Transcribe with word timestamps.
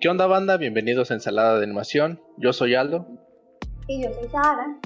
¿Qué 0.00 0.08
onda 0.08 0.28
banda? 0.28 0.56
Bienvenidos 0.58 1.10
a 1.10 1.14
Ensalada 1.14 1.58
de 1.58 1.64
Animación. 1.64 2.20
Yo 2.36 2.52
soy 2.52 2.76
Aldo. 2.76 3.04
Y 3.88 4.04
yo 4.04 4.12
soy 4.12 4.28
Sara. 4.28 4.78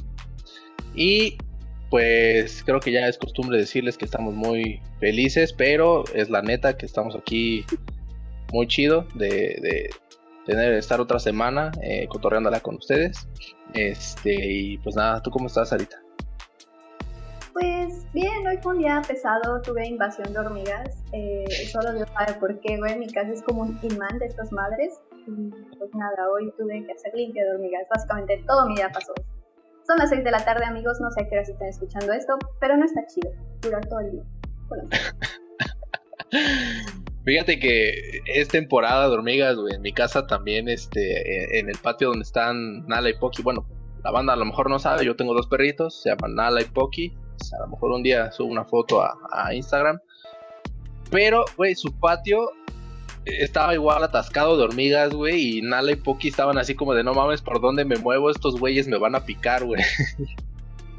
Y 0.94 1.36
pues 1.90 2.62
creo 2.64 2.80
que 2.80 2.92
ya 2.92 3.06
es 3.06 3.18
costumbre 3.18 3.58
decirles 3.58 3.98
que 3.98 4.06
estamos 4.06 4.32
muy 4.32 4.80
felices, 5.00 5.52
pero 5.52 6.04
es 6.14 6.30
la 6.30 6.40
neta 6.40 6.78
que 6.78 6.86
estamos 6.86 7.14
aquí 7.14 7.66
muy 8.54 8.66
chido 8.68 9.06
de, 9.14 9.90
tener 10.46 10.72
estar 10.72 10.98
otra 10.98 11.18
semana 11.18 11.72
eh, 11.82 12.06
cotorreándola 12.08 12.60
con 12.60 12.76
ustedes. 12.76 13.28
Este, 13.74 14.32
y 14.32 14.78
pues 14.78 14.96
nada, 14.96 15.22
¿tú 15.22 15.30
cómo 15.30 15.48
estás 15.48 15.72
ahorita? 15.72 16.02
Pues 17.52 18.10
bien, 18.14 18.46
hoy 18.46 18.56
fue 18.62 18.72
un 18.72 18.78
día 18.78 19.02
pesado, 19.06 19.60
tuve 19.60 19.86
invasión 19.86 20.32
de 20.32 20.38
hormigas. 20.38 21.04
Eh, 21.12 21.44
solo 21.70 21.92
Dios 21.92 22.08
sabe 22.14 22.34
por 22.40 22.58
qué, 22.60 22.78
güey. 22.78 22.98
Mi 22.98 23.08
casa 23.08 23.30
es 23.30 23.42
como 23.42 23.62
un 23.62 23.78
imán 23.82 24.18
de 24.18 24.26
estas 24.26 24.50
madres. 24.52 24.98
Pues 25.26 25.90
nada, 25.94 26.30
hoy 26.30 26.52
tuve 26.58 26.84
que 26.84 26.92
hacer 26.92 27.12
limpia 27.14 27.44
de 27.44 27.50
hormigas. 27.52 27.86
Básicamente 27.90 28.42
todo 28.46 28.66
mi 28.68 28.76
día 28.76 28.90
pasó 28.92 29.12
Son 29.86 29.98
las 29.98 30.10
6 30.10 30.24
de 30.24 30.30
la 30.30 30.44
tarde, 30.44 30.64
amigos. 30.64 31.00
No 31.00 31.10
sé 31.10 31.22
a 31.22 31.28
qué 31.28 31.36
hora 31.36 31.42
están 31.42 31.68
escuchando 31.68 32.12
esto, 32.12 32.38
pero 32.60 32.76
no 32.76 32.84
está 32.84 33.06
chido 33.06 33.30
durar 33.60 33.86
todo 33.88 34.00
el 34.00 34.12
día. 34.12 34.22
Fíjate 37.24 37.60
que 37.60 38.20
es 38.26 38.48
temporada 38.48 39.08
de 39.08 39.14
hormigas, 39.14 39.56
güey. 39.56 39.74
En 39.74 39.82
mi 39.82 39.92
casa 39.92 40.26
también, 40.26 40.68
este, 40.68 41.58
en 41.60 41.68
el 41.68 41.78
patio 41.78 42.08
donde 42.08 42.24
están 42.24 42.86
Nala 42.86 43.10
y 43.10 43.14
Poki. 43.14 43.42
Bueno, 43.42 43.66
la 44.02 44.10
banda 44.10 44.32
a 44.32 44.36
lo 44.36 44.44
mejor 44.44 44.68
no 44.68 44.78
sabe, 44.78 45.04
yo 45.04 45.14
tengo 45.14 45.34
dos 45.34 45.46
perritos, 45.46 46.02
se 46.02 46.10
llaman 46.10 46.34
Nala 46.34 46.62
y 46.62 46.64
Poki 46.64 47.16
a 47.50 47.60
lo 47.60 47.68
mejor 47.68 47.92
un 47.92 48.02
día 48.02 48.30
subo 48.30 48.50
una 48.50 48.64
foto 48.64 49.02
a, 49.02 49.54
Instagram. 49.54 49.98
Pero, 51.10 51.44
güey, 51.56 51.74
su 51.74 51.98
patio 51.98 52.50
estaba 53.24 53.74
igual 53.74 54.02
atascado 54.02 54.56
de 54.56 54.64
hormigas, 54.64 55.12
güey, 55.14 55.58
y 55.58 55.62
Nala 55.62 55.92
y 55.92 55.96
Poki 55.96 56.28
estaban 56.28 56.58
así 56.58 56.74
como 56.74 56.94
de 56.94 57.04
no 57.04 57.14
mames, 57.14 57.42
¿por 57.42 57.60
dónde 57.60 57.84
me 57.84 57.96
muevo? 57.96 58.30
Estos 58.30 58.58
güeyes 58.58 58.88
me 58.88 58.98
van 58.98 59.14
a 59.14 59.24
picar, 59.24 59.64
güey. 59.64 59.82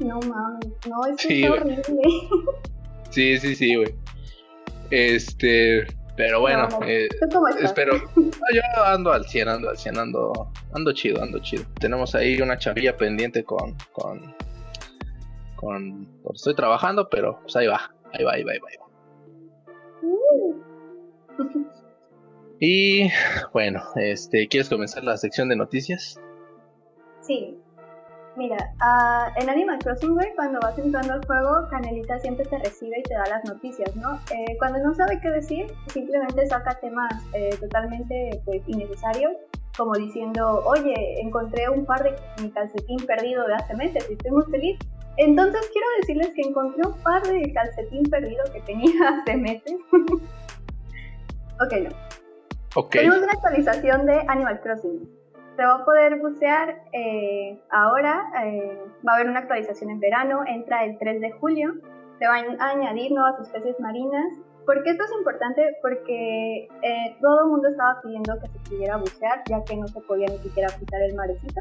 No 0.00 0.18
mames, 0.18 0.66
no, 0.88 1.06
es 1.06 1.20
sí, 1.20 1.46
horrible. 1.46 1.80
Sí, 3.10 3.38
sí, 3.38 3.54
sí, 3.54 3.76
güey. 3.76 3.94
Este, 4.90 5.86
pero 6.16 6.40
bueno, 6.40 6.68
eh, 6.84 7.08
espero. 7.62 7.94
yo 8.16 8.84
ando 8.84 9.12
al 9.12 9.24
100, 9.24 9.48
ando 9.48 9.70
al 9.70 9.78
100, 9.78 9.98
ando, 9.98 10.50
ando 10.72 10.92
chido, 10.92 11.22
ando 11.22 11.38
chido. 11.38 11.62
Tenemos 11.78 12.16
ahí 12.16 12.42
una 12.42 12.58
chavilla 12.58 12.96
pendiente 12.96 13.44
con, 13.44 13.76
con 13.92 14.34
estoy 16.34 16.54
trabajando, 16.54 17.08
pero 17.08 17.40
pues 17.42 17.56
ahí 17.56 17.66
va, 17.66 17.90
ahí 18.12 18.24
va, 18.24 18.32
ahí 18.32 18.42
va, 18.42 18.52
ahí 18.52 18.58
va. 18.58 18.84
Y 22.66 23.10
bueno, 23.52 23.82
este, 23.96 24.48
¿quieres 24.48 24.70
comenzar 24.70 25.04
la 25.04 25.18
sección 25.18 25.50
de 25.50 25.56
noticias? 25.56 26.18
Sí. 27.20 27.58
Mira, 28.38 28.56
uh, 28.80 29.38
en 29.38 29.50
Animal 29.50 29.78
Crossing, 29.80 30.16
cuando 30.34 30.60
vas 30.62 30.78
entrando 30.78 31.12
al 31.12 31.26
juego, 31.26 31.68
Canelita 31.68 32.18
siempre 32.20 32.46
te 32.46 32.56
recibe 32.56 33.00
y 33.00 33.02
te 33.02 33.12
da 33.12 33.26
las 33.26 33.44
noticias, 33.44 33.94
¿no? 33.96 34.14
Eh, 34.34 34.56
cuando 34.58 34.78
no 34.78 34.94
sabe 34.94 35.20
qué 35.20 35.28
decir, 35.28 35.66
simplemente 35.88 36.46
saca 36.46 36.80
temas 36.80 37.12
eh, 37.34 37.54
totalmente 37.60 38.40
pues, 38.46 38.62
innecesarios, 38.66 39.32
como 39.76 39.92
diciendo, 39.92 40.62
oye, 40.64 41.20
encontré 41.20 41.68
un 41.68 41.84
par 41.84 42.02
de 42.02 42.16
mi 42.42 42.50
calcetín 42.50 42.96
perdido 43.06 43.46
de 43.46 43.56
hace 43.56 43.74
meses 43.74 44.06
y 44.08 44.14
estoy 44.14 44.30
muy 44.30 44.44
feliz. 44.44 44.78
Entonces 45.18 45.68
quiero 45.70 45.86
decirles 46.00 46.30
que 46.34 46.48
encontré 46.48 46.80
un 46.88 46.98
par 47.02 47.22
de 47.24 47.52
calcetín 47.52 48.04
perdido 48.04 48.42
que 48.54 48.62
tenía 48.62 49.08
hace 49.20 49.36
meses. 49.36 49.76
ok, 51.60 51.72
no. 51.82 52.23
Okay. 52.76 53.08
Una 53.08 53.30
actualización 53.32 54.06
de 54.06 54.24
Animal 54.26 54.60
Crossing. 54.60 55.08
Se 55.56 55.64
va 55.64 55.74
a 55.74 55.84
poder 55.84 56.18
bucear 56.20 56.82
eh, 56.92 57.62
ahora. 57.70 58.24
Eh, 58.44 58.82
va 59.06 59.12
a 59.12 59.14
haber 59.16 59.28
una 59.28 59.40
actualización 59.40 59.90
en 59.90 60.00
verano. 60.00 60.42
Entra 60.46 60.84
el 60.84 60.98
3 60.98 61.20
de 61.20 61.30
julio. 61.32 61.74
Se 62.18 62.26
van 62.26 62.60
a 62.60 62.70
añadir 62.70 63.12
nuevas 63.12 63.40
especies 63.40 63.78
marinas. 63.78 64.26
¿Por 64.66 64.82
qué 64.82 64.90
esto 64.90 65.04
es 65.04 65.12
importante? 65.12 65.76
Porque 65.82 66.68
eh, 66.82 67.16
todo 67.20 67.44
el 67.44 67.50
mundo 67.50 67.68
estaba 67.68 68.00
pidiendo 68.02 68.40
que 68.40 68.48
se 68.48 68.58
pudiera 68.70 68.96
bucear, 68.96 69.42
ya 69.48 69.62
que 69.62 69.76
no 69.76 69.86
se 69.86 70.00
podía 70.00 70.26
ni 70.26 70.38
siquiera 70.38 70.68
pisar 70.68 71.02
el 71.02 71.14
marecito. 71.14 71.60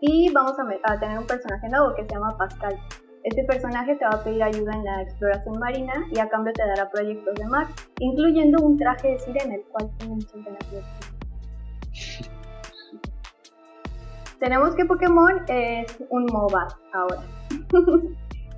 Y 0.00 0.32
vamos 0.32 0.56
a, 0.58 0.98
tener 0.98 1.18
un 1.18 1.26
personaje 1.26 1.68
nuevo 1.68 1.94
que 1.94 2.02
se 2.02 2.08
llama 2.08 2.36
Pascal. 2.36 2.80
Este 3.22 3.44
personaje 3.44 3.96
te 3.96 4.04
va 4.06 4.12
a 4.12 4.24
pedir 4.24 4.42
ayuda 4.42 4.72
en 4.72 4.84
la 4.84 5.02
exploración 5.02 5.58
marina 5.58 5.92
y 6.10 6.18
a 6.18 6.28
cambio 6.30 6.54
te 6.54 6.66
dará 6.66 6.90
proyectos 6.90 7.34
de 7.34 7.44
mar, 7.48 7.66
incluyendo 7.98 8.64
un 8.64 8.78
traje 8.78 9.08
de 9.08 9.18
sirena, 9.18 9.56
el 9.56 9.62
cual 9.64 9.90
muchas 10.08 10.42
ganas 10.42 10.70
de 10.70 10.82
Tenemos 14.38 14.74
que 14.74 14.86
Pokémon 14.86 15.44
es 15.48 16.02
un 16.08 16.24
MOBA 16.32 16.66
ahora. 16.94 17.22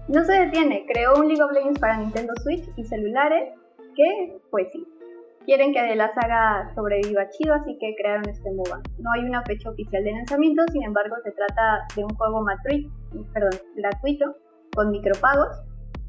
no 0.09 0.25
se 0.25 0.33
detiene, 0.33 0.87
creó 0.87 1.17
un 1.17 1.27
League 1.27 1.43
of 1.43 1.51
Legends 1.51 1.81
para 1.81 1.97
Nintendo 1.97 2.33
Switch 2.45 2.65
y 2.77 2.85
celulares 2.85 3.53
que, 3.97 4.39
pues 4.53 4.69
sí, 4.73 4.87
quieren 5.45 5.73
que 5.73 5.97
la 5.97 6.15
saga 6.15 6.73
sobreviva 6.77 7.29
chido, 7.31 7.55
así 7.55 7.77
que 7.81 7.97
crearon 7.97 8.29
este 8.29 8.49
MOBA. 8.53 8.81
No 8.99 9.11
hay 9.11 9.25
una 9.25 9.43
fecha 9.43 9.71
oficial 9.71 10.05
de 10.05 10.13
lanzamiento, 10.13 10.63
sin 10.71 10.85
embargo 10.85 11.17
se 11.25 11.33
trata 11.33 11.85
de 11.97 12.05
un 12.05 12.15
juego 12.15 12.47
perdón, 13.33 13.59
gratuito 13.75 14.37
con 14.75 14.91
micropagos. 14.91 15.63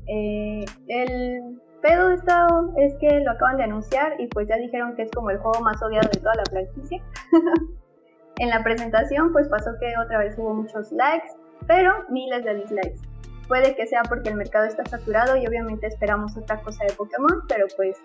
Eh, 0.07 0.65
el 0.87 1.59
pedo 1.81 2.09
de 2.09 2.15
esto 2.15 2.73
es 2.77 2.93
que 2.95 3.19
lo 3.19 3.31
acaban 3.31 3.57
de 3.57 3.63
anunciar 3.63 4.19
y 4.19 4.27
pues 4.27 4.47
ya 4.47 4.57
dijeron 4.57 4.95
que 4.95 5.03
es 5.03 5.11
como 5.11 5.29
el 5.29 5.37
juego 5.37 5.59
más 5.61 5.81
odiado 5.81 6.09
de 6.11 6.19
toda 6.19 6.35
la 6.35 6.43
franquicia. 6.49 7.01
en 8.37 8.49
la 8.49 8.63
presentación 8.63 9.31
pues 9.31 9.47
pasó 9.47 9.71
que 9.79 9.93
otra 10.03 10.19
vez 10.19 10.37
hubo 10.37 10.53
muchos 10.53 10.91
likes, 10.91 11.29
pero 11.67 11.91
miles 12.09 12.43
de 12.43 12.55
dislikes. 12.55 13.01
Puede 13.47 13.75
que 13.75 13.85
sea 13.85 14.01
porque 14.03 14.29
el 14.29 14.35
mercado 14.35 14.65
está 14.65 14.85
saturado 14.85 15.35
y 15.35 15.45
obviamente 15.45 15.87
esperamos 15.87 16.35
otra 16.37 16.61
cosa 16.61 16.85
de 16.85 16.93
Pokémon, 16.93 17.43
pero 17.47 17.67
pues 17.75 17.97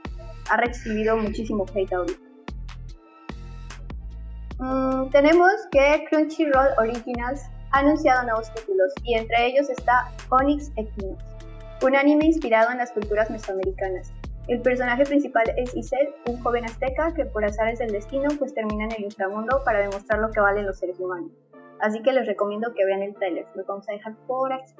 ha 0.50 0.56
recibido 0.56 1.16
muchísimo 1.16 1.64
hate 1.72 1.92
ahorita. 1.92 2.28
Mm, 4.58 5.10
tenemos 5.10 5.52
que 5.70 6.04
Crunchyroll 6.10 6.70
Originals 6.78 7.48
ha 7.70 7.78
anunciado 7.78 8.22
nuevos 8.24 8.52
títulos 8.54 8.92
y 9.02 9.14
entre 9.14 9.46
ellos 9.46 9.68
está 9.70 10.10
Onyx 10.30 10.70
Equinox, 10.76 11.22
un 11.82 11.96
anime 11.96 12.26
inspirado 12.26 12.70
en 12.70 12.78
las 12.78 12.92
culturas 12.92 13.30
mesoamericanas. 13.30 14.12
El 14.48 14.60
personaje 14.62 15.04
principal 15.04 15.44
es 15.56 15.76
Isel, 15.76 16.08
un 16.26 16.42
joven 16.42 16.64
azteca 16.64 17.12
que 17.14 17.26
por 17.26 17.44
azares 17.44 17.78
del 17.78 17.92
destino 17.92 18.28
pues 18.38 18.54
termina 18.54 18.84
en 18.84 18.92
el 18.92 19.04
inframundo 19.04 19.62
para 19.64 19.80
demostrar 19.80 20.20
lo 20.20 20.30
que 20.30 20.40
valen 20.40 20.66
los 20.66 20.78
seres 20.78 20.98
humanos. 20.98 21.30
Así 21.80 22.02
que 22.02 22.12
les 22.12 22.26
recomiendo 22.26 22.72
que 22.74 22.84
vean 22.84 23.02
el 23.02 23.14
trailer, 23.14 23.46
lo 23.54 23.64
vamos 23.64 23.88
a 23.88 23.92
dejar 23.92 24.14
por 24.26 24.52
aquí. 24.52 24.72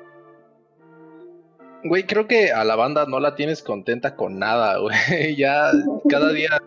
Güey, 1.85 2.05
creo 2.05 2.27
que 2.27 2.51
a 2.51 2.65
la 2.65 2.75
banda 2.75 3.07
no 3.07 3.21
la 3.21 3.37
tienes 3.37 3.63
contenta 3.63 4.17
con 4.17 4.39
nada, 4.39 4.79
güey. 4.79 4.97
Ya 5.37 5.71
cada 6.09 6.33
día 6.33 6.59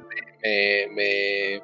me, 0.44 0.94
me, 0.94 1.62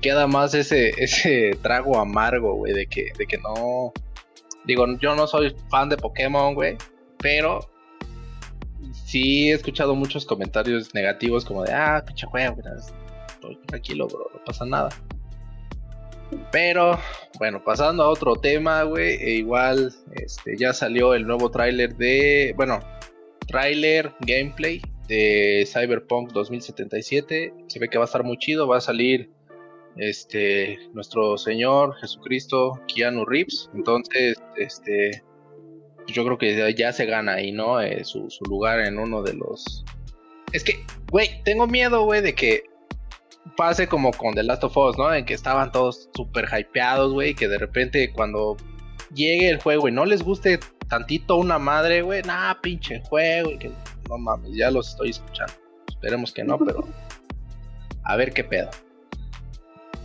queda 0.00 0.26
más 0.26 0.54
ese, 0.54 0.90
ese 1.02 1.58
trago 1.62 1.98
amargo, 1.98 2.54
güey, 2.54 2.72
de 2.72 2.86
que, 2.86 3.12
de 3.18 3.26
que 3.26 3.38
no... 3.38 3.92
Digo, 4.64 4.86
yo 4.98 5.14
no 5.14 5.26
soy 5.26 5.54
fan 5.70 5.88
de 5.88 5.96
Pokémon, 5.96 6.54
güey, 6.54 6.76
pero 7.18 7.60
sí 8.92 9.50
he 9.50 9.54
escuchado 9.54 9.94
muchos 9.94 10.26
comentarios 10.26 10.94
negativos 10.94 11.44
como 11.44 11.64
de, 11.64 11.72
ah, 11.72 12.04
pinche 12.06 12.26
juego, 12.26 12.56
estoy 13.26 13.56
tranquilo, 13.66 14.06
bro, 14.08 14.26
no 14.34 14.44
pasa 14.44 14.66
nada. 14.66 14.90
Pero, 16.52 16.98
bueno, 17.38 17.62
pasando 17.64 18.02
a 18.02 18.08
otro 18.08 18.36
tema, 18.36 18.82
güey, 18.82 19.14
e 19.14 19.36
igual 19.36 19.94
este, 20.12 20.56
ya 20.58 20.74
salió 20.74 21.14
el 21.14 21.26
nuevo 21.26 21.50
tráiler 21.50 21.96
de, 21.96 22.52
bueno, 22.56 22.80
tráiler, 23.46 24.12
gameplay 24.20 24.82
de 25.08 25.66
Cyberpunk 25.66 26.32
2077. 26.32 27.54
Se 27.66 27.78
ve 27.78 27.88
que 27.88 27.96
va 27.96 28.04
a 28.04 28.06
estar 28.06 28.24
muy 28.24 28.36
chido, 28.36 28.68
va 28.68 28.76
a 28.76 28.82
salir 28.82 29.30
este 29.98 30.78
nuestro 30.94 31.36
Señor 31.36 31.94
Jesucristo 32.00 32.80
Keanu 32.86 33.24
Reeves. 33.24 33.70
Entonces, 33.74 34.36
este 34.56 35.22
yo 36.06 36.24
creo 36.24 36.38
que 36.38 36.74
ya 36.74 36.92
se 36.92 37.06
gana 37.06 37.34
ahí, 37.34 37.52
¿no? 37.52 37.80
Eh, 37.80 38.04
su, 38.04 38.30
su 38.30 38.44
lugar 38.44 38.80
en 38.80 38.98
uno 38.98 39.22
de 39.22 39.34
los... 39.34 39.84
Es 40.52 40.64
que, 40.64 40.82
güey, 41.10 41.42
tengo 41.44 41.66
miedo, 41.66 42.04
güey, 42.04 42.22
de 42.22 42.34
que 42.34 42.62
pase 43.56 43.88
como 43.88 44.12
con 44.12 44.34
The 44.34 44.42
Last 44.42 44.64
of 44.64 44.76
Us, 44.76 44.96
¿no? 44.96 45.12
En 45.12 45.24
que 45.24 45.34
estaban 45.34 45.70
todos 45.72 46.08
súper 46.14 46.46
hypeados, 46.46 47.12
güey, 47.12 47.34
que 47.34 47.48
de 47.48 47.58
repente 47.58 48.10
cuando 48.12 48.56
llegue 49.14 49.50
el 49.50 49.60
juego 49.60 49.88
y 49.88 49.92
no 49.92 50.04
les 50.04 50.22
guste 50.22 50.58
tantito 50.88 51.36
una 51.36 51.58
madre, 51.58 52.02
güey, 52.02 52.22
nah, 52.22 52.54
pinche 52.62 53.00
juego, 53.00 53.50
y 53.50 53.58
que 53.58 53.70
no 54.08 54.18
mames, 54.18 54.52
ya 54.54 54.70
los 54.70 54.90
estoy 54.90 55.10
escuchando. 55.10 55.52
Esperemos 55.88 56.32
que 56.32 56.44
no, 56.44 56.58
pero 56.58 56.86
a 58.04 58.16
ver 58.16 58.32
qué 58.32 58.44
pedo. 58.44 58.70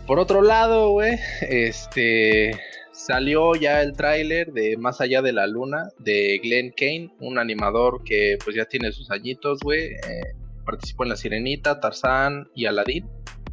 Por 0.08 0.20
otro 0.20 0.42
lado, 0.42 0.92
güey, 0.92 1.18
este 1.42 2.52
salió 2.92 3.56
ya 3.56 3.82
el 3.82 3.94
tráiler 3.94 4.54
de 4.54 4.78
Más 4.78 5.02
allá 5.02 5.22
de 5.22 5.34
la 5.34 5.48
luna 5.48 5.90
de 6.00 6.40
Glenn 6.42 6.74
Kane, 6.76 7.14
un 7.20 7.38
animador 7.38 8.04
que 8.04 8.38
pues 8.44 8.56
ya 8.56 8.66
tiene 8.66 8.92
sus 8.92 9.12
añitos, 9.12 9.60
güey. 9.62 9.94
Eh, 9.94 10.36
participó 10.66 11.04
en 11.04 11.10
La 11.10 11.16
Sirenita, 11.16 11.80
Tarzán 11.80 12.50
y 12.56 12.66
Aladdin 12.66 13.06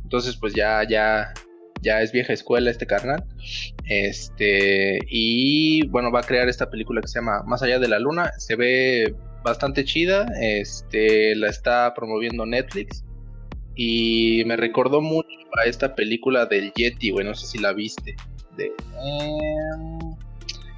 Entonces, 0.02 0.36
pues 0.36 0.54
ya, 0.54 0.82
ya, 0.88 1.32
ya 1.82 2.02
es 2.02 2.12
vieja 2.12 2.32
escuela 2.32 2.70
este 2.70 2.86
carnal. 2.86 3.24
Este, 3.88 4.98
y 5.08 5.86
bueno, 5.88 6.10
va 6.10 6.20
a 6.20 6.24
crear 6.24 6.48
esta 6.48 6.70
película 6.70 7.00
que 7.00 7.08
se 7.08 7.20
llama 7.20 7.42
Más 7.44 7.62
allá 7.62 7.78
de 7.78 7.88
la 7.88 7.98
luna. 7.98 8.32
Se 8.38 8.56
ve 8.56 9.14
bastante 9.44 9.84
chida. 9.84 10.26
Este, 10.40 11.34
la 11.36 11.48
está 11.48 11.92
promoviendo 11.94 12.46
Netflix. 12.46 13.04
Y 13.82 14.44
me 14.44 14.58
recordó 14.58 15.00
mucho 15.00 15.26
a 15.58 15.66
esta 15.66 15.94
película 15.94 16.44
del 16.44 16.70
Yeti, 16.74 17.12
güey. 17.12 17.24
No 17.24 17.34
sé 17.34 17.46
si 17.46 17.56
la 17.56 17.72
viste. 17.72 18.14
De, 18.54 18.66
em, 18.66 19.98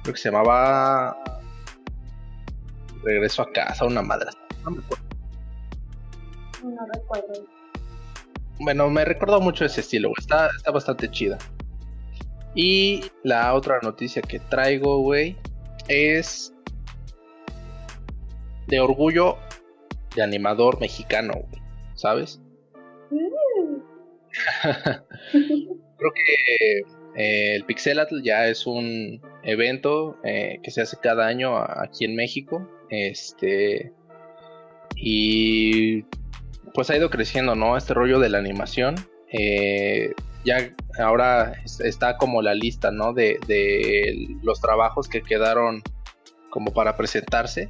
creo 0.03 0.13
que 0.13 0.15
se 0.15 0.31
llamaba 0.31 1.13
Regreso 3.03 3.41
a 3.41 3.51
casa, 3.51 3.83
una 3.83 4.01
madre. 4.01 4.29
No 4.63 4.71
me 4.71 4.81
acuerdo. 4.81 5.03
No 6.63 6.87
recuerdo. 6.93 7.45
Bueno, 8.61 8.89
me 8.89 9.03
recordó 9.03 9.41
mucho 9.41 9.65
ese 9.65 9.81
estilo, 9.81 10.07
güey. 10.07 10.15
Está, 10.19 10.47
está 10.55 10.71
bastante 10.71 11.11
chida. 11.11 11.37
Y 12.55 13.03
la 13.25 13.53
otra 13.53 13.79
noticia 13.83 14.21
que 14.21 14.39
traigo, 14.39 14.99
güey, 14.99 15.35
es 15.89 16.53
de 18.67 18.79
orgullo 18.79 19.39
de 20.15 20.23
animador 20.23 20.79
mexicano, 20.79 21.33
güey. 21.33 21.61
¿Sabes? 21.95 22.39
Creo 25.31 26.11
que 26.13 26.79
eh, 27.15 27.55
el 27.55 27.65
Pixelatl 27.65 28.21
ya 28.21 28.47
es 28.47 28.65
un 28.65 29.21
evento 29.43 30.17
eh, 30.23 30.59
que 30.63 30.71
se 30.71 30.81
hace 30.81 30.97
cada 31.01 31.27
año 31.27 31.57
aquí 31.57 32.05
en 32.05 32.15
México. 32.15 32.67
Este. 32.89 33.91
Y 34.95 36.03
pues 36.73 36.89
ha 36.89 36.97
ido 36.97 37.09
creciendo, 37.09 37.55
¿no? 37.55 37.77
Este 37.77 37.93
rollo 37.93 38.19
de 38.19 38.29
la 38.29 38.39
animación. 38.39 38.95
Eh, 39.31 40.11
ya 40.45 40.73
ahora 40.99 41.53
está 41.83 42.17
como 42.17 42.41
la 42.41 42.53
lista, 42.53 42.91
¿no? 42.91 43.13
De, 43.13 43.39
de, 43.47 44.27
los 44.43 44.59
trabajos 44.59 45.07
que 45.07 45.21
quedaron 45.21 45.81
como 46.49 46.73
para 46.73 46.97
presentarse. 46.97 47.69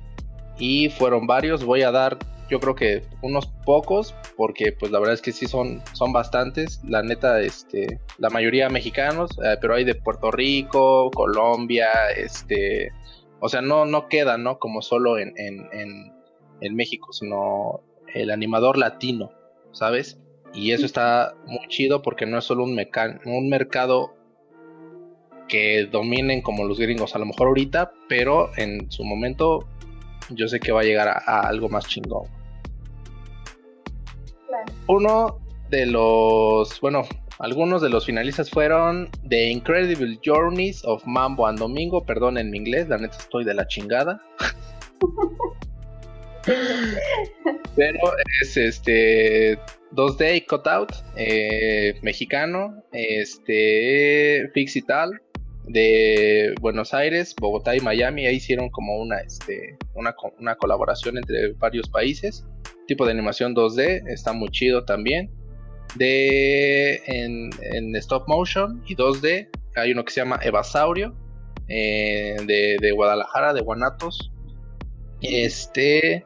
Y 0.57 0.89
fueron 0.89 1.27
varios. 1.27 1.63
Voy 1.63 1.81
a 1.81 1.92
dar, 1.92 2.18
yo 2.50 2.60
creo 2.60 2.75
que 2.75 3.04
unos 3.22 3.48
pocos, 3.66 4.13
porque 4.36 4.72
pues 4.72 4.92
la 4.92 5.00
verdad 5.00 5.16
es 5.16 5.22
que 5.22 5.31
sí 5.31 5.48
son, 5.48 5.81
son 5.94 6.12
bastantes. 6.13 6.81
La 6.84 7.01
neta, 7.04 7.42
este, 7.42 8.00
la 8.18 8.30
mayoría 8.30 8.69
mexicanos, 8.69 9.31
eh, 9.44 9.57
pero 9.60 9.75
hay 9.75 9.84
de 9.84 9.95
Puerto 9.95 10.31
Rico, 10.31 11.10
Colombia, 11.12 11.90
este. 12.16 12.92
O 13.40 13.50
sea, 13.50 13.62
no, 13.62 13.86
no 13.86 14.07
queda, 14.07 14.38
¿no? 14.38 14.60
Como 14.60 14.81
solo 14.81 15.18
en, 15.18 15.34
en, 15.38 15.68
en, 15.74 16.13
en 16.62 16.75
México, 16.75 17.12
sino 17.12 17.81
el 18.13 18.31
animador 18.31 18.78
latino, 18.78 19.31
¿sabes? 19.72 20.19
Y 20.54 20.72
eso 20.72 20.86
está 20.86 21.36
muy 21.46 21.68
chido 21.68 22.01
porque 22.01 22.25
no 22.25 22.38
es 22.38 22.46
solo 22.46 22.63
un, 22.63 22.80
un 23.25 23.50
mercado 23.50 24.13
que 25.48 25.88
dominen 25.92 26.42
como 26.42 26.63
los 26.66 26.80
gringos 26.80 27.16
a 27.16 27.19
lo 27.19 27.25
mejor 27.25 27.48
ahorita, 27.48 27.92
pero 28.07 28.50
en 28.57 28.89
su 28.92 29.04
momento 29.04 29.68
yo 30.30 30.48
sé 30.48 30.60
que 30.60 30.72
va 30.72 30.81
a 30.81 30.84
llegar 30.84 31.08
a, 31.08 31.48
algo 31.48 31.70
más 31.70 31.88
chingón. 31.88 32.28
Uno 34.88 35.40
de 35.70 35.86
los, 35.86 36.80
bueno, 36.81 37.04
algunos 37.40 37.81
de 37.81 37.90
los 37.90 38.06
finalistas 38.06 38.50
fueron 38.50 39.10
The 39.28 39.50
Incredible 39.50 40.20
Journeys 40.24 40.84
of 40.86 41.04
Mambo 41.06 41.48
and 41.48 41.60
Domingo, 41.60 42.06
perdón 42.06 42.38
en 42.38 42.52
mi 42.52 42.58
inglés, 42.58 42.88
la 42.88 42.98
neta 42.98 43.18
estoy 43.18 43.44
de 43.44 43.54
la 43.54 43.68
chingada. 43.68 44.22
Pero 47.75 48.00
es 48.42 48.58
este 48.58 49.58
2D 49.94 50.46
Cutout, 50.46 50.92
eh, 51.16 51.98
mexicano, 52.02 52.84
este 52.92 54.52
Fixital 54.54 55.22
de 55.65 56.54
Buenos 56.62 56.94
Aires, 56.94 57.36
Bogotá 57.39 57.75
y 57.75 57.80
Miami. 57.80 58.25
Ahí 58.25 58.36
hicieron 58.36 58.69
como 58.69 58.98
una, 58.98 59.19
este, 59.19 59.77
una, 59.95 60.15
una 60.39 60.56
colaboración 60.56 61.18
entre 61.18 61.54
varios 61.54 61.89
países. 61.89 62.45
Tipo 62.88 63.06
de 63.06 63.12
animación 63.12 63.56
2D, 63.56 64.04
está 64.07 64.33
muy 64.33 64.50
chido 64.50 64.86
también. 64.86 65.31
De 65.95 66.95
en, 67.06 67.95
stop 67.95 68.27
motion 68.27 68.83
y 68.88 68.95
2D, 68.95 69.50
hay 69.75 69.92
uno 69.92 70.04
que 70.04 70.12
se 70.12 70.21
llama 70.21 70.39
Evasaurio, 70.42 71.15
eh, 71.68 72.36
de, 72.45 72.77
de 72.80 72.92
Guadalajara, 72.92 73.54
de 73.54 73.62
Guanatos. 73.62 74.31
Este 75.21 76.25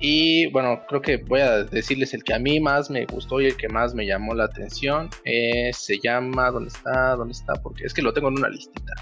y 0.00 0.50
bueno, 0.50 0.82
creo 0.88 1.00
que 1.00 1.16
voy 1.18 1.40
a 1.40 1.64
decirles 1.64 2.14
el 2.14 2.24
que 2.24 2.34
a 2.34 2.38
mí 2.38 2.60
más 2.60 2.90
me 2.90 3.06
gustó 3.06 3.40
y 3.40 3.46
el 3.46 3.56
que 3.56 3.68
más 3.68 3.94
me 3.94 4.06
llamó 4.06 4.34
la 4.34 4.44
atención. 4.44 5.08
Eh, 5.24 5.70
se 5.72 5.98
llama, 5.98 6.50
¿dónde 6.50 6.68
está? 6.68 7.16
¿Dónde 7.16 7.32
está? 7.32 7.54
Porque 7.62 7.84
es 7.84 7.94
que 7.94 8.02
lo 8.02 8.12
tengo 8.12 8.28
en 8.28 8.38
una 8.38 8.48
listita. 8.48 8.94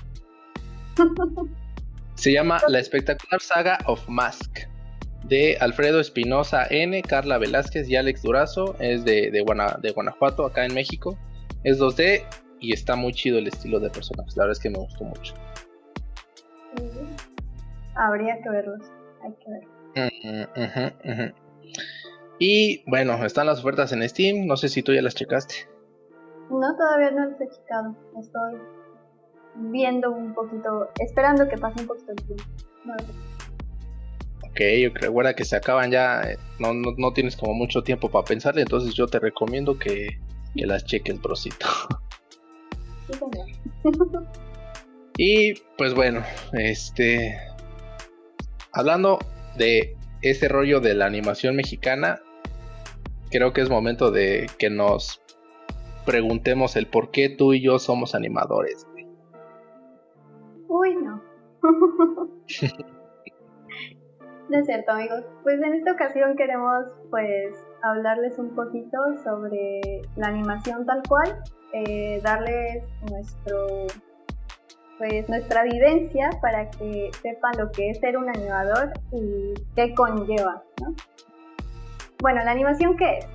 se 2.14 2.32
llama 2.32 2.58
La 2.68 2.78
espectacular 2.78 3.40
saga 3.40 3.78
of 3.86 4.06
Mask 4.08 4.60
de 5.24 5.56
Alfredo 5.60 6.00
Espinosa 6.00 6.66
N, 6.68 7.00
Carla 7.02 7.38
Velázquez 7.38 7.88
y 7.88 7.96
Alex 7.96 8.22
Durazo. 8.22 8.76
Es 8.78 9.04
de, 9.04 9.30
de, 9.30 9.40
Guanajuato, 9.92 10.44
acá 10.44 10.66
en 10.66 10.74
México. 10.74 11.18
Es 11.64 11.80
2D 11.80 12.22
y 12.60 12.72
está 12.72 12.96
muy 12.96 13.12
chido 13.12 13.38
el 13.38 13.46
estilo 13.46 13.80
de 13.80 13.88
personajes. 13.90 14.36
La 14.36 14.44
verdad 14.44 14.58
es 14.58 14.62
que 14.62 14.70
me 14.70 14.78
gustó 14.78 15.04
mucho. 15.04 15.34
Habría 17.94 18.40
que 18.42 18.48
verlos. 18.50 18.82
Hay 19.24 19.32
que 19.32 19.50
verlos. 19.50 19.81
Y 22.38 22.82
bueno, 22.90 23.24
están 23.24 23.46
las 23.46 23.60
ofertas 23.60 23.92
en 23.92 24.08
Steam. 24.08 24.46
No 24.46 24.56
sé 24.56 24.68
si 24.68 24.82
tú 24.82 24.92
ya 24.92 25.02
las 25.02 25.14
checaste. 25.14 25.54
No, 26.50 26.76
todavía 26.76 27.10
no 27.12 27.30
las 27.30 27.40
he 27.40 27.48
checado. 27.48 27.96
Estoy 28.18 28.58
viendo 29.54 30.10
un 30.10 30.34
poquito, 30.34 30.88
esperando 30.98 31.48
que 31.48 31.56
pase 31.56 31.82
un 31.82 31.86
poquito 31.86 32.12
el 32.12 32.26
tiempo. 32.26 32.44
No 32.84 32.94
Ok, 34.50 34.60
yo 34.80 34.90
recuerda 34.94 35.34
que 35.34 35.44
se 35.44 35.56
acaban 35.56 35.90
ya, 35.90 36.20
eh, 36.22 36.36
no, 36.58 36.74
no, 36.74 37.12
tienes 37.14 37.36
como 37.36 37.54
mucho 37.54 37.82
tiempo 37.82 38.10
para 38.10 38.24
pensarle, 38.24 38.60
entonces 38.60 38.92
yo 38.92 39.06
te 39.06 39.18
recomiendo 39.18 39.78
que, 39.78 40.08
que 40.54 40.66
las 40.66 40.84
cheques, 40.84 41.22
brosito. 41.22 41.66
y 45.16 45.54
pues 45.78 45.94
bueno, 45.94 46.22
este, 46.52 47.38
hablando 48.72 49.18
de 49.56 49.96
ese 50.22 50.48
rollo 50.48 50.80
de 50.80 50.94
la 50.94 51.06
animación 51.06 51.56
mexicana, 51.56 52.20
creo 53.30 53.52
que 53.52 53.60
es 53.60 53.70
momento 53.70 54.10
de 54.10 54.48
que 54.58 54.70
nos 54.70 55.20
preguntemos 56.04 56.76
el 56.76 56.86
por 56.86 57.10
qué 57.10 57.28
tú 57.28 57.52
y 57.52 57.62
yo 57.62 57.78
somos 57.78 58.14
animadores. 58.14 58.86
Uy, 60.68 60.94
no. 60.96 61.22
no 64.48 64.58
es 64.58 64.66
cierto, 64.66 64.92
amigos. 64.92 65.24
Pues 65.42 65.60
en 65.60 65.74
esta 65.74 65.92
ocasión 65.92 66.36
queremos 66.36 66.86
pues 67.10 67.54
hablarles 67.82 68.38
un 68.38 68.54
poquito 68.54 68.98
sobre 69.24 69.80
la 70.16 70.28
animación 70.28 70.86
tal 70.86 71.02
cual, 71.08 71.42
eh, 71.72 72.20
darles 72.22 72.84
nuestro 73.10 73.86
pues 75.02 75.28
nuestra 75.28 75.64
vivencia 75.64 76.30
para 76.40 76.70
que 76.70 77.10
sepan 77.22 77.50
lo 77.58 77.72
que 77.72 77.90
es 77.90 77.98
ser 77.98 78.16
un 78.16 78.28
animador 78.28 78.92
y 79.10 79.52
qué 79.74 79.92
conlleva, 79.96 80.62
¿no? 80.80 80.94
Bueno, 82.20 82.44
¿la 82.44 82.52
animación 82.52 82.96
qué 82.96 83.18
es? 83.18 83.26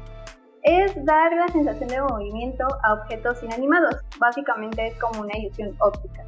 Es 0.63 1.05
dar 1.05 1.33
la 1.33 1.49
sensación 1.49 1.89
de 1.89 2.01
movimiento 2.01 2.65
a 2.83 2.93
objetos 2.93 3.43
inanimados. 3.43 3.97
Básicamente 4.17 4.87
es 4.87 4.93
como 4.97 5.19
una 5.19 5.37
ilusión 5.37 5.75
óptica. 5.79 6.23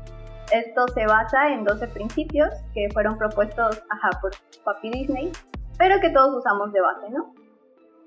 Esto 0.51 0.85
se 0.93 1.05
basa 1.05 1.53
en 1.53 1.63
12 1.63 1.87
principios 1.87 2.49
que 2.73 2.89
fueron 2.91 3.17
propuestos 3.17 3.81
ajá, 3.91 4.09
por 4.19 4.31
Papi 4.65 4.89
Disney, 4.91 5.31
pero 5.77 6.01
que 6.01 6.09
todos 6.09 6.35
usamos 6.35 6.73
de 6.73 6.81
base, 6.81 7.09
¿no? 7.11 7.33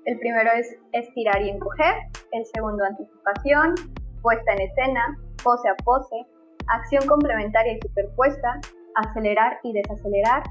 El 0.05 0.19
primero 0.19 0.51
es 0.51 0.77
estirar 0.91 1.41
y 1.41 1.49
encoger, 1.49 1.95
el 2.31 2.45
segundo 2.53 2.83
anticipación, 2.83 3.73
puesta 4.21 4.53
en 4.53 4.61
escena, 4.61 5.17
pose 5.43 5.67
a 5.67 5.75
pose, 5.83 6.27
acción 6.67 7.05
complementaria 7.07 7.73
y 7.73 7.79
superpuesta, 7.81 8.59
acelerar 8.95 9.59
y 9.63 9.73
desacelerar, 9.73 10.43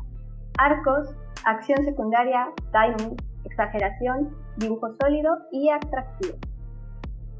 arcos, 0.58 1.14
acción 1.44 1.84
secundaria, 1.84 2.48
timing, 2.72 3.16
exageración, 3.44 4.36
dibujo 4.56 4.92
sólido 5.00 5.36
y 5.50 5.70
atractivo. 5.70 6.36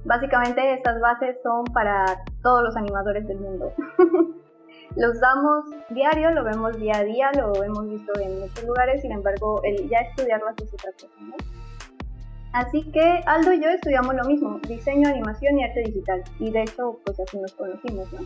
Básicamente 0.05 0.75
estas 0.75 1.01
bases 1.01 1.37
son 1.43 1.65
para 1.73 2.05
todos 2.43 2.63
los 2.65 2.77
animadores 2.77 3.27
del 3.29 3.39
mundo. 3.39 3.73
los 4.97 5.21
damos 5.21 5.65
diario, 5.91 6.31
lo 6.33 6.45
vemos 6.45 6.77
día 6.77 6.97
a 6.97 7.05
día, 7.05 7.31
lo 7.37 7.63
hemos 7.63 7.89
visto 7.89 8.13
en 8.21 8.41
muchos 8.41 8.65
lugares, 8.65 9.03
sin 9.03 9.13
embargo, 9.13 9.61
el 9.65 9.89
ya 9.89 9.99
estudiarlas 9.99 10.55
es 10.63 10.75
otra 10.75 10.91
cosa, 10.93 11.15
¿no? 11.21 11.37
Así 12.53 12.83
que 12.93 13.23
Aldo 13.27 13.53
y 13.55 13.63
yo 13.63 13.71
estudiamos 13.71 14.15
lo 14.15 14.25
mismo, 14.25 14.59
diseño, 14.69 15.09
animación 15.09 15.59
y 15.59 15.65
arte 15.65 15.81
digital, 15.85 16.23
y 16.39 16.51
de 16.51 16.63
hecho, 16.63 17.01
pues 17.05 17.19
así 17.21 17.39
nos 17.39 17.53
conocimos, 17.55 18.13
¿no? 18.13 18.21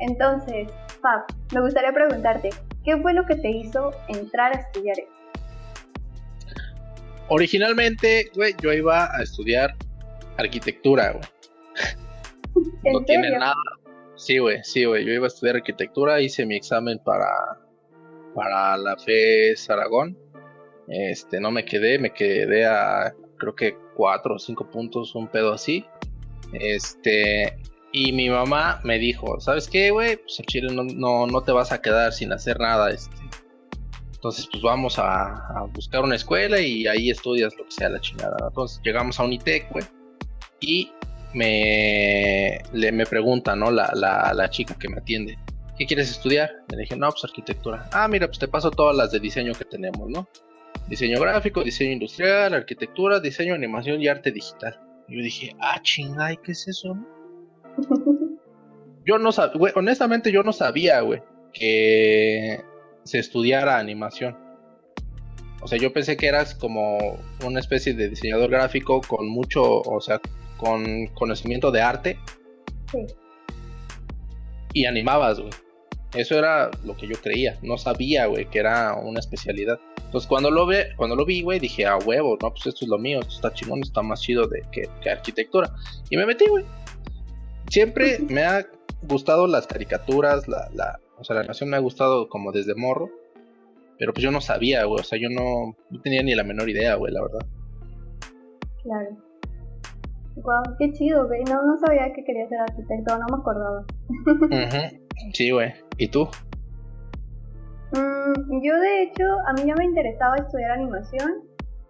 Entonces, 0.00 0.68
Fab, 1.00 1.24
me 1.54 1.60
gustaría 1.60 1.92
preguntarte, 1.92 2.50
¿qué 2.84 2.96
fue 2.98 3.12
lo 3.14 3.24
que 3.26 3.36
te 3.36 3.50
hizo 3.50 3.92
entrar 4.08 4.56
a 4.56 4.60
estudiar 4.60 4.98
esto? 4.98 5.12
Originalmente, 7.28 8.30
güey, 8.34 8.54
yo 8.60 8.72
iba 8.72 9.04
a 9.14 9.22
estudiar 9.22 9.74
arquitectura, 10.36 11.12
güey. 11.12 11.24
no 12.92 13.04
tiene 13.04 13.30
nada. 13.30 13.54
Sí, 14.16 14.38
güey, 14.38 14.58
sí, 14.64 14.84
güey. 14.84 15.04
Yo 15.04 15.12
iba 15.12 15.26
a 15.26 15.28
estudiar 15.28 15.56
arquitectura, 15.56 16.20
hice 16.20 16.44
mi 16.44 16.56
examen 16.56 16.98
para, 17.04 17.30
para 18.34 18.76
la 18.76 18.96
FES 18.96 19.70
Aragón. 19.70 20.18
Este, 20.88 21.40
no 21.40 21.50
me 21.50 21.64
quedé, 21.64 21.98
me 21.98 22.10
quedé 22.12 22.66
a 22.66 23.14
creo 23.40 23.54
que 23.54 23.76
cuatro 23.94 24.36
o 24.36 24.38
cinco 24.38 24.70
puntos, 24.70 25.14
un 25.14 25.26
pedo 25.26 25.52
así. 25.52 25.84
Este, 26.52 27.56
y 27.92 28.12
mi 28.12 28.30
mamá 28.30 28.80
me 28.84 28.98
dijo, 28.98 29.40
¿sabes 29.40 29.68
qué, 29.68 29.90
güey? 29.90 30.16
Pues 30.16 30.38
el 30.38 30.46
chile 30.46 30.72
no, 30.72 31.26
no, 31.26 31.42
te 31.42 31.52
vas 31.52 31.72
a 31.72 31.80
quedar 31.80 32.12
sin 32.12 32.32
hacer 32.32 32.58
nada, 32.60 32.90
este. 32.90 33.16
Entonces, 34.14 34.46
pues 34.50 34.62
vamos 34.62 34.98
a, 34.98 35.64
buscar 35.72 36.02
una 36.02 36.14
escuela 36.14 36.60
y 36.60 36.86
ahí 36.86 37.10
estudias 37.10 37.54
lo 37.56 37.64
que 37.64 37.72
sea 37.72 37.88
la 37.88 38.00
chingada. 38.00 38.36
Entonces 38.48 38.80
llegamos 38.84 39.18
a 39.18 39.24
Unitec, 39.24 39.70
güey. 39.72 39.84
Y 40.60 40.92
me, 41.32 42.60
le, 42.72 42.92
me 42.92 43.06
pregunta, 43.06 43.56
¿no? 43.56 43.70
La, 43.70 43.90
la, 43.94 44.32
la 44.34 44.50
chica 44.50 44.76
que 44.78 44.88
me 44.88 44.98
atiende. 44.98 45.38
¿Qué 45.78 45.86
quieres 45.86 46.10
estudiar? 46.10 46.50
Le 46.68 46.76
dije, 46.76 46.96
no, 46.96 47.08
pues 47.08 47.24
arquitectura. 47.24 47.88
Ah, 47.92 48.06
mira, 48.06 48.26
pues 48.26 48.38
te 48.38 48.46
paso 48.46 48.70
todas 48.70 48.94
las 48.94 49.10
de 49.10 49.20
diseño 49.20 49.54
que 49.54 49.64
tenemos, 49.64 50.08
¿no? 50.10 50.28
Diseño 50.88 51.18
gráfico, 51.18 51.64
diseño 51.64 51.92
industrial, 51.92 52.52
arquitectura, 52.52 53.18
diseño, 53.18 53.54
animación 53.54 54.02
y 54.02 54.06
arte 54.06 54.30
digital. 54.30 54.78
Y 55.08 55.16
yo 55.16 55.22
dije, 55.22 55.56
ah, 55.60 55.80
chingay, 55.82 56.36
¿qué 56.44 56.52
es 56.52 56.68
eso? 56.68 56.94
Yo 59.04 59.18
no 59.18 59.32
sabía, 59.32 59.72
honestamente 59.74 60.32
yo 60.32 60.42
no 60.42 60.52
sabía, 60.52 61.00
güey, 61.00 61.22
que 61.52 62.60
se 63.04 63.18
estudiara 63.18 63.78
animación. 63.78 64.36
O 65.62 65.68
sea, 65.68 65.78
yo 65.78 65.92
pensé 65.92 66.16
que 66.16 66.26
eras 66.26 66.54
como 66.54 66.98
una 67.44 67.60
especie 67.60 67.92
de 67.92 68.08
diseñador 68.08 68.50
gráfico 68.50 69.00
con 69.02 69.28
mucho, 69.28 69.80
o 69.80 70.00
sea, 70.00 70.20
con 70.56 71.06
conocimiento 71.08 71.70
de 71.70 71.82
arte. 71.82 72.18
Sí. 72.90 72.98
Y 74.72 74.86
animabas, 74.86 75.40
güey. 75.40 75.50
Eso 76.14 76.38
era 76.38 76.70
lo 76.84 76.96
que 76.96 77.06
yo 77.06 77.20
creía. 77.20 77.58
No 77.62 77.78
sabía, 77.78 78.26
güey, 78.26 78.48
que 78.48 78.58
era 78.58 78.94
una 78.94 79.20
especialidad. 79.20 79.78
Entonces 79.96 80.26
cuando 80.28 80.50
lo 80.50 80.66
ve, 80.66 80.88
cuando 80.96 81.14
lo 81.14 81.24
vi, 81.24 81.42
güey, 81.42 81.60
dije, 81.60 81.86
a 81.86 81.96
huevo, 81.96 82.36
no, 82.42 82.50
pues 82.50 82.66
esto 82.66 82.84
es 82.84 82.88
lo 82.88 82.98
mío, 82.98 83.20
esto 83.20 83.34
está 83.34 83.54
chingón, 83.54 83.80
está 83.80 84.02
más 84.02 84.20
chido 84.20 84.48
de 84.48 84.64
que, 84.72 84.88
arquitectura. 85.08 85.72
Y 86.10 86.16
me 86.16 86.26
metí, 86.26 86.46
güey. 86.48 86.64
Siempre 87.70 88.18
me 88.28 88.42
ha 88.42 88.66
gustado 89.02 89.46
las 89.46 89.68
caricaturas, 89.68 90.48
la, 90.48 90.68
la, 90.74 90.98
o 91.18 91.24
sea, 91.24 91.34
la 91.34 91.40
animación 91.40 91.70
me 91.70 91.76
ha 91.76 91.80
gustado 91.80 92.28
como 92.28 92.50
desde 92.50 92.74
morro. 92.74 93.08
Pero 93.96 94.12
pues 94.12 94.24
yo 94.24 94.32
no 94.32 94.40
sabía, 94.40 94.84
güey, 94.84 95.00
o 95.00 95.04
sea, 95.04 95.20
yo 95.20 95.28
no, 95.30 95.76
no 95.90 96.00
tenía 96.00 96.22
ni 96.22 96.34
la 96.34 96.42
menor 96.42 96.68
idea, 96.68 96.96
güey, 96.96 97.12
la 97.12 97.22
verdad. 97.22 97.46
Claro. 98.82 99.10
Wow, 100.36 100.76
qué 100.78 100.90
chido, 100.92 101.28
güey. 101.28 101.44
No, 101.44 101.62
no 101.62 101.76
sabía 101.78 102.12
que 102.12 102.24
quería 102.24 102.48
ser 102.48 102.58
arquitecto, 102.60 103.18
no 103.18 103.26
me 103.30 103.40
acordaba. 103.40 103.84
Sí, 105.34 105.50
güey. 105.50 105.72
¿Y 105.98 106.08
tú? 106.08 106.24
Mm, 107.92 108.62
yo 108.64 108.80
de 108.80 109.02
hecho, 109.02 109.24
a 109.46 109.52
mí 109.52 109.62
ya 109.66 109.74
me 109.76 109.84
interesaba 109.84 110.36
estudiar 110.36 110.72
animación, 110.72 111.44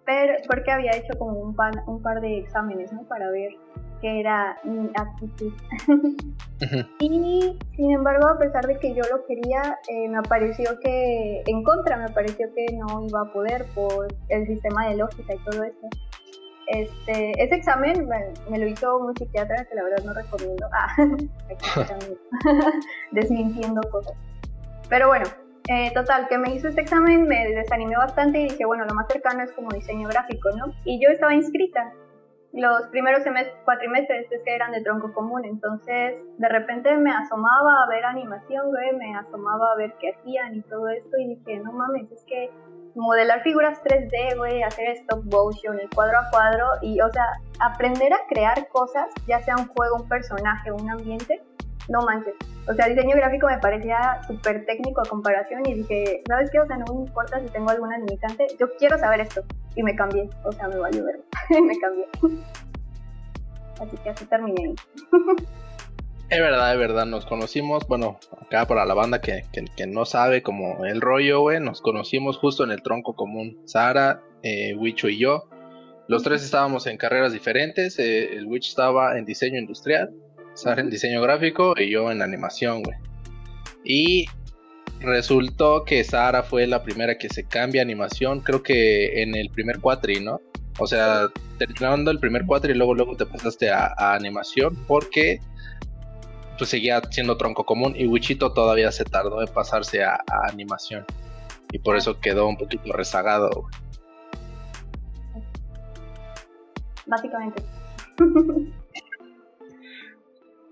pero 0.05 0.33
porque 0.47 0.69
había 0.69 0.91
hecho 0.91 1.17
como 1.17 1.39
un, 1.39 1.55
un 1.87 2.01
par 2.03 2.21
de 2.21 2.37
exámenes, 2.37 2.91
¿no? 2.93 3.07
Para 3.07 3.31
ver 3.31 3.51
qué 4.01 4.19
era 4.19 4.57
mi 4.63 4.89
actitud. 4.95 5.53
Y 6.99 7.57
sin 7.75 7.91
embargo, 7.91 8.27
a 8.27 8.37
pesar 8.37 8.65
de 8.67 8.77
que 8.77 8.93
yo 8.93 9.03
lo 9.11 9.25
quería, 9.25 9.79
eh, 9.87 10.09
me 10.09 10.21
pareció 10.23 10.79
que, 10.79 11.43
en 11.45 11.63
contra, 11.63 11.97
me 11.97 12.09
pareció 12.09 12.53
que 12.53 12.65
no 12.75 13.05
iba 13.07 13.21
a 13.21 13.33
poder 13.33 13.65
por 13.73 14.07
el 14.29 14.47
sistema 14.47 14.89
de 14.89 14.97
lógica 14.97 15.33
y 15.33 15.39
todo 15.39 15.63
eso. 15.63 15.87
Este, 16.67 17.31
ese 17.43 17.55
examen 17.55 18.07
me, 18.07 18.59
lo 18.59 18.67
hizo 18.67 18.97
un 18.97 19.15
psiquiatra 19.15 19.65
que 19.65 19.75
la 19.75 19.83
verdad 19.83 20.03
no 20.05 20.13
recomiendo. 20.13 20.67
Ah, 20.73 20.95
desmintiendo 23.11 23.81
cosas. 23.91 24.13
Pero 24.87 25.07
bueno, 25.07 25.25
eh, 25.67 25.91
total, 25.93 26.27
que 26.27 26.37
me 26.37 26.53
hizo 26.53 26.67
este 26.67 26.81
examen, 26.81 27.27
me 27.27 27.47
desanimé 27.49 27.95
bastante 27.95 28.39
y 28.39 28.49
dije, 28.49 28.65
bueno, 28.65 28.85
lo 28.85 28.93
más 28.93 29.07
cercano 29.07 29.43
es 29.43 29.51
como 29.51 29.69
diseño 29.69 30.07
gráfico, 30.09 30.49
¿no? 30.57 30.73
Y 30.85 31.01
yo 31.01 31.09
estaba 31.09 31.33
inscrita. 31.33 31.93
Los 32.53 32.87
primeros 32.87 33.23
cuatrimestres 33.63 34.29
es 34.29 34.41
que 34.43 34.55
eran 34.55 34.71
de 34.71 34.81
tronco 34.81 35.13
común, 35.13 35.45
entonces 35.45 36.15
de 36.37 36.49
repente 36.49 36.97
me 36.97 37.11
asomaba 37.11 37.83
a 37.83 37.87
ver 37.87 38.03
animación, 38.03 38.69
güey, 38.71 38.93
me 38.97 39.15
asomaba 39.15 39.71
a 39.71 39.77
ver 39.77 39.93
qué 40.01 40.09
hacían 40.09 40.55
y 40.55 40.61
todo 40.63 40.89
esto 40.89 41.17
y 41.17 41.35
dije, 41.35 41.59
no 41.59 41.71
mames, 41.71 42.11
es 42.11 42.25
que 42.25 42.51
modelar 42.95 43.41
figuras 43.41 43.81
3D, 43.83 44.37
güey, 44.37 44.63
hacer 44.63 44.89
stop 44.89 45.23
motion, 45.31 45.79
el 45.79 45.89
cuadro 45.89 46.17
a 46.19 46.29
cuadro 46.29 46.65
y, 46.81 46.99
o 46.99 47.09
sea, 47.09 47.25
aprender 47.61 48.11
a 48.13 48.27
crear 48.27 48.67
cosas, 48.67 49.07
ya 49.27 49.39
sea 49.39 49.55
un 49.55 49.67
juego, 49.67 49.95
un 50.01 50.09
personaje, 50.09 50.71
un 50.71 50.89
ambiente, 50.89 51.41
no 51.91 52.01
manches. 52.01 52.33
O 52.67 52.73
sea, 52.73 52.87
diseño 52.87 53.15
gráfico 53.15 53.47
me 53.47 53.57
parecía 53.57 54.21
súper 54.25 54.65
técnico 54.65 55.01
a 55.01 55.09
comparación 55.09 55.65
y 55.65 55.75
dije, 55.75 56.23
¿sabes 56.27 56.49
qué? 56.51 56.59
O 56.59 56.65
sea, 56.65 56.77
no 56.77 56.85
me 56.93 57.01
importa 57.01 57.39
si 57.39 57.47
tengo 57.47 57.69
alguna 57.69 57.97
limitante, 57.97 58.47
yo 58.59 58.67
quiero 58.77 58.97
saber 58.97 59.21
esto. 59.21 59.43
Y 59.75 59.83
me 59.83 59.95
cambié, 59.95 60.29
o 60.43 60.51
sea, 60.51 60.67
me 60.67 60.77
valió 60.77 61.03
ver, 61.05 61.19
me 61.61 61.77
cambié. 61.79 62.05
Así 63.79 63.97
que 63.97 64.09
así 64.09 64.25
terminé. 64.25 64.75
Es 66.29 66.39
verdad, 66.39 66.71
es 66.71 66.79
verdad, 66.79 67.05
nos 67.05 67.25
conocimos, 67.25 67.85
bueno, 67.89 68.17
acá 68.39 68.65
para 68.65 68.85
la 68.85 68.93
banda 68.93 69.19
que, 69.19 69.43
no 69.85 70.05
sabe 70.05 70.41
como 70.41 70.85
el 70.85 71.01
rollo, 71.01 71.41
güey, 71.41 71.59
nos 71.59 71.81
conocimos 71.81 72.37
justo 72.37 72.63
en 72.63 72.71
el 72.71 72.81
tronco 72.81 73.15
común. 73.17 73.57
Sara, 73.65 74.21
eh, 74.41 74.73
y 74.79 75.19
yo. 75.19 75.49
Los 76.07 76.23
tres 76.23 76.43
estábamos 76.43 76.87
en 76.87 76.95
carreras 76.95 77.33
diferentes, 77.33 77.99
eh, 77.99 78.35
el 78.35 78.45
Wich 78.45 78.69
estaba 78.69 79.17
en 79.17 79.25
diseño 79.25 79.59
industrial, 79.59 80.13
Sara 80.53 80.81
en 80.81 80.89
diseño 80.89 81.21
gráfico 81.21 81.73
y 81.77 81.91
yo 81.91 82.11
en 82.11 82.21
animación, 82.21 82.83
güey. 82.83 82.97
Y 83.83 84.25
resultó 84.99 85.83
que 85.83 86.03
Sara 86.03 86.43
fue 86.43 86.67
la 86.67 86.83
primera 86.83 87.17
que 87.17 87.29
se 87.29 87.43
cambia 87.43 87.81
animación, 87.81 88.41
creo 88.41 88.61
que 88.61 89.21
en 89.23 89.35
el 89.35 89.49
primer 89.49 89.79
cuatri, 89.79 90.19
¿no? 90.19 90.39
O 90.79 90.87
sea, 90.87 91.27
terminando 91.57 92.11
el 92.11 92.19
primer 92.19 92.45
cuatri 92.45 92.73
y 92.73 92.75
luego 92.75 92.93
luego 92.93 93.15
te 93.15 93.25
pasaste 93.25 93.71
a 93.71 93.93
animación 93.97 94.75
porque 94.87 95.39
pues 96.61 96.69
seguía 96.69 97.01
siendo 97.09 97.37
tronco 97.37 97.65
común 97.65 97.95
y 97.97 98.05
Wichito 98.05 98.53
todavía 98.53 98.91
se 98.91 99.03
tardó 99.03 99.41
en 99.41 99.51
pasarse 99.51 100.03
a, 100.03 100.23
animación 100.47 101.03
y 101.71 101.79
por 101.79 101.97
eso 101.97 102.19
quedó 102.19 102.45
un 102.45 102.55
poquito 102.55 102.93
rezagado. 102.93 103.65
Básicamente. 107.07 107.63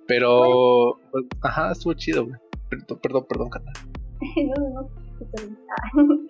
Pero, 0.09 0.99
pues, 1.11 1.25
ajá, 1.43 1.71
estuvo 1.71 1.93
chido, 1.93 2.25
Perdón, 2.67 2.99
perdón, 2.99 3.25
perdón, 3.29 3.49
Cata. 3.51 3.71
no, 4.35 4.69
no, 4.69 4.81
no. 4.81 4.89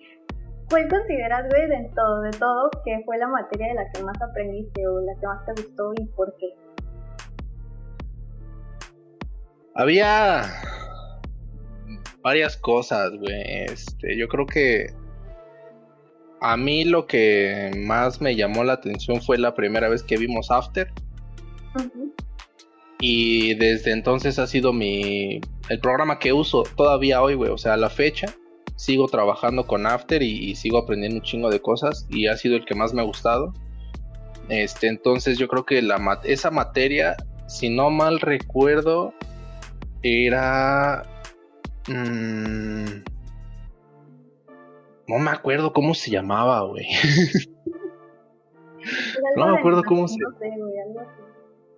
¿Cuál 0.68 0.88
consideras, 0.88 1.46
güey, 1.50 1.66
de 1.66 1.90
todo, 1.96 2.20
de 2.20 2.30
todo, 2.32 2.70
que 2.84 3.02
fue 3.06 3.16
la 3.16 3.26
materia 3.26 3.68
de 3.68 3.74
la 3.74 3.90
que 3.90 4.02
más 4.02 4.20
aprendiste 4.20 4.86
o 4.86 5.00
la 5.00 5.14
que 5.18 5.26
más 5.26 5.46
te 5.46 5.62
gustó 5.62 5.92
y 5.96 6.04
por 6.14 6.36
qué? 6.36 6.46
Había 9.74 10.42
varias 12.22 12.58
cosas, 12.58 13.12
güey. 13.12 13.64
Este, 13.64 14.16
yo 14.18 14.28
creo 14.28 14.44
que 14.44 14.88
a 16.42 16.56
mí 16.58 16.84
lo 16.84 17.06
que 17.06 17.70
más 17.86 18.20
me 18.20 18.36
llamó 18.36 18.62
la 18.62 18.74
atención 18.74 19.22
fue 19.22 19.38
la 19.38 19.54
primera 19.54 19.88
vez 19.88 20.02
que 20.02 20.18
vimos 20.18 20.50
After. 20.50 20.92
Y 23.00 23.54
desde 23.54 23.92
entonces 23.92 24.38
ha 24.38 24.46
sido 24.46 24.72
mi 24.72 25.40
el 25.68 25.80
programa 25.80 26.18
que 26.18 26.32
uso 26.32 26.64
todavía 26.76 27.22
hoy, 27.22 27.34
güey. 27.34 27.50
O 27.50 27.58
sea, 27.58 27.74
a 27.74 27.76
la 27.76 27.90
fecha 27.90 28.26
sigo 28.80 29.08
trabajando 29.08 29.66
con 29.66 29.86
After 29.86 30.22
y, 30.22 30.54
sigo 30.54 30.78
aprendiendo 30.78 31.18
un 31.18 31.22
chingo 31.22 31.50
de 31.50 31.60
cosas 31.60 32.06
y 32.08 32.28
ha 32.28 32.36
sido 32.38 32.56
el 32.56 32.64
que 32.64 32.74
más 32.74 32.94
me 32.94 33.02
ha 33.02 33.04
gustado. 33.04 33.52
Este, 34.48 34.88
entonces 34.88 35.38
yo 35.38 35.48
creo 35.48 35.64
que 35.64 35.82
la 35.82 36.20
esa 36.24 36.50
materia, 36.50 37.14
si 37.46 37.68
no 37.68 37.90
mal 37.90 38.20
recuerdo, 38.20 39.12
era... 40.02 41.02
Mm, 41.88 43.04
no 45.08 45.18
me 45.18 45.30
acuerdo 45.30 45.72
cómo 45.72 45.92
se 45.92 46.10
llamaba, 46.10 46.62
güey. 46.62 46.86
no 49.36 49.46
me 49.46 49.58
acuerdo 49.58 49.82
cómo 49.84 50.08
se... 50.08 50.16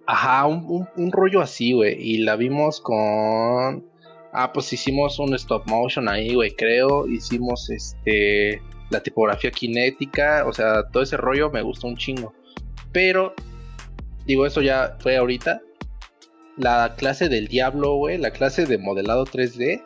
Ajá, 0.06 0.46
un, 0.46 0.88
un, 0.96 1.12
rollo 1.12 1.40
así, 1.40 1.72
güey. 1.72 1.96
Y 1.98 2.18
la 2.18 2.36
vimos 2.36 2.80
con... 2.80 3.84
Ah, 4.32 4.52
pues 4.52 4.72
hicimos 4.72 5.18
un 5.18 5.34
stop 5.34 5.66
motion 5.66 6.08
ahí, 6.08 6.34
güey, 6.34 6.50
creo. 6.52 7.06
Hicimos 7.06 7.70
este 7.70 8.60
la 8.92 9.02
tipografía 9.02 9.50
cinética, 9.52 10.44
o 10.46 10.52
sea, 10.52 10.86
todo 10.92 11.02
ese 11.02 11.16
rollo 11.16 11.50
me 11.50 11.62
gustó 11.62 11.88
un 11.88 11.96
chingo. 11.96 12.32
Pero, 12.92 13.34
digo, 14.26 14.46
eso 14.46 14.60
ya 14.60 14.96
fue 15.00 15.16
ahorita 15.16 15.62
la 16.56 16.94
clase 16.96 17.28
del 17.28 17.48
diablo, 17.48 17.96
güey, 17.96 18.18
la 18.18 18.30
clase 18.30 18.66
de 18.66 18.78
modelado 18.78 19.24
3D. 19.24 19.82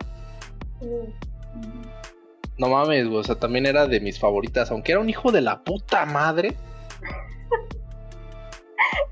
No 2.59 2.69
mames, 2.69 3.07
güey, 3.07 3.21
o 3.21 3.25
sea, 3.25 3.37
también 3.37 3.65
era 3.65 3.87
de 3.87 4.01
mis 4.01 4.19
favoritas, 4.19 4.71
aunque 4.71 4.93
era 4.93 5.01
un 5.01 5.09
hijo 5.09 5.33
de 5.33 5.41
la 5.41 5.63
puta 5.63 6.05
madre. 6.05 6.55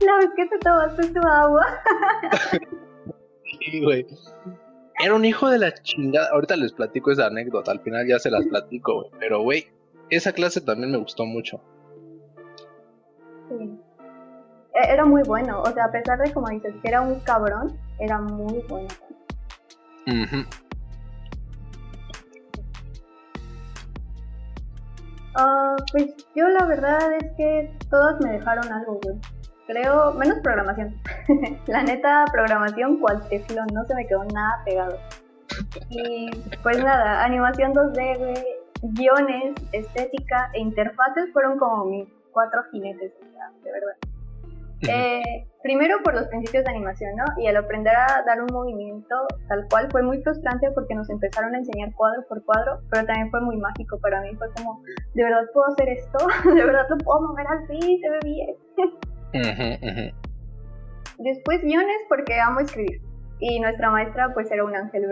La 0.00 0.16
vez 0.18 0.30
que 0.36 0.46
te 0.46 0.58
tomaste 0.58 1.08
tu 1.12 1.26
agua. 1.26 1.66
sí, 3.60 3.82
güey. 3.82 4.06
Era 4.98 5.14
un 5.14 5.24
hijo 5.24 5.48
de 5.48 5.58
la 5.58 5.74
chingada. 5.74 6.28
Ahorita 6.32 6.56
les 6.56 6.72
platico 6.72 7.10
esa 7.10 7.26
anécdota. 7.26 7.72
Al 7.72 7.80
final 7.80 8.06
ya 8.06 8.18
se 8.18 8.30
las 8.30 8.46
platico, 8.46 8.94
güey. 8.94 9.10
Pero, 9.18 9.42
güey, 9.42 9.66
esa 10.10 10.32
clase 10.32 10.60
también 10.60 10.92
me 10.92 10.98
gustó 10.98 11.24
mucho. 11.24 11.60
Sí. 13.48 13.78
E, 14.74 14.92
era 14.92 15.04
muy 15.04 15.22
bueno. 15.22 15.62
O 15.62 15.70
sea, 15.72 15.86
a 15.86 15.92
pesar 15.92 16.18
de, 16.18 16.32
como 16.32 16.48
dices, 16.48 16.74
que 16.82 16.88
era 16.88 17.00
un 17.00 17.20
cabrón, 17.20 17.78
era 17.98 18.20
muy 18.20 18.62
bueno. 18.68 18.88
Ah, 25.36 25.74
pues 25.90 26.14
yo 26.36 26.48
la 26.48 26.64
verdad 26.66 27.12
es 27.14 27.32
que 27.36 27.76
todas 27.90 28.20
me 28.20 28.32
dejaron 28.32 28.72
algo, 28.72 29.00
güey. 29.02 29.18
Creo, 29.66 30.12
menos 30.12 30.38
programación. 30.40 30.94
la 31.66 31.83
neta, 31.83 32.25
programación 32.30 32.99
cual 32.99 33.26
teflón, 33.28 33.66
no 33.73 33.85
se 33.85 33.94
me 33.94 34.06
quedó 34.06 34.25
nada 34.25 34.62
pegado. 34.64 34.99
Y 35.90 36.30
pues 36.62 36.83
nada, 36.83 37.25
animación 37.25 37.73
2D, 37.73 38.18
güey, 38.18 38.44
guiones, 38.83 39.54
estética 39.73 40.50
e 40.52 40.61
interfaces 40.61 41.33
fueron 41.33 41.59
como 41.59 41.85
mis 41.87 42.09
cuatro 42.33 42.62
jinetes, 42.71 43.12
de 43.62 43.73
verdad. 43.73 43.97
Eh, 44.87 45.47
primero 45.62 45.97
por 46.02 46.14
los 46.14 46.26
principios 46.26 46.64
de 46.64 46.71
animación, 46.71 47.16
¿no? 47.16 47.25
Y 47.38 47.47
al 47.47 47.56
aprender 47.56 47.94
a 47.97 48.23
dar 48.26 48.42
un 48.42 48.49
movimiento 48.52 49.14
tal 49.49 49.66
cual 49.71 49.88
fue 49.90 50.02
muy 50.02 50.21
frustrante 50.23 50.71
porque 50.73 50.94
nos 50.94 51.09
empezaron 51.09 51.54
a 51.54 51.59
enseñar 51.59 51.94
cuadro 51.94 52.23
por 52.28 52.44
cuadro, 52.44 52.80
pero 52.90 53.06
también 53.06 53.30
fue 53.30 53.40
muy 53.40 53.56
mágico 53.56 53.99
para 54.00 54.21
mí. 54.21 54.35
Fue 54.37 54.52
como, 54.56 54.83
¿de 55.14 55.23
verdad 55.23 55.44
puedo 55.54 55.68
hacer 55.68 55.88
esto? 55.88 56.18
¿De 56.54 56.64
verdad 56.64 56.87
lo 56.90 56.99
puedo 56.99 57.23
mover 57.23 57.47
así? 57.47 57.78
¿Se 57.99 58.11
ve 58.11 58.18
bien? 58.25 58.56
Después 61.18 61.62
guiones 61.62 61.98
porque 62.08 62.40
amo 62.40 62.60
escribir. 62.60 63.00
Y 63.40 63.60
nuestra 63.60 63.90
maestra 63.90 64.32
pues 64.32 64.50
era 64.50 64.64
un 64.64 64.74
ángel 64.74 65.04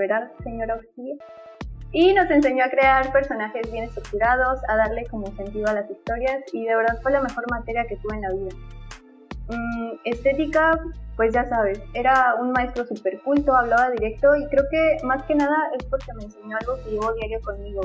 señora 0.42 0.74
Auxilia. 0.74 1.16
Y 1.92 2.14
nos 2.14 2.30
enseñó 2.30 2.64
a 2.64 2.70
crear 2.70 3.12
personajes 3.12 3.70
bien 3.70 3.84
estructurados, 3.84 4.60
a 4.68 4.76
darle 4.76 5.04
como 5.10 5.26
sentido 5.36 5.66
a 5.68 5.74
las 5.74 5.90
historias 5.90 6.42
y 6.52 6.64
de 6.64 6.74
verdad 6.74 6.98
fue 7.02 7.12
la 7.12 7.20
mejor 7.20 7.44
materia 7.50 7.84
que 7.86 7.96
tuve 7.96 8.16
en 8.16 8.22
la 8.22 8.30
vida. 8.32 8.56
Mm, 9.48 9.92
estética, 10.04 10.78
pues 11.16 11.34
ya 11.34 11.44
sabes, 11.48 11.82
era 11.92 12.36
un 12.40 12.52
maestro 12.52 12.86
súper 12.86 13.20
culto, 13.20 13.54
hablaba 13.54 13.90
directo 13.90 14.34
y 14.36 14.46
creo 14.46 14.64
que 14.70 15.04
más 15.04 15.22
que 15.24 15.34
nada 15.34 15.56
es 15.78 15.84
porque 15.84 16.14
me 16.14 16.24
enseñó 16.24 16.56
algo 16.60 16.82
que 16.82 16.92
llevo 16.92 17.12
diario 17.14 17.40
conmigo, 17.42 17.82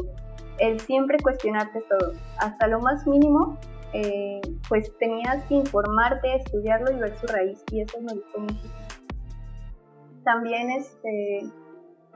el 0.60 0.80
siempre 0.80 1.18
cuestionarte 1.20 1.82
todo, 1.90 2.14
hasta 2.40 2.68
lo 2.68 2.80
más 2.80 3.06
mínimo, 3.06 3.58
eh, 4.00 4.42
pues 4.70 4.96
tenías 4.98 5.44
que 5.46 5.56
informarte, 5.56 6.36
estudiarlo 6.36 6.92
y 6.92 7.00
ver 7.00 7.18
su 7.18 7.28
raíz 7.28 7.64
y 7.72 7.82
eso 7.82 8.00
me 8.02 8.14
gustó 8.14 8.40
muchísimo. 8.40 8.74
También 10.24 10.72
este, 10.72 11.50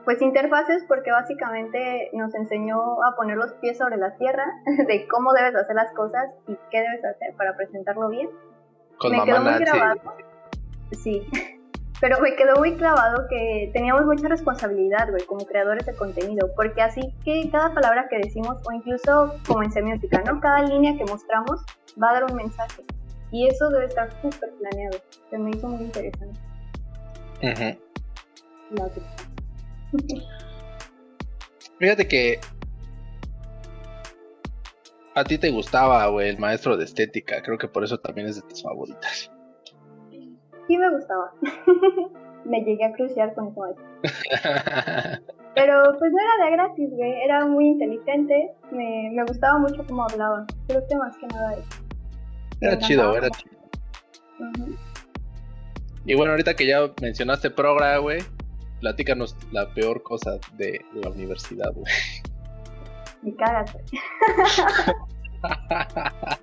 pues 0.04 0.20
interfaces 0.22 0.84
porque 0.86 1.10
básicamente 1.10 2.10
nos 2.12 2.34
enseñó 2.34 3.02
a 3.04 3.16
poner 3.16 3.36
los 3.36 3.52
pies 3.54 3.78
sobre 3.78 3.96
la 3.96 4.16
tierra 4.16 4.44
de 4.86 5.08
cómo 5.08 5.32
debes 5.32 5.54
hacer 5.56 5.74
las 5.74 5.92
cosas 5.92 6.30
y 6.46 6.56
qué 6.70 6.80
debes 6.80 7.04
hacer 7.04 7.34
para 7.36 7.56
presentarlo 7.56 8.08
bien 8.08 8.28
me 9.10 9.24
quedó 9.24 9.40
muy 9.40 9.58
grabado. 9.58 10.00
Sí. 10.92 11.26
Pero 12.02 12.20
me 12.20 12.34
quedó 12.34 12.56
muy 12.56 12.74
clavado 12.74 13.28
que 13.28 13.70
teníamos 13.72 14.04
mucha 14.06 14.26
responsabilidad, 14.26 15.08
güey, 15.08 15.24
como 15.24 15.46
creadores 15.46 15.86
de 15.86 15.94
contenido, 15.94 16.50
porque 16.56 16.82
así 16.82 17.14
que 17.24 17.48
cada 17.48 17.72
palabra 17.72 18.08
que 18.10 18.18
decimos, 18.18 18.58
o 18.66 18.72
incluso 18.72 19.36
como 19.46 19.62
en 19.62 19.70
semiótica, 19.70 20.20
¿no? 20.22 20.40
Cada 20.40 20.64
línea 20.64 20.96
que 20.96 21.04
mostramos 21.04 21.60
va 22.02 22.10
a 22.10 22.14
dar 22.14 22.24
un 22.24 22.34
mensaje. 22.34 22.82
Y 23.30 23.46
eso 23.46 23.68
debe 23.68 23.84
estar 23.84 24.10
súper 24.20 24.50
planeado. 24.50 24.98
Se 25.30 25.38
me 25.38 25.50
hizo 25.50 25.68
muy 25.68 25.84
interesante. 25.84 26.40
Fíjate 31.78 32.08
que 32.08 32.40
a 35.14 35.22
ti 35.22 35.38
te 35.38 35.50
gustaba, 35.52 36.04
güey, 36.08 36.30
el 36.30 36.38
maestro 36.38 36.76
de 36.76 36.84
estética. 36.84 37.40
Creo 37.42 37.58
que 37.58 37.68
por 37.68 37.84
eso 37.84 37.96
también 37.98 38.26
es 38.26 38.34
de 38.34 38.42
tus 38.42 38.60
favoritas. 38.60 39.30
Sí, 40.66 40.78
me 40.78 40.90
gustaba. 40.90 41.32
me 42.44 42.60
llegué 42.60 42.84
a 42.84 42.92
cruciar 42.92 43.34
con 43.34 43.54
maestro. 43.54 43.84
Pero 45.54 45.82
pues 45.98 46.12
no 46.12 46.18
era 46.18 46.44
de 46.44 46.50
gratis, 46.52 46.90
güey. 46.92 47.12
Era 47.22 47.46
muy 47.46 47.66
inteligente. 47.66 48.52
Me, 48.70 49.10
me 49.12 49.24
gustaba 49.24 49.58
mucho 49.58 49.84
cómo 49.86 50.04
hablaba. 50.04 50.46
Creo 50.66 50.86
que 50.88 50.96
más 50.96 51.16
que 51.18 51.26
nada. 51.26 51.56
Era 52.60 52.78
chido, 52.78 53.16
era 53.16 53.28
chido. 53.30 53.56
Y 56.04 56.14
bueno, 56.14 56.32
ahorita 56.32 56.54
que 56.54 56.66
ya 56.66 56.90
mencionaste 57.00 57.50
Progra, 57.50 57.98
güey, 57.98 58.22
platícanos 58.80 59.36
la 59.52 59.72
peor 59.72 60.02
cosa 60.02 60.38
de 60.54 60.84
la 60.94 61.10
universidad, 61.10 61.72
güey. 61.74 61.92
Me 63.22 63.34
cagas. 63.36 63.76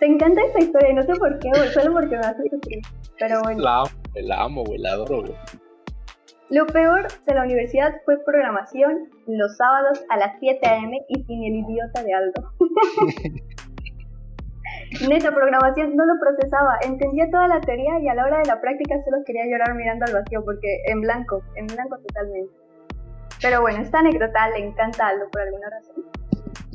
Te 0.00 0.06
encanta 0.06 0.42
esta 0.42 0.58
historia 0.60 0.90
y 0.90 0.94
no 0.94 1.02
sé 1.02 1.14
por 1.14 1.38
qué, 1.38 1.50
güey, 1.50 1.68
solo 1.68 1.92
porque 1.92 2.16
me 2.16 2.26
hace 2.26 2.42
sufrir. 2.50 2.80
Pero 3.18 3.42
bueno. 3.42 3.62
La 3.62 3.80
amo, 3.80 3.90
la 4.14 4.42
amo, 4.42 4.64
güey, 4.64 4.78
la 4.78 4.92
adoro, 4.92 5.20
güey. 5.20 5.34
Lo 6.48 6.66
peor 6.66 7.06
de 7.26 7.34
la 7.34 7.44
universidad 7.44 7.94
fue 8.04 8.18
programación 8.24 9.10
los 9.26 9.56
sábados 9.56 10.04
a 10.08 10.16
las 10.16 10.36
7 10.40 10.66
a.m. 10.66 10.98
y 11.06 11.22
sin 11.22 11.44
el 11.44 11.54
idiota 11.54 12.02
de 12.02 12.14
Aldo. 12.14 12.50
Neta, 15.08 15.32
programación 15.32 15.94
no 15.94 16.04
lo 16.04 16.18
procesaba, 16.18 16.78
entendía 16.82 17.30
toda 17.30 17.46
la 17.46 17.60
teoría 17.60 18.00
y 18.00 18.08
a 18.08 18.14
la 18.14 18.24
hora 18.24 18.38
de 18.38 18.46
la 18.46 18.60
práctica 18.60 18.96
solo 19.04 19.18
quería 19.24 19.46
llorar 19.46 19.76
mirando 19.76 20.06
al 20.06 20.14
vacío 20.14 20.44
porque 20.44 20.82
en 20.86 21.02
blanco, 21.02 21.44
en 21.54 21.66
blanco 21.66 21.96
totalmente. 22.08 22.52
Pero 23.40 23.60
bueno, 23.60 23.82
esta 23.82 24.00
anécdota 24.00 24.48
le 24.48 24.66
encanta 24.66 25.06
algo 25.06 25.30
por 25.30 25.42
alguna 25.42 25.70
razón. 25.70 26.09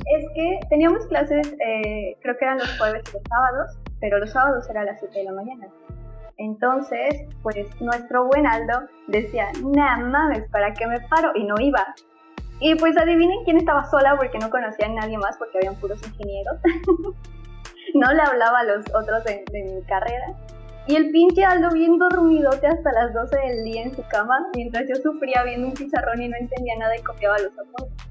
Es 0.06 0.24
que 0.34 0.60
teníamos 0.68 1.04
clases, 1.06 1.52
eh, 1.66 2.16
creo 2.22 2.36
que 2.38 2.44
eran 2.44 2.58
los 2.58 2.78
jueves 2.78 3.02
y 3.08 3.12
los 3.14 3.22
sábados, 3.28 3.78
pero 4.00 4.18
los 4.18 4.30
sábados 4.30 4.68
era 4.70 4.82
a 4.82 4.84
las 4.84 5.00
7 5.00 5.18
de 5.18 5.24
la 5.24 5.32
mañana. 5.32 5.68
Entonces, 6.38 7.24
pues 7.42 7.56
nuestro 7.80 8.26
buen 8.26 8.46
Aldo 8.46 8.88
decía, 9.08 9.48
nada 9.64 9.98
mames, 9.98 10.48
¿para 10.50 10.72
qué 10.74 10.86
me 10.86 11.00
paro? 11.08 11.32
Y 11.34 11.44
no 11.44 11.54
iba. 11.58 11.84
Y 12.60 12.74
pues 12.76 12.96
adivinen 12.96 13.44
quién 13.44 13.56
estaba 13.56 13.84
sola 13.90 14.16
porque 14.16 14.38
no 14.38 14.48
conocía 14.50 14.86
a 14.86 14.90
nadie 14.90 15.18
más 15.18 15.36
porque 15.38 15.58
habían 15.58 15.74
puros 15.76 16.00
ingenieros. 16.06 16.56
no 17.94 18.12
le 18.12 18.22
hablaba 18.22 18.60
a 18.60 18.64
los 18.64 18.84
otros 18.94 19.24
de 19.24 19.44
mi 19.52 19.82
carrera. 19.86 20.34
Y 20.88 20.94
el 20.94 21.10
pinche 21.10 21.44
Aldo 21.44 21.70
bien 21.70 21.98
dormidote 21.98 22.66
hasta 22.66 22.92
las 22.92 23.12
12 23.12 23.36
del 23.36 23.64
día 23.64 23.82
en 23.82 23.96
su 23.96 24.06
cama, 24.08 24.46
mientras 24.54 24.88
yo 24.88 24.94
sufría 24.96 25.42
viendo 25.42 25.66
un 25.68 25.74
pizarrón 25.74 26.22
y 26.22 26.28
no 26.28 26.36
entendía 26.38 26.76
nada 26.78 26.96
y 26.96 27.02
copiaba 27.02 27.38
los 27.38 27.52
apuntes. 27.58 28.05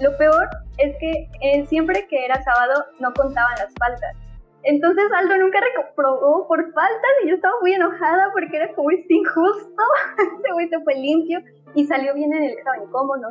Lo 0.00 0.16
peor 0.16 0.48
es 0.78 0.96
que 0.98 1.28
eh, 1.40 1.66
siempre 1.66 2.06
que 2.08 2.24
era 2.24 2.42
sábado 2.42 2.84
no 3.00 3.12
contaban 3.14 3.54
las 3.58 3.72
faltas. 3.78 4.16
Entonces 4.64 5.04
Aldo 5.16 5.36
nunca 5.38 5.60
reprobó 5.60 6.46
por 6.46 6.62
faltas 6.72 7.10
y 7.24 7.28
yo 7.28 7.36
estaba 7.36 7.54
muy 7.60 7.72
enojada 7.72 8.30
porque 8.32 8.56
era 8.56 8.72
como 8.74 8.90
es 8.90 9.08
injusto. 9.08 9.82
Ese 10.38 10.52
güey 10.52 10.68
se 10.68 10.80
fue 10.80 10.94
limpio 10.94 11.40
y 11.74 11.84
salió 11.86 12.14
bien 12.14 12.32
en 12.32 12.44
el 12.44 12.52
examen. 12.52 12.88
¿Cómo 12.90 13.16
no? 13.16 13.28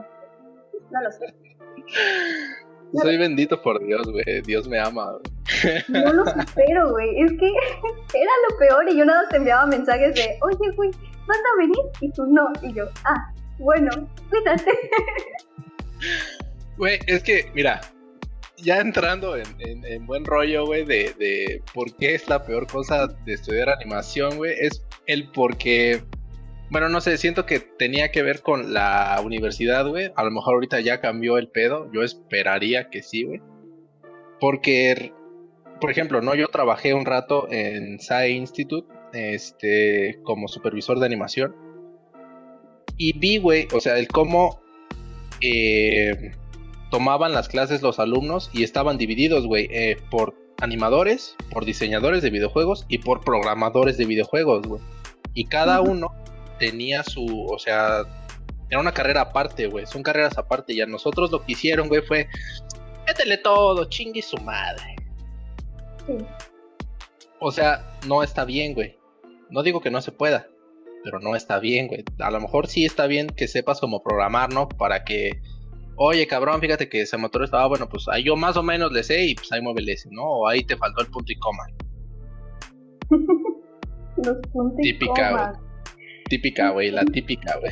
No 0.91 1.01
lo 1.01 1.11
sé. 1.11 1.33
Soy 2.93 3.17
bendito 3.17 3.61
por 3.61 3.83
Dios, 3.85 4.09
güey. 4.11 4.41
Dios 4.45 4.67
me 4.67 4.79
ama, 4.79 5.11
güey. 5.11 5.83
No 5.89 6.13
lo 6.13 6.25
supero, 6.25 6.91
güey. 6.91 7.21
Es 7.21 7.31
que 7.33 7.47
era 8.13 8.31
lo 8.49 8.57
peor 8.57 8.89
y 8.89 8.97
yo 8.97 9.05
nada 9.05 9.27
te 9.29 9.37
enviaba 9.37 9.65
mensajes 9.65 10.15
de, 10.15 10.37
oye, 10.41 10.71
güey, 10.75 10.91
¿vas 11.27 11.37
a 11.37 11.57
venir? 11.57 11.77
Y 12.01 12.11
tú 12.11 12.25
no. 12.25 12.47
Y 12.61 12.73
yo, 12.73 12.85
ah, 13.05 13.33
bueno, 13.59 13.91
cuídate. 14.29 14.71
Güey, 16.77 16.99
es 17.07 17.23
que, 17.23 17.51
mira, 17.53 17.81
ya 18.57 18.79
entrando 18.79 19.35
en, 19.35 19.47
en, 19.59 20.05
buen 20.05 20.25
rollo, 20.25 20.65
güey, 20.65 20.85
de, 20.85 21.13
de 21.19 21.61
por 21.73 21.95
qué 21.97 22.15
es 22.15 22.27
la 22.27 22.43
peor 22.43 22.67
cosa 22.67 23.07
de 23.07 23.33
estudiar 23.33 23.69
animación, 23.69 24.37
güey, 24.37 24.53
es 24.59 24.83
el 25.07 25.29
porque 25.31 26.03
bueno, 26.69 26.89
no 26.89 26.99
sé, 26.99 27.17
siento 27.17 27.45
que 27.45 27.59
tenía 27.59 28.11
que 28.11 28.23
ver 28.23 28.41
con 28.41 28.73
la 28.73 29.21
universidad, 29.23 29.87
güey. 29.87 30.11
A 30.15 30.23
lo 30.23 30.31
mejor 30.31 30.55
ahorita 30.55 30.81
ya 30.81 30.99
cambió 30.99 31.37
el 31.37 31.47
pedo. 31.47 31.89
Yo 31.93 32.03
esperaría 32.03 32.89
que 32.89 33.01
sí, 33.03 33.23
güey. 33.23 33.41
Porque, 34.39 35.13
por 35.79 35.89
ejemplo, 35.91 36.21
no, 36.21 36.35
yo 36.35 36.47
trabajé 36.49 36.93
un 36.93 37.05
rato 37.05 37.47
en 37.49 37.99
SAE 38.01 38.31
Institute, 38.31 38.93
este, 39.13 40.19
como 40.23 40.49
supervisor 40.49 40.99
de 40.99 41.05
animación. 41.05 41.55
Y 42.97 43.17
vi, 43.17 43.37
güey, 43.37 43.67
o 43.73 43.79
sea, 43.79 43.97
el 43.97 44.09
cómo 44.09 44.59
eh, 45.41 46.31
tomaban 46.89 47.33
las 47.33 47.47
clases 47.47 47.81
los 47.81 47.99
alumnos 47.99 48.49
y 48.53 48.63
estaban 48.63 48.97
divididos, 48.97 49.45
güey, 49.45 49.67
eh, 49.71 49.97
por 50.09 50.35
animadores, 50.61 51.35
por 51.51 51.65
diseñadores 51.65 52.23
de 52.23 52.29
videojuegos 52.29 52.85
y 52.87 52.99
por 52.99 53.21
programadores 53.21 53.97
de 53.97 54.05
videojuegos, 54.05 54.67
güey. 54.67 54.81
Y 55.33 55.45
cada 55.45 55.81
uno 55.81 56.13
tenía 56.59 57.03
su, 57.03 57.45
o 57.45 57.59
sea, 57.59 58.03
era 58.69 58.79
una 58.79 58.93
carrera 58.93 59.21
aparte, 59.21 59.67
güey, 59.67 59.85
son 59.85 60.03
carreras 60.03 60.37
aparte 60.37 60.73
y 60.73 60.81
a 60.81 60.85
nosotros 60.85 61.31
lo 61.31 61.43
que 61.43 61.53
hicieron, 61.53 61.87
güey, 61.87 62.01
fue, 62.01 62.27
métele 63.05 63.37
todo, 63.37 63.85
chingue 63.85 64.21
su 64.21 64.37
madre. 64.37 64.95
Sí. 66.05 66.17
O 67.39 67.51
sea, 67.51 67.97
no 68.07 68.23
está 68.23 68.45
bien, 68.45 68.73
güey. 68.73 68.97
No 69.49 69.63
digo 69.63 69.79
que 69.81 69.91
no 69.91 70.01
se 70.01 70.11
pueda, 70.11 70.47
pero 71.03 71.19
no 71.19 71.35
está 71.35 71.59
bien, 71.59 71.87
güey. 71.87 72.03
A 72.19 72.31
lo 72.31 72.41
mejor 72.41 72.67
sí 72.67 72.85
está 72.85 73.07
bien 73.07 73.27
que 73.27 73.47
sepas 73.47 73.79
cómo 73.79 74.03
programar, 74.03 74.51
¿no? 74.51 74.67
Para 74.67 75.03
que, 75.03 75.39
oye, 75.97 76.25
cabrón, 76.27 76.61
fíjate 76.61 76.87
que 76.87 77.01
ese 77.01 77.17
motor 77.17 77.43
estaba 77.43 77.67
bueno, 77.67 77.89
pues 77.89 78.07
ahí 78.07 78.23
yo 78.23 78.35
más 78.35 78.55
o 78.57 78.63
menos 78.63 78.91
le 78.91 79.03
sé 79.03 79.25
y 79.25 79.35
pues 79.35 79.51
ahí 79.51 79.61
mueve 79.61 79.83
ese, 79.91 80.09
¿no? 80.11 80.23
O 80.23 80.47
ahí 80.47 80.63
te 80.63 80.77
faltó 80.77 81.01
el 81.01 81.07
punto 81.07 81.31
y 81.31 81.35
coma. 81.37 81.63
Los 84.17 84.37
puntos 84.51 84.77
Típica, 84.81 85.31
güey. 85.31 85.67
Típica, 86.29 86.69
güey, 86.71 86.91
la 86.91 87.05
típica, 87.05 87.57
güey. 87.59 87.71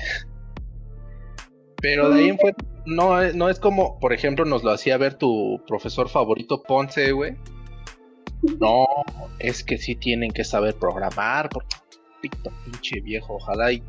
Pero 1.82 2.10
de 2.10 2.20
ahí 2.20 2.30
en 2.30 2.38
fuera, 2.40 2.56
no, 2.86 3.22
no 3.34 3.50
es 3.50 3.60
como, 3.60 4.00
por 4.00 4.14
ejemplo, 4.14 4.46
nos 4.46 4.64
lo 4.64 4.72
hacía 4.72 4.98
ver 4.98 5.16
tu 5.16 5.62
profesor 5.68 6.08
favorito 6.08 6.62
Ponce, 6.64 7.12
güey. 7.12 7.36
No, 8.60 8.86
es 9.40 9.64
que 9.64 9.78
sí 9.78 9.96
tienen 9.96 10.32
que 10.32 10.44
saber 10.44 10.76
programar, 10.76 11.50
porque 11.50 11.76
pito, 12.22 12.52
pinche 12.64 13.02
viejo, 13.02 13.36
ojalá 13.36 13.72
y 13.72 13.84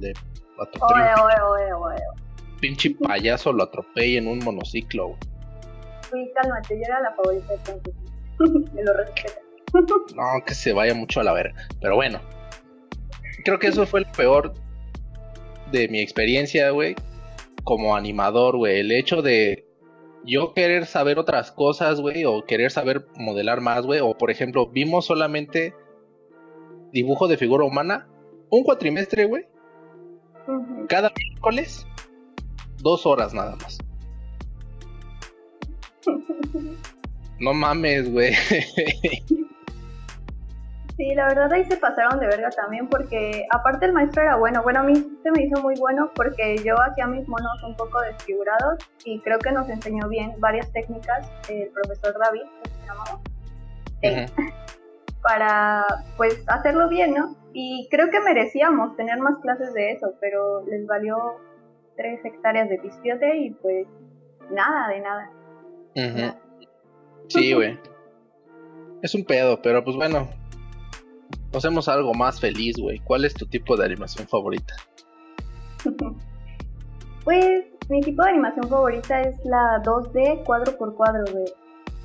le 0.00 0.12
Oye, 0.56 1.02
oye, 1.20 1.42
oye, 1.42 1.72
oye. 1.72 2.23
Pinche 2.64 2.94
payaso 2.94 3.52
lo 3.52 3.64
atropelle 3.64 4.16
en 4.16 4.26
un 4.26 4.38
monociclo, 4.38 5.08
güey. 5.08 5.20
Sí, 6.10 6.32
cálmate, 6.34 6.76
yo 6.76 6.82
era 6.86 7.00
la 7.02 7.14
favorita 7.14 7.52
de 7.52 7.58
Ponce. 7.58 7.92
Me 8.74 8.82
lo 8.82 8.94
respeto. 8.94 9.40
No, 10.14 10.22
que 10.46 10.54
se 10.54 10.72
vaya 10.72 10.94
mucho 10.94 11.20
a 11.20 11.24
la 11.24 11.32
verga. 11.34 11.54
Pero 11.80 11.96
bueno, 11.96 12.20
creo 13.44 13.58
que 13.58 13.66
eso 13.66 13.84
fue 13.86 14.00
el 14.00 14.06
peor 14.06 14.54
de 15.72 15.88
mi 15.88 16.00
experiencia, 16.00 16.70
güey, 16.70 16.94
como 17.64 17.96
animador, 17.96 18.56
güey. 18.56 18.80
El 18.80 18.92
hecho 18.92 19.20
de 19.20 19.66
yo 20.24 20.54
querer 20.54 20.86
saber 20.86 21.18
otras 21.18 21.52
cosas, 21.52 22.00
güey, 22.00 22.24
o 22.24 22.46
querer 22.46 22.70
saber 22.70 23.08
modelar 23.16 23.60
más, 23.60 23.84
güey. 23.84 24.00
O 24.00 24.16
por 24.16 24.30
ejemplo, 24.30 24.68
vimos 24.68 25.04
solamente 25.04 25.74
dibujo 26.92 27.28
de 27.28 27.36
figura 27.36 27.64
humana 27.64 28.08
un 28.48 28.62
cuatrimestre, 28.62 29.26
güey. 29.26 29.44
Cada 30.88 31.12
miércoles, 31.16 31.86
dos 32.84 33.04
horas 33.06 33.34
nada 33.34 33.56
más. 33.56 33.78
No 37.40 37.52
mames, 37.52 38.12
güey. 38.12 38.32
Sí, 40.96 41.12
la 41.16 41.26
verdad 41.26 41.52
ahí 41.52 41.64
se 41.64 41.76
pasaron 41.76 42.20
de 42.20 42.26
verga 42.28 42.50
también 42.50 42.88
porque 42.88 43.44
aparte 43.50 43.86
el 43.86 43.92
maestro 43.92 44.22
era 44.22 44.36
bueno, 44.36 44.62
bueno 44.62 44.78
a 44.80 44.82
mí 44.84 44.94
se 45.24 45.30
me 45.32 45.42
hizo 45.42 45.60
muy 45.60 45.74
bueno 45.80 46.12
porque 46.14 46.56
yo 46.64 46.80
hacía 46.80 47.08
mis 47.08 47.26
monos 47.26 47.60
un 47.66 47.74
poco 47.74 48.00
desfigurados 48.02 48.78
y 49.04 49.18
creo 49.22 49.40
que 49.40 49.50
nos 49.50 49.68
enseñó 49.68 50.08
bien 50.08 50.34
varias 50.38 50.70
técnicas 50.72 51.28
el 51.48 51.68
profesor 51.70 52.14
David, 52.16 52.42
que 52.62 52.70
se 52.70 52.86
llamaba, 52.86 53.20
para 55.22 55.84
pues 56.16 56.44
hacerlo 56.46 56.88
bien, 56.88 57.14
¿no? 57.14 57.34
Y 57.52 57.88
creo 57.90 58.08
que 58.10 58.20
merecíamos 58.20 58.94
tener 58.96 59.18
más 59.18 59.38
clases 59.38 59.74
de 59.74 59.92
eso, 59.92 60.12
pero 60.20 60.64
les 60.66 60.86
valió 60.86 61.16
tres 61.96 62.24
hectáreas 62.24 62.68
de 62.68 62.78
pispiote 62.78 63.36
y 63.38 63.50
pues 63.50 63.86
nada 64.50 64.88
de 64.88 65.00
nada. 65.00 65.30
Sí, 67.28 67.52
güey. 67.52 67.78
Es 69.02 69.14
un 69.14 69.24
pedo, 69.24 69.60
pero 69.62 69.84
pues 69.84 69.96
bueno. 69.96 70.28
Hacemos 71.54 71.88
algo 71.88 72.14
más 72.14 72.40
feliz, 72.40 72.76
güey. 72.78 72.98
¿Cuál 73.00 73.24
es 73.24 73.34
tu 73.34 73.46
tipo 73.46 73.76
de 73.76 73.84
animación 73.84 74.26
favorita? 74.26 74.74
Pues 77.24 77.64
mi 77.88 78.02
tipo 78.02 78.22
de 78.22 78.30
animación 78.32 78.68
favorita 78.68 79.22
es 79.22 79.42
la 79.46 79.82
2D 79.82 80.44
cuadro 80.44 80.76
por 80.76 80.94
cuadro, 80.94 81.24
güey. 81.32 81.46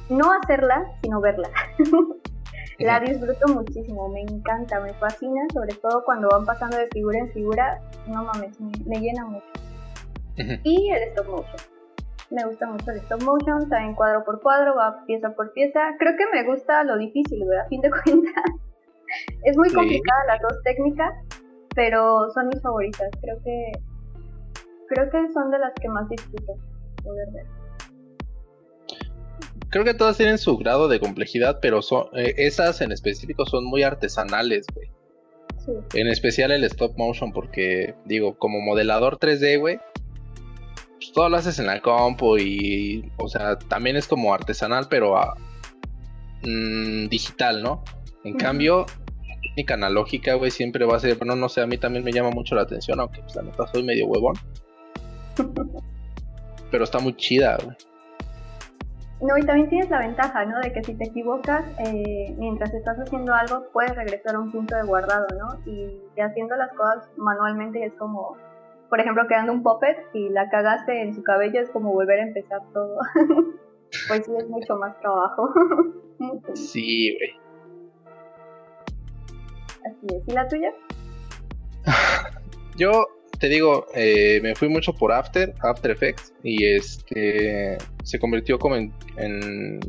No 0.09 0.31
hacerla, 0.31 0.81
sino 1.03 1.19
verla. 1.19 1.49
la 2.79 3.01
disfruto 3.01 3.53
muchísimo, 3.53 4.07
me 4.07 4.21
encanta, 4.21 4.79
me 4.79 4.93
fascina, 4.93 5.41
sobre 5.53 5.73
todo 5.75 6.03
cuando 6.05 6.29
van 6.29 6.45
pasando 6.45 6.77
de 6.77 6.87
figura 6.87 7.19
en 7.19 7.31
figura. 7.33 7.81
No 8.07 8.23
mames, 8.23 8.59
me, 8.61 8.71
me 8.85 8.99
llena 9.01 9.25
mucho. 9.25 9.45
Y 10.63 10.89
el 10.91 11.03
stop 11.09 11.27
motion. 11.27 11.55
Me 12.31 12.45
gusta 12.45 12.67
mucho 12.67 12.91
el 12.91 12.97
stop 12.97 13.23
motion, 13.23 13.69
también 13.69 13.95
cuadro 13.95 14.23
por 14.23 14.39
cuadro, 14.41 14.75
va 14.75 15.03
pieza 15.05 15.31
por 15.33 15.51
pieza. 15.53 15.79
Creo 15.97 16.13
que 16.17 16.25
me 16.31 16.43
gusta 16.45 16.83
lo 16.83 16.97
difícil, 16.97 17.43
güey, 17.43 17.57
a 17.57 17.65
fin 17.65 17.81
de 17.81 17.89
cuentas. 18.05 18.43
es 19.43 19.57
muy 19.57 19.69
Sí. 19.69 19.75
complicada 19.75 20.19
las 20.27 20.41
dos 20.41 20.53
técnicas, 20.63 21.13
pero 21.75 22.29
son 22.33 22.47
mis 22.49 22.61
favoritas. 22.61 23.09
Creo 23.21 23.37
que 23.43 23.71
creo 24.89 25.09
que 25.09 25.31
son 25.33 25.49
de 25.51 25.59
las 25.59 25.73
que 25.79 25.87
más 25.89 26.07
disfruto 26.09 26.53
poder 27.03 27.27
ver. 27.33 27.45
Creo 29.69 29.83
que 29.83 29.93
todas 29.93 30.17
tienen 30.17 30.37
su 30.39 30.57
grado 30.57 30.87
de 30.87 30.99
complejidad, 30.99 31.59
pero 31.61 31.81
son, 31.83 32.07
eh, 32.15 32.33
esas 32.37 32.81
en 32.81 32.91
específico 32.91 33.45
son 33.45 33.65
muy 33.65 33.83
artesanales, 33.83 34.65
güey. 34.73 34.89
Sí. 35.59 35.99
En 35.99 36.07
especial 36.07 36.51
el 36.51 36.63
stop 36.63 36.97
motion, 36.97 37.31
porque, 37.31 37.93
digo, 38.05 38.35
como 38.37 38.59
modelador 38.61 39.17
3D, 39.19 39.59
güey, 39.59 39.79
pues 41.09 41.15
todo 41.15 41.29
lo 41.29 41.37
haces 41.37 41.57
en 41.59 41.65
la 41.65 41.81
compu 41.81 42.37
y, 42.37 43.11
o 43.17 43.27
sea, 43.27 43.57
también 43.57 43.95
es 43.95 44.07
como 44.07 44.33
artesanal, 44.33 44.87
pero 44.89 45.17
ah, 45.17 45.35
mm, 46.43 47.07
digital, 47.07 47.63
¿no? 47.63 47.83
En 48.23 48.35
cambio, 48.35 48.85
la 49.27 49.41
técnica 49.41 49.73
analógica, 49.73 50.35
güey, 50.35 50.51
siempre 50.51 50.85
va 50.85 50.97
a 50.97 50.99
ser, 50.99 51.17
bueno, 51.17 51.35
no 51.35 51.49
sé, 51.49 51.61
a 51.61 51.67
mí 51.67 51.77
también 51.77 52.03
me 52.03 52.11
llama 52.11 52.29
mucho 52.29 52.53
la 52.53 52.61
atención, 52.61 52.99
aunque, 52.99 53.21
pues, 53.21 53.35
la 53.35 53.41
neta, 53.41 53.65
soy 53.67 53.83
medio 53.83 54.05
huevón. 54.05 54.35
Pero 56.71 56.83
está 56.83 56.99
muy 56.99 57.15
chida, 57.15 57.57
güey. 57.63 57.75
No, 59.21 59.37
y 59.37 59.45
también 59.45 59.69
tienes 59.69 59.89
la 59.89 59.99
ventaja, 59.99 60.45
¿no? 60.45 60.59
De 60.61 60.71
que 60.71 60.83
si 60.83 60.93
te 60.93 61.05
equivocas, 61.05 61.65
eh, 61.79 62.35
mientras 62.37 62.73
estás 62.73 62.97
haciendo 62.99 63.33
algo, 63.33 63.65
puedes 63.73 63.93
regresar 63.95 64.35
a 64.35 64.39
un 64.39 64.51
punto 64.51 64.75
de 64.75 64.83
guardado, 64.83 65.25
¿no? 65.37 65.59
Y 65.69 66.21
haciendo 66.21 66.55
las 66.55 66.71
cosas 66.73 67.09
manualmente 67.17 67.83
es 67.83 67.93
como, 67.95 68.37
por 68.89 68.99
ejemplo, 68.99 69.23
creando 69.27 69.53
un 69.53 69.63
puppet 69.63 69.97
y 70.13 70.29
la 70.29 70.49
cagaste 70.49 71.01
en 71.01 71.13
su 71.13 71.23
cabello, 71.23 71.61
es 71.61 71.69
como 71.69 71.93
volver 71.93 72.19
a 72.19 72.23
empezar 72.23 72.61
todo. 72.73 72.97
pues 74.07 74.25
sí, 74.25 74.31
es 74.37 74.49
mucho 74.49 74.75
más 74.77 74.99
trabajo. 74.99 75.53
Sí, 76.53 77.15
güey. 77.15 77.31
Así 79.85 80.07
es. 80.17 80.27
¿Y 80.27 80.31
la 80.33 80.45
tuya? 80.49 80.73
Yo 82.75 83.07
te 83.39 83.47
digo, 83.47 83.85
eh, 83.95 84.39
me 84.43 84.53
fui 84.53 84.67
mucho 84.67 84.93
por 84.93 85.13
After, 85.13 85.53
After 85.61 85.91
Effects, 85.91 86.33
y 86.43 86.65
este 86.65 87.77
se 88.03 88.19
convirtió 88.19 88.59
como 88.59 88.75
en, 88.75 88.93
en 89.15 89.79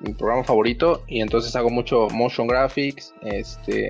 mi 0.00 0.14
programa 0.14 0.42
favorito, 0.42 1.04
y 1.06 1.20
entonces 1.20 1.54
hago 1.54 1.70
mucho 1.70 2.08
motion 2.10 2.48
graphics, 2.48 3.14
este, 3.22 3.88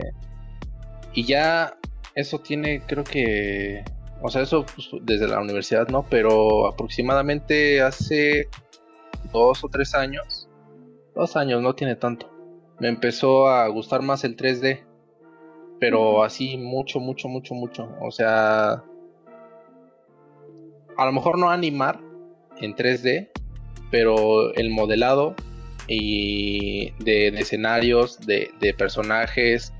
y 1.14 1.24
ya 1.24 1.74
eso 2.14 2.38
tiene, 2.38 2.82
creo 2.86 3.04
que, 3.04 3.82
o 4.22 4.28
sea, 4.30 4.42
eso 4.42 4.64
pues, 4.64 4.90
desde 5.02 5.28
la 5.28 5.40
universidad, 5.40 5.88
¿no? 5.88 6.06
Pero 6.08 6.66
aproximadamente 6.66 7.82
hace 7.82 8.48
dos 9.32 9.64
o 9.64 9.68
tres 9.68 9.94
años, 9.94 10.48
dos 11.14 11.36
años, 11.36 11.62
no 11.62 11.74
tiene 11.74 11.96
tanto, 11.96 12.30
me 12.78 12.88
empezó 12.88 13.48
a 13.48 13.66
gustar 13.68 14.02
más 14.02 14.24
el 14.24 14.36
3D 14.36 14.92
pero 15.82 16.22
así 16.22 16.56
mucho, 16.56 17.00
mucho, 17.00 17.26
mucho, 17.26 17.54
mucho. 17.54 17.88
O 18.00 18.12
sea, 18.12 18.84
a 20.96 21.04
lo 21.04 21.12
mejor 21.12 21.40
no 21.40 21.50
animar 21.50 21.98
en 22.60 22.76
3D, 22.76 23.30
pero 23.90 24.54
el 24.54 24.70
modelado 24.70 25.34
y 25.88 26.92
de, 27.00 27.32
de 27.32 27.40
escenarios, 27.40 28.20
de, 28.20 28.50
de 28.60 28.74
personajes, 28.74 29.72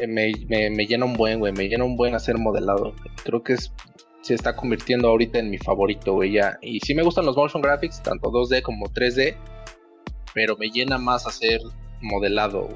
eh, 0.00 0.06
me, 0.06 0.30
me, 0.48 0.70
me 0.70 0.86
llena 0.86 1.06
un 1.06 1.14
buen, 1.14 1.40
güey, 1.40 1.52
me 1.52 1.68
llena 1.68 1.82
un 1.82 1.96
buen 1.96 2.14
hacer 2.14 2.38
modelado. 2.38 2.94
Creo 3.24 3.42
que 3.42 3.54
es, 3.54 3.72
se 4.22 4.34
está 4.34 4.56
convirtiendo 4.56 5.08
ahorita 5.08 5.38
en 5.38 5.50
mi 5.50 5.58
favorito, 5.58 6.14
güey, 6.14 6.32
ya. 6.32 6.58
Y 6.62 6.80
sí 6.80 6.94
me 6.94 7.02
gustan 7.02 7.26
los 7.26 7.36
motion 7.36 7.62
graphics, 7.62 8.02
tanto 8.02 8.30
2D 8.30 8.62
como 8.62 8.86
3D, 8.86 9.36
pero 10.34 10.56
me 10.56 10.68
llena 10.68 10.98
más 10.98 11.26
hacer 11.26 11.60
modelado, 12.00 12.68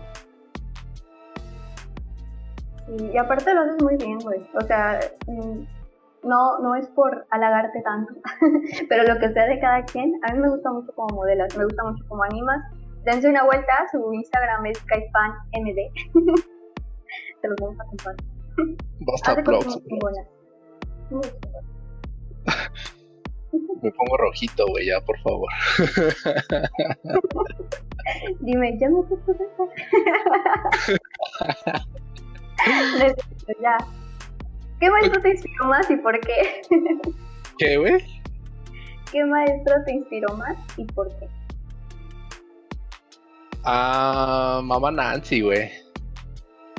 y 2.88 3.16
aparte 3.16 3.54
lo 3.54 3.62
haces 3.62 3.82
muy 3.82 3.96
bien, 3.96 4.18
güey. 4.18 4.40
O 4.54 4.60
sea, 4.62 5.00
mm, 5.26 5.64
no, 6.24 6.58
no 6.60 6.74
es 6.74 6.86
por 6.88 7.26
halagarte 7.30 7.82
tanto, 7.82 8.14
pero 8.88 9.02
lo 9.04 9.18
que 9.20 9.32
sea 9.32 9.46
de 9.46 9.60
cada 9.60 9.84
quien, 9.84 10.12
a 10.28 10.32
mí 10.32 10.38
me 10.40 10.50
gusta 10.50 10.70
mucho 10.70 10.92
como 10.94 11.16
modelas, 11.16 11.56
me 11.56 11.64
gusta 11.64 11.84
mucho 11.84 12.04
como 12.08 12.22
animas. 12.24 12.62
Dense 13.04 13.28
una 13.28 13.44
vuelta, 13.44 13.72
su 13.92 14.12
Instagram 14.12 14.66
es 14.66 14.82
KaiFanMD. 14.84 15.76
Te 17.42 17.48
los 17.48 17.60
vamos 17.60 17.78
a 17.80 17.84
compartir. 17.84 18.33
Muy 18.56 18.76
chingonas. 19.18 20.26
Muy 21.10 21.22
chingonas. 21.22 21.64
Me 23.82 23.90
pongo 23.92 24.16
rojito, 24.16 24.66
güey, 24.66 24.86
ya, 24.86 25.00
por 25.00 25.16
favor. 25.20 25.48
Dime, 28.40 28.76
¿ya 28.78 28.88
me? 28.88 29.00
Necesito 32.98 33.52
ya. 33.62 33.76
¿Qué 34.80 34.90
maestro 34.90 35.22
te 35.22 35.30
inspiró 35.30 35.66
más 35.66 35.90
y 35.90 35.96
por 35.96 36.20
qué? 36.20 36.62
¿Qué, 37.58 37.76
güey? 37.76 38.04
¿Qué 39.12 39.24
maestro 39.24 39.84
te 39.84 39.92
inspiró 39.92 40.34
más 40.36 40.56
y 40.76 40.84
por 40.86 41.08
qué? 41.18 41.28
A 43.64 44.60
mamá 44.64 44.90
Nancy, 44.90 45.40
güey. 45.40 45.70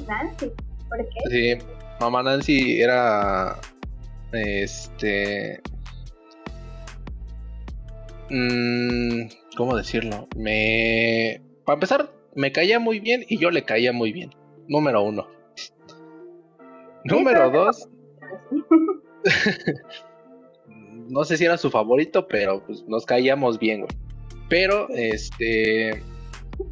Nancy, 0.07 0.51
¿por 0.97 1.09
qué? 1.09 1.59
Sí, 1.59 1.65
mamá 1.99 2.23
Nancy 2.23 2.81
era. 2.81 3.59
Este. 4.31 5.61
Mm, 8.29 9.27
¿Cómo 9.55 9.75
decirlo? 9.75 10.27
Me. 10.35 11.41
Para 11.65 11.75
empezar, 11.75 12.11
me 12.35 12.51
caía 12.51 12.79
muy 12.79 12.99
bien 12.99 13.25
y 13.27 13.37
yo 13.37 13.51
le 13.51 13.63
caía 13.63 13.93
muy 13.93 14.11
bien. 14.11 14.31
Número 14.67 15.01
uno. 15.03 15.27
Número 17.03 17.49
dos. 17.51 17.87
no 21.09 21.23
sé 21.23 21.37
si 21.37 21.45
era 21.45 21.57
su 21.57 21.69
favorito, 21.69 22.27
pero 22.27 22.65
pues 22.65 22.83
nos 22.87 23.05
caíamos 23.05 23.59
bien, 23.59 23.81
güey. 23.81 23.91
Pero, 24.49 24.87
este. 24.89 26.03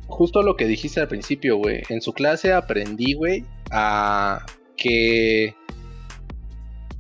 Justo 0.08 0.44
lo 0.44 0.56
que 0.56 0.66
dijiste 0.66 1.02
al 1.02 1.08
principio, 1.08 1.58
güey. 1.58 1.84
En 1.90 2.02
su 2.02 2.14
clase 2.14 2.54
aprendí, 2.54 3.14
güey, 3.14 3.46
a 3.74 4.46
que 4.78 5.56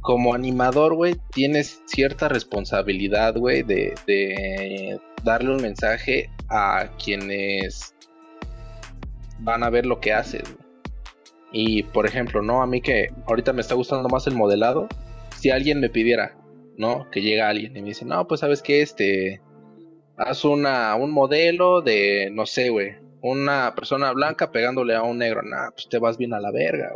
como 0.01 0.33
animador, 0.33 0.95
güey, 0.95 1.15
tienes 1.31 1.81
cierta 1.85 2.27
responsabilidad, 2.27 3.35
güey, 3.37 3.63
de, 3.63 4.99
darle 5.23 5.51
un 5.51 5.61
mensaje 5.61 6.29
a 6.49 6.89
quienes 7.01 7.95
van 9.39 9.63
a 9.63 9.69
ver 9.69 9.85
lo 9.85 10.01
que 10.01 10.11
haces. 10.11 10.43
Y 11.53 11.83
por 11.83 12.05
ejemplo, 12.05 12.41
¿no? 12.41 12.61
A 12.61 12.67
mí 12.67 12.81
que 12.81 13.09
ahorita 13.27 13.53
me 13.53 13.61
está 13.61 13.75
gustando 13.75 14.09
más 14.09 14.27
el 14.27 14.35
modelado, 14.35 14.89
si 15.39 15.51
alguien 15.51 15.79
me 15.79 15.89
pidiera, 15.89 16.35
¿no? 16.77 17.09
Que 17.09 17.21
llega 17.21 17.47
alguien 17.47 17.77
y 17.77 17.81
me 17.81 17.89
dice, 17.89 18.03
no, 18.03 18.27
pues 18.27 18.41
sabes 18.41 18.61
que 18.61 18.81
este, 18.81 19.41
haz 20.17 20.43
una, 20.43 20.95
un 20.95 21.11
modelo 21.11 21.81
de, 21.81 22.29
no 22.31 22.45
sé, 22.45 22.69
güey, 22.69 23.02
una 23.23 23.73
persona 23.73 24.11
blanca 24.11 24.51
pegándole 24.51 24.93
a 24.95 25.01
un 25.01 25.17
negro, 25.17 25.41
nah, 25.41 25.71
pues 25.71 25.87
te 25.87 25.97
vas 25.97 26.17
bien 26.17 26.33
a 26.33 26.41
la 26.41 26.51
verga. 26.51 26.91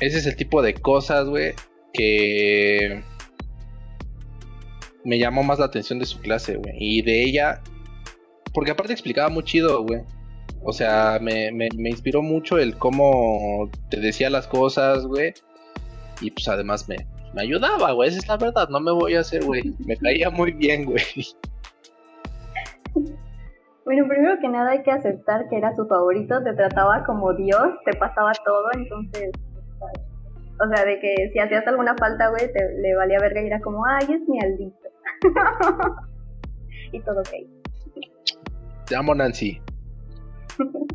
Ese 0.00 0.18
es 0.18 0.26
el 0.26 0.34
tipo 0.34 0.60
de 0.60 0.74
cosas, 0.74 1.28
güey, 1.28 1.54
que 1.92 3.04
me 5.04 5.20
llamó 5.20 5.44
más 5.44 5.60
la 5.60 5.66
atención 5.66 6.00
de 6.00 6.06
su 6.06 6.18
clase, 6.18 6.56
güey. 6.56 6.74
Y 6.78 7.02
de 7.02 7.22
ella, 7.22 7.62
porque 8.52 8.72
aparte 8.72 8.92
explicaba 8.92 9.28
muy 9.28 9.44
chido, 9.44 9.84
güey. 9.84 10.00
O 10.64 10.72
sea, 10.72 11.18
me, 11.20 11.52
me, 11.52 11.68
me, 11.76 11.90
inspiró 11.90 12.22
mucho 12.22 12.58
el 12.58 12.76
cómo 12.76 13.70
te 13.88 14.00
decía 14.00 14.30
las 14.30 14.48
cosas, 14.48 15.06
güey. 15.06 15.32
Y 16.20 16.32
pues 16.32 16.48
además 16.48 16.88
me, 16.88 16.96
me 17.34 17.42
ayudaba, 17.42 17.92
güey. 17.92 18.08
Esa 18.08 18.18
es 18.18 18.26
la 18.26 18.36
verdad, 18.36 18.68
no 18.68 18.80
me 18.80 18.90
voy 18.90 19.14
a 19.14 19.20
hacer, 19.20 19.44
güey. 19.44 19.62
Me 19.78 19.96
caía 19.96 20.28
muy 20.28 20.50
bien, 20.50 20.86
güey. 20.86 21.04
Bueno, 23.84 24.06
primero 24.08 24.38
que 24.40 24.48
nada 24.48 24.70
hay 24.70 24.82
que 24.82 24.92
aceptar 24.92 25.48
que 25.48 25.56
era 25.56 25.74
su 25.74 25.86
favorito, 25.86 26.42
te 26.42 26.54
trataba 26.54 27.04
como 27.04 27.32
Dios, 27.34 27.68
te 27.84 27.96
pasaba 27.98 28.32
todo, 28.44 28.68
entonces 28.74 29.32
o 30.62 30.68
sea, 30.68 30.84
de 30.84 31.00
que 31.00 31.30
si 31.32 31.38
hacías 31.40 31.66
alguna 31.66 31.96
falta, 31.96 32.28
güey, 32.28 32.52
te, 32.52 32.74
le 32.80 32.94
valía 32.94 33.18
verga 33.18 33.42
y 33.42 33.46
era 33.46 33.60
como, 33.60 33.84
ay, 33.84 34.06
es 34.12 34.20
mi 34.28 34.38
aldito. 34.40 34.88
y 36.92 37.00
todo 37.00 37.20
ok. 37.20 37.30
Te 38.86 38.94
amo, 38.96 39.14
Nancy. 39.14 39.60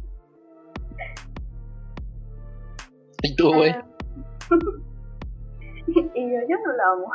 ¿Y 3.24 3.36
tú, 3.36 3.54
güey? 3.54 3.72
y 5.88 6.32
yo, 6.32 6.40
yo 6.48 6.58
no 6.66 6.72
la 6.74 6.84
amo. 6.94 7.12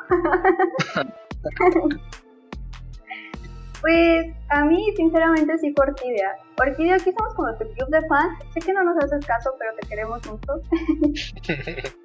Pues 3.82 4.32
a 4.48 4.64
mí, 4.64 4.92
sinceramente, 4.96 5.58
sí 5.58 5.74
fue 5.76 5.86
Orquídea. 5.86 6.36
Orquídea, 6.58 6.94
aquí 6.94 7.12
somos 7.12 7.34
como 7.34 7.52
tu 7.56 7.68
club 7.74 7.88
de 7.88 8.06
fans. 8.06 8.38
Sé 8.54 8.60
que 8.60 8.72
no 8.72 8.84
nos 8.84 8.96
haces 9.04 9.26
caso, 9.26 9.50
pero 9.58 9.72
te 9.80 9.88
queremos 9.88 10.20
mucho. 10.26 10.62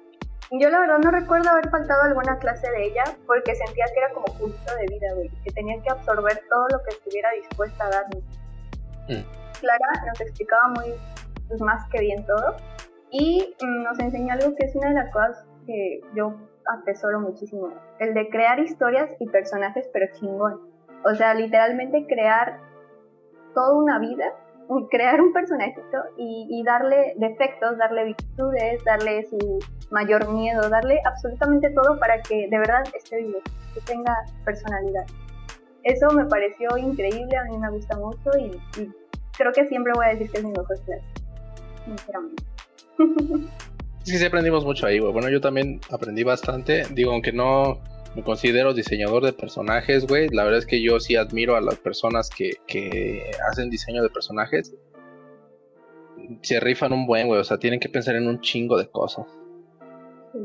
Yo 0.50 0.70
la 0.70 0.80
verdad 0.80 0.98
no 0.98 1.10
recuerdo 1.10 1.50
haber 1.50 1.68
faltado 1.70 2.02
alguna 2.02 2.38
clase 2.38 2.70
de 2.70 2.86
ella 2.86 3.04
porque 3.26 3.54
sentía 3.54 3.84
que 3.92 4.00
era 4.00 4.12
como 4.14 4.26
justo 4.28 4.74
de 4.76 4.86
vida, 4.86 5.14
güey, 5.14 5.28
que 5.44 5.50
tenía 5.50 5.80
que 5.82 5.90
absorber 5.90 6.40
todo 6.48 6.66
lo 6.72 6.82
que 6.84 6.90
estuviera 6.90 7.28
dispuesta 7.32 7.84
a 7.84 7.90
darme. 7.90 8.22
Mm. 9.08 9.60
Clara 9.60 10.06
nos 10.06 10.20
explicaba 10.20 10.68
muy, 10.68 10.94
pues, 11.48 11.60
más 11.60 11.86
que 11.90 12.00
bien 12.00 12.24
todo 12.24 12.56
y 13.10 13.54
mm, 13.60 13.82
nos 13.82 13.98
enseñó 13.98 14.32
algo 14.32 14.54
que 14.54 14.66
es 14.66 14.74
una 14.74 14.88
de 14.88 14.94
las 14.94 15.12
cosas 15.12 15.46
que 15.66 16.00
yo 16.14 16.34
atesoro 16.66 17.20
muchísimo, 17.20 17.70
el 17.98 18.14
de 18.14 18.28
crear 18.30 18.58
historias 18.58 19.10
y 19.20 19.28
personajes 19.28 19.88
pero 19.92 20.06
chingón. 20.14 20.77
O 21.04 21.14
sea, 21.14 21.34
literalmente 21.34 22.06
crear 22.06 22.60
toda 23.54 23.74
una 23.74 23.98
vida, 23.98 24.34
crear 24.90 25.20
un 25.20 25.32
personajito 25.32 25.98
y, 26.16 26.62
darle 26.64 27.14
defectos, 27.16 27.78
darle 27.78 28.04
virtudes, 28.04 28.84
darle 28.84 29.26
su 29.28 29.58
mayor 29.90 30.28
miedo, 30.32 30.68
darle 30.68 31.00
absolutamente 31.04 31.70
todo 31.70 31.98
para 31.98 32.20
que 32.22 32.48
de 32.48 32.58
verdad 32.58 32.82
esté 32.94 33.22
vivo, 33.22 33.38
que 33.74 33.80
tenga 33.80 34.14
personalidad. 34.44 35.06
Eso 35.84 36.10
me 36.10 36.26
pareció 36.26 36.76
increíble, 36.76 37.36
a 37.36 37.44
mí 37.44 37.56
me 37.56 37.70
gusta 37.70 37.96
mucho 37.96 38.30
y, 38.38 38.60
creo 39.36 39.52
que 39.52 39.66
siempre 39.66 39.92
voy 39.94 40.06
a 40.06 40.08
decir 40.10 40.30
que 40.30 40.38
es 40.38 40.44
mi 40.44 40.50
mejor 40.50 40.78
clase, 40.84 41.02
sinceramente. 41.84 42.44
Sí, 44.04 44.16
sí 44.16 44.24
aprendimos 44.24 44.64
mucho 44.64 44.86
ahí. 44.86 45.00
Bueno, 45.00 45.28
yo 45.28 45.38
también 45.38 45.82
aprendí 45.92 46.24
bastante. 46.24 46.84
Digo, 46.92 47.12
aunque 47.12 47.30
no 47.30 47.78
me 48.18 48.24
considero 48.24 48.74
diseñador 48.74 49.24
de 49.24 49.32
personajes, 49.32 50.04
güey. 50.04 50.28
La 50.30 50.42
verdad 50.42 50.58
es 50.58 50.66
que 50.66 50.82
yo 50.82 50.98
sí 50.98 51.14
admiro 51.14 51.54
a 51.54 51.60
las 51.60 51.76
personas 51.76 52.30
que, 52.30 52.50
que 52.66 53.30
hacen 53.48 53.70
diseño 53.70 54.02
de 54.02 54.08
personajes. 54.08 54.74
Se 56.42 56.58
rifan 56.58 56.92
un 56.92 57.06
buen, 57.06 57.28
güey. 57.28 57.40
O 57.40 57.44
sea, 57.44 57.58
tienen 57.58 57.78
que 57.78 57.88
pensar 57.88 58.16
en 58.16 58.26
un 58.26 58.40
chingo 58.40 58.76
de 58.76 58.90
cosas. 58.90 59.24
Sí. 60.32 60.40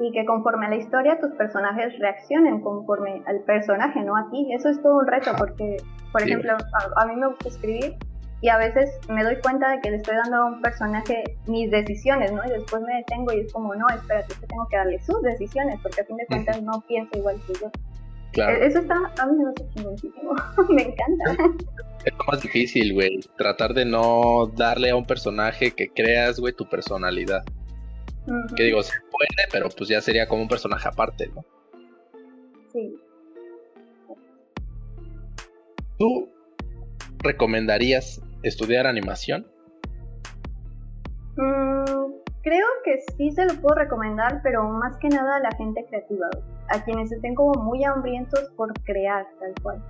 Y 0.00 0.12
que 0.12 0.26
conforme 0.26 0.66
a 0.66 0.68
la 0.68 0.76
historia 0.76 1.18
tus 1.18 1.32
personajes 1.32 1.98
reaccionen 1.98 2.60
conforme 2.60 3.22
al 3.24 3.40
personaje, 3.44 4.02
no 4.02 4.14
a 4.14 4.28
ti. 4.30 4.46
Eso 4.52 4.68
es 4.68 4.82
todo 4.82 4.98
un 4.98 5.06
reto 5.06 5.30
porque, 5.38 5.78
por 6.12 6.20
ejemplo, 6.20 6.52
a, 6.52 7.02
a 7.02 7.06
mí 7.06 7.16
me 7.16 7.28
gusta 7.28 7.48
escribir 7.48 7.96
y 8.44 8.48
a 8.50 8.58
veces 8.58 8.90
me 9.08 9.24
doy 9.24 9.36
cuenta 9.36 9.70
de 9.70 9.80
que 9.80 9.90
le 9.90 9.96
estoy 9.96 10.16
dando 10.16 10.36
a 10.36 10.44
un 10.44 10.60
personaje 10.60 11.24
mis 11.46 11.70
decisiones, 11.70 12.30
¿no? 12.30 12.44
Y 12.44 12.50
después 12.50 12.82
me 12.82 12.96
detengo 12.96 13.32
y 13.32 13.40
es 13.40 13.50
como, 13.50 13.74
no, 13.74 13.88
espérate, 13.88 14.34
que 14.38 14.46
tengo 14.46 14.68
que 14.68 14.76
darle 14.76 15.00
sus 15.02 15.22
decisiones, 15.22 15.80
porque 15.82 16.02
a 16.02 16.04
fin 16.04 16.18
de 16.18 16.26
cuentas 16.26 16.60
no 16.60 16.84
piensa 16.86 17.16
igual 17.16 17.40
que 17.46 17.54
yo. 17.54 17.70
Claro. 18.32 18.62
E-, 18.62 18.66
eso 18.66 18.80
está, 18.80 18.96
a 19.18 19.26
mí 19.28 19.38
me 19.38 19.46
gusta 19.46 19.82
muchísimo, 19.82 20.34
me 20.68 20.82
encanta. 20.82 21.24
Es 22.04 22.12
lo 22.18 22.24
más 22.30 22.42
difícil, 22.42 22.92
güey, 22.92 23.18
tratar 23.38 23.72
de 23.72 23.86
no 23.86 24.52
darle 24.54 24.90
a 24.90 24.96
un 24.96 25.06
personaje 25.06 25.70
que 25.70 25.88
creas, 25.88 26.38
güey, 26.38 26.52
tu 26.52 26.68
personalidad. 26.68 27.42
Que 28.56 28.64
digo, 28.64 28.82
se 28.82 28.92
puede, 29.10 29.48
pero 29.52 29.70
pues 29.70 29.88
ya 29.88 30.02
sería 30.02 30.28
como 30.28 30.42
un 30.42 30.48
personaje 30.48 30.86
aparte, 30.86 31.30
¿no? 31.34 31.42
Sí. 32.74 32.94
¿Tú 35.98 36.28
recomendarías 37.20 38.20
estudiar 38.44 38.86
animación? 38.86 39.46
Mm, 41.36 41.84
creo 42.42 42.66
que 42.84 43.00
sí 43.16 43.30
se 43.32 43.44
lo 43.46 43.54
puedo 43.60 43.76
recomendar, 43.76 44.40
pero 44.42 44.62
más 44.64 44.96
que 44.98 45.08
nada 45.08 45.36
a 45.36 45.40
la 45.40 45.50
gente 45.56 45.84
creativa, 45.88 46.28
a 46.68 46.84
quienes 46.84 47.10
estén 47.10 47.34
como 47.34 47.60
muy 47.62 47.82
hambrientos 47.84 48.50
por 48.56 48.72
crear, 48.84 49.26
tal 49.40 49.54
cual. 49.62 49.82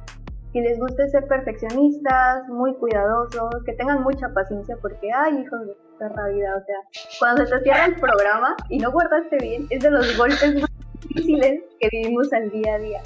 Que 0.52 0.60
les 0.60 0.78
guste 0.78 1.08
ser 1.08 1.26
perfeccionistas, 1.26 2.48
muy 2.48 2.74
cuidadosos, 2.76 3.50
que 3.66 3.72
tengan 3.72 4.02
mucha 4.02 4.28
paciencia 4.32 4.76
porque, 4.80 5.10
ay, 5.12 5.40
hijos 5.40 5.66
de 5.66 5.76
perra 5.98 6.28
vida, 6.28 6.56
o 6.56 6.64
sea, 6.64 6.76
cuando 7.18 7.44
se 7.44 7.58
te 7.58 7.64
cierra 7.64 7.86
el 7.86 7.96
programa 7.96 8.56
y 8.68 8.78
no 8.78 8.92
guardaste 8.92 9.36
bien, 9.38 9.66
es 9.70 9.82
de 9.82 9.90
los 9.90 10.16
golpes 10.16 10.54
más 10.60 10.70
difíciles 11.08 11.60
que 11.80 11.88
vivimos 11.90 12.32
al 12.32 12.50
día 12.50 12.74
a 12.74 12.78
día. 12.78 13.02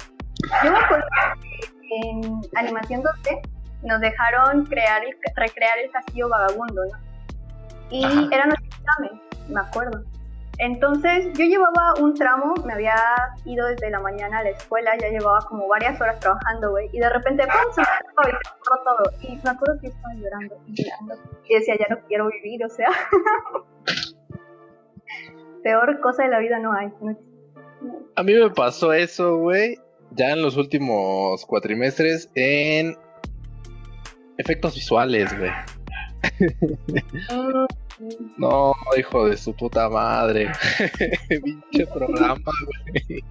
Yo 0.63 0.71
me 0.71 0.77
acuerdo 0.77 1.07
que 1.81 2.09
en 2.09 2.41
animación 2.55 3.01
2D 3.01 3.58
nos 3.83 4.01
dejaron 4.01 4.65
crear 4.65 5.03
el, 5.03 5.15
recrear 5.35 5.77
el 5.79 5.91
castillo 5.91 6.29
vagabundo, 6.29 6.83
¿no? 6.85 6.97
Y 7.89 8.03
era 8.03 8.45
nuestro 8.45 8.67
examen, 8.67 9.21
me 9.47 9.61
acuerdo. 9.61 10.03
Entonces 10.59 11.27
yo 11.37 11.45
llevaba 11.45 11.93
un 12.01 12.13
tramo, 12.13 12.53
me 12.65 12.73
había 12.73 12.97
ido 13.45 13.65
desde 13.67 13.89
la 13.89 14.01
mañana 14.01 14.39
a 14.39 14.43
la 14.43 14.49
escuela, 14.49 14.91
ya 15.01 15.07
llevaba 15.07 15.39
como 15.47 15.69
varias 15.69 16.01
horas 16.01 16.19
trabajando, 16.19 16.71
güey, 16.71 16.89
y 16.91 16.99
de 16.99 17.09
repente, 17.09 17.43
¡pum! 17.43 17.53
se 17.73 17.79
me 17.81 17.87
y 17.87 18.31
se 18.33 18.39
todo. 18.83 19.03
Y 19.21 19.39
me 19.41 19.49
acuerdo 19.49 19.79
que 19.79 19.87
estaba 19.87 20.13
llorando 20.15 20.61
y 20.67 20.83
llorando. 20.83 21.15
Y 21.45 21.55
decía, 21.55 21.77
ya 21.79 21.87
no 21.89 22.01
quiero 22.07 22.27
vivir, 22.27 22.65
o 22.65 22.69
sea. 22.69 22.89
Peor 25.63 26.01
cosa 26.01 26.23
de 26.23 26.29
la 26.29 26.39
vida 26.39 26.59
no 26.59 26.73
hay. 26.73 26.91
A 28.15 28.23
mí 28.23 28.33
me 28.33 28.49
pasó 28.49 28.91
eso, 28.91 29.37
güey, 29.37 29.79
ya 30.11 30.31
en 30.31 30.41
los 30.41 30.57
últimos 30.57 31.45
cuatrimestres 31.45 32.29
en 32.35 32.97
efectos 34.39 34.73
visuales, 34.73 35.37
güey. 35.37 35.51
no, 38.37 38.73
hijo 38.97 39.27
de 39.27 39.37
su 39.37 39.53
puta 39.53 39.89
madre. 39.89 40.51
Pinche 41.43 41.85
programa, 41.87 42.51
güey. 42.65 43.23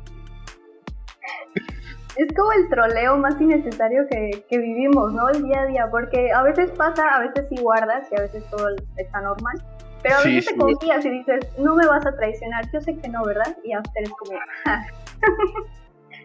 es 2.17 2.33
como 2.37 2.53
el 2.53 2.69
troleo 2.69 3.17
más 3.17 3.41
innecesario 3.41 4.07
que, 4.11 4.45
que, 4.49 4.59
vivimos, 4.59 5.13
¿no? 5.13 5.29
El 5.31 5.43
día 5.45 5.63
a 5.63 5.67
día, 5.67 5.89
porque 5.91 6.31
a 6.31 6.43
veces 6.43 6.71
pasa, 6.73 7.03
a 7.17 7.21
veces 7.21 7.47
sí 7.49 7.57
guardas 7.61 8.07
y 8.13 8.17
a 8.17 8.23
veces 8.23 8.45
todo 8.51 8.69
está 8.97 9.21
normal. 9.23 9.57
Pero 10.03 10.17
a 10.17 10.23
veces 10.23 10.47
te 10.47 10.57
confías 10.57 11.05
y 11.05 11.11
dices, 11.11 11.41
no 11.59 11.75
me 11.75 11.87
vas 11.87 12.07
a 12.07 12.15
traicionar, 12.15 12.65
yo 12.73 12.81
sé 12.81 12.97
que 12.99 13.09
no, 13.09 13.25
¿verdad? 13.25 13.57
Y 13.65 13.73
a 13.73 13.81
ustedes 13.81 14.11
como... 14.11 14.39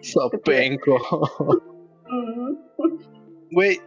Sopenco. 0.01 0.99
Güey, 3.51 3.79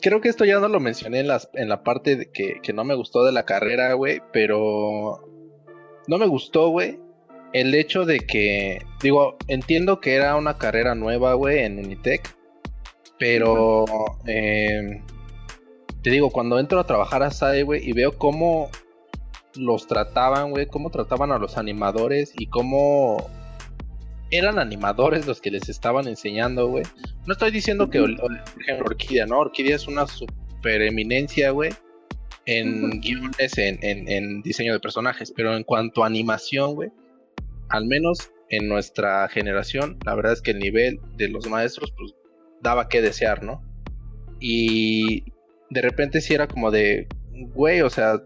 creo 0.00 0.20
que 0.20 0.28
esto 0.28 0.44
ya 0.44 0.58
no 0.58 0.68
lo 0.68 0.80
mencioné 0.80 1.20
en, 1.20 1.28
las, 1.28 1.48
en 1.54 1.68
la 1.68 1.82
parte 1.82 2.16
de 2.16 2.30
que, 2.30 2.60
que 2.62 2.72
no 2.72 2.84
me 2.84 2.94
gustó 2.94 3.24
de 3.24 3.32
la 3.32 3.44
carrera, 3.44 3.92
güey, 3.94 4.20
pero 4.32 5.20
no 6.06 6.18
me 6.18 6.26
gustó, 6.26 6.68
güey, 6.68 6.98
el 7.52 7.74
hecho 7.74 8.04
de 8.04 8.20
que, 8.20 8.82
digo, 9.02 9.36
entiendo 9.46 10.00
que 10.00 10.14
era 10.14 10.36
una 10.36 10.58
carrera 10.58 10.94
nueva, 10.94 11.34
güey, 11.34 11.60
en 11.60 11.78
Unitec, 11.78 12.36
pero 13.18 13.84
eh, 14.26 15.02
te 16.02 16.10
digo, 16.10 16.30
cuando 16.30 16.58
entro 16.58 16.80
a 16.80 16.86
trabajar 16.86 17.22
a 17.22 17.30
SAE, 17.30 17.62
güey, 17.62 17.88
y 17.88 17.92
veo 17.92 18.18
cómo 18.18 18.70
los 19.54 19.86
trataban, 19.86 20.50
güey, 20.50 20.66
cómo 20.66 20.90
trataban 20.90 21.30
a 21.30 21.38
los 21.38 21.56
animadores 21.56 22.32
y 22.36 22.46
cómo 22.46 23.30
eran 24.30 24.58
animadores 24.58 25.26
los 25.26 25.40
que 25.40 25.50
les 25.50 25.68
estaban 25.68 26.08
enseñando, 26.08 26.68
güey. 26.68 26.84
No 27.26 27.32
estoy 27.32 27.50
diciendo 27.50 27.90
que, 27.90 28.00
por 28.00 28.10
ejemplo, 28.60 28.86
Orquídea, 28.86 29.26
¿no? 29.26 29.38
Orquídea 29.38 29.76
es 29.76 29.86
una 29.86 30.06
super 30.06 30.82
eminencia, 30.82 31.50
güey, 31.50 31.70
en 32.46 33.00
guiones, 33.00 33.58
en, 33.58 33.78
en, 33.82 34.42
diseño 34.42 34.72
de 34.72 34.80
personajes, 34.80 35.32
pero 35.34 35.56
en 35.56 35.64
cuanto 35.64 36.02
a 36.02 36.06
animación, 36.06 36.74
güey, 36.74 36.90
al 37.68 37.86
menos 37.86 38.30
en 38.50 38.68
nuestra 38.68 39.28
generación, 39.28 39.98
la 40.04 40.14
verdad 40.14 40.32
es 40.32 40.42
que 40.42 40.50
el 40.52 40.58
nivel 40.58 41.00
de 41.16 41.28
los 41.28 41.48
maestros, 41.48 41.92
pues, 41.96 42.14
daba 42.60 42.88
que 42.88 43.02
desear, 43.02 43.42
¿no? 43.42 43.62
Y 44.40 45.24
de 45.70 45.82
repente 45.82 46.20
si 46.20 46.34
era 46.34 46.46
como 46.48 46.70
de, 46.70 47.08
güey, 47.54 47.80
o 47.80 47.90
sea, 47.90 48.22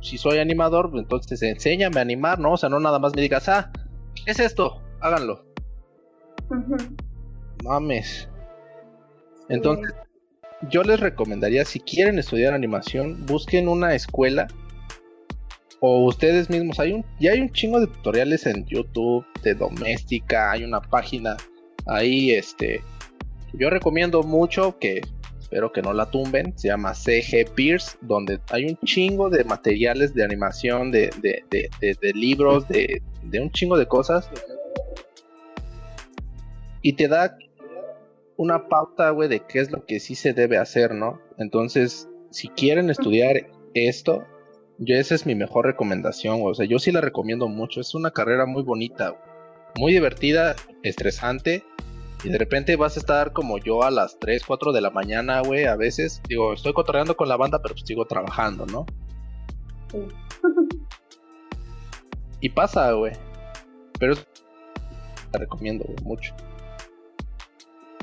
si 0.00 0.18
soy 0.18 0.38
animador, 0.38 0.90
pues, 0.90 1.02
entonces 1.02 1.42
enséñame 1.42 1.98
a 1.98 2.02
animar, 2.02 2.38
¿no? 2.38 2.52
O 2.52 2.56
sea, 2.56 2.68
no 2.68 2.80
nada 2.80 2.98
más 2.98 3.14
me 3.14 3.22
digas, 3.22 3.48
ah, 3.48 3.70
¿qué 4.14 4.30
es 4.30 4.40
esto? 4.40 4.82
Háganlo. 5.00 5.44
Mames. 7.64 8.28
Entonces, 9.48 9.94
yo 10.68 10.82
les 10.82 11.00
recomendaría, 11.00 11.64
si 11.64 11.80
quieren 11.80 12.18
estudiar 12.18 12.54
animación, 12.54 13.24
busquen 13.26 13.68
una 13.68 13.94
escuela 13.94 14.46
o 15.80 16.04
ustedes 16.04 16.50
mismos. 16.50 16.78
Hay 16.78 16.92
un, 16.92 17.04
ya 17.18 17.32
hay 17.32 17.40
un 17.40 17.50
chingo 17.50 17.80
de 17.80 17.86
tutoriales 17.86 18.46
en 18.46 18.64
YouTube 18.66 19.24
de 19.42 19.54
doméstica, 19.54 20.52
hay 20.52 20.64
una 20.64 20.80
página 20.80 21.36
ahí, 21.86 22.32
este, 22.32 22.82
yo 23.54 23.70
recomiendo 23.70 24.22
mucho 24.22 24.78
que 24.78 25.00
espero 25.38 25.72
que 25.72 25.82
no 25.82 25.92
la 25.92 26.10
tumben, 26.10 26.56
se 26.56 26.68
llama 26.68 26.94
CG 26.94 27.52
Pierce, 27.54 27.96
donde 28.02 28.38
hay 28.50 28.66
un 28.66 28.78
chingo 28.84 29.30
de 29.30 29.42
materiales 29.44 30.14
de 30.14 30.22
animación, 30.22 30.92
de, 30.92 31.10
de, 31.20 31.42
de, 31.50 32.12
libros, 32.12 32.68
de, 32.68 33.02
de 33.24 33.40
un 33.40 33.50
chingo 33.50 33.76
de 33.76 33.86
cosas. 33.86 34.30
Y 36.82 36.94
te 36.94 37.08
da 37.08 37.36
una 38.36 38.68
pauta, 38.68 39.10
güey, 39.10 39.28
de 39.28 39.40
qué 39.40 39.60
es 39.60 39.70
lo 39.70 39.84
que 39.84 40.00
sí 40.00 40.14
se 40.14 40.32
debe 40.32 40.56
hacer, 40.56 40.94
¿no? 40.94 41.20
Entonces, 41.36 42.08
si 42.30 42.48
quieren 42.48 42.88
estudiar 42.88 43.36
esto, 43.74 44.24
yo 44.78 44.96
esa 44.96 45.14
es 45.14 45.26
mi 45.26 45.34
mejor 45.34 45.66
recomendación, 45.66 46.40
o 46.42 46.54
sea, 46.54 46.66
yo 46.66 46.78
sí 46.78 46.90
la 46.90 47.02
recomiendo 47.02 47.48
mucho, 47.48 47.80
es 47.80 47.94
una 47.94 48.12
carrera 48.12 48.46
muy 48.46 48.62
bonita, 48.62 49.14
muy 49.76 49.92
divertida, 49.92 50.56
estresante, 50.82 51.64
y 52.22 52.28
de 52.28 52.38
repente 52.38 52.76
vas 52.76 52.96
a 52.96 53.00
estar 53.00 53.32
como 53.32 53.58
yo 53.58 53.82
a 53.82 53.90
las 53.90 54.18
3, 54.18 54.44
4 54.46 54.72
de 54.72 54.80
la 54.80 54.90
mañana, 54.90 55.40
güey, 55.40 55.64
a 55.64 55.76
veces. 55.76 56.20
Digo, 56.28 56.52
estoy 56.52 56.72
cotorreando 56.74 57.16
con 57.16 57.28
la 57.28 57.36
banda, 57.36 57.62
pero 57.62 57.74
pues 57.74 57.86
sigo 57.86 58.04
trabajando, 58.04 58.66
¿no? 58.66 58.84
Sí. 59.90 59.98
y 62.40 62.50
pasa, 62.50 62.92
güey. 62.92 63.12
Pero 63.98 64.14
la 65.32 65.40
recomiendo, 65.40 65.84
güey, 65.84 65.96
mucho. 66.04 66.34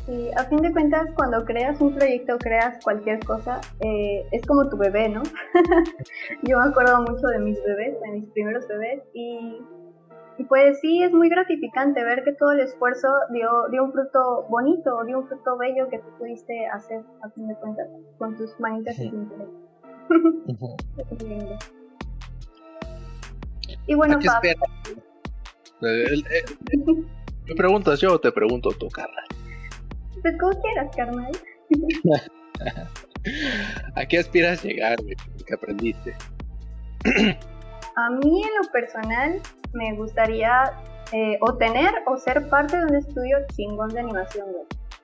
Sí, 0.05 0.29
a 0.37 0.45
fin 0.45 0.61
de 0.61 0.71
cuentas, 0.71 1.09
cuando 1.15 1.43
creas 1.43 1.81
un 1.81 1.93
proyecto, 1.93 2.37
creas 2.37 2.81
cualquier 2.83 3.19
cosa, 3.25 3.59
eh, 3.81 4.25
es 4.31 4.45
como 4.45 4.69
tu 4.69 4.77
bebé, 4.77 5.09
¿no? 5.09 5.21
yo 6.43 6.57
me 6.57 6.69
acuerdo 6.69 7.01
mucho 7.01 7.27
de 7.27 7.39
mis 7.39 7.61
bebés, 7.63 7.99
de 8.01 8.11
mis 8.11 8.29
primeros 8.29 8.65
bebés, 8.69 9.01
y 9.13 9.59
y 10.39 10.43
pues 10.43 10.79
sí, 10.81 11.01
es 11.01 11.11
muy 11.11 11.29
gratificante 11.29 12.03
ver 12.03 12.23
que 12.23 12.31
todo 12.33 12.51
el 12.51 12.59
esfuerzo 12.59 13.07
dio, 13.31 13.49
dio 13.71 13.83
un 13.83 13.91
fruto 13.91 14.45
bonito, 14.49 15.03
dio 15.05 15.17
un 15.19 15.27
fruto 15.27 15.57
bello 15.57 15.89
que 15.89 15.97
tú 15.97 16.09
pudiste 16.19 16.67
hacer, 16.67 17.01
a 17.23 17.29
fin 17.31 17.47
de 17.47 17.55
cuentas, 17.55 17.87
con 18.19 18.37
tus 18.37 18.51
manitas 18.59 18.99
y 18.99 19.11
y 23.87 23.95
bueno, 23.95 24.19
Pap. 24.23 24.43
¿Me 27.47 27.55
preguntas 27.55 28.01
yo 28.01 28.13
o 28.13 28.19
te 28.19 28.31
pregunto 28.31 28.69
tú, 28.71 28.89
Carla? 28.89 29.23
Pues 30.21 30.38
como 30.39 30.62
quieras, 30.62 30.95
carnal. 30.95 31.31
¿A 33.95 34.05
qué 34.05 34.19
aspiras 34.19 34.63
llegar, 34.63 35.01
güey? 35.01 35.15
¿Qué 35.45 35.53
aprendiste? 35.53 36.15
A 37.95 38.10
mí 38.10 38.43
en 38.43 38.49
lo 38.62 38.71
personal 38.71 39.41
me 39.73 39.93
gustaría 39.95 40.73
eh, 41.13 41.38
o 41.41 41.55
tener 41.55 41.91
o 42.05 42.17
ser 42.17 42.49
parte 42.49 42.77
de 42.77 42.83
un 42.83 42.95
estudio 42.95 43.38
chingón 43.55 43.89
de 43.89 43.99
animación, 43.99 44.47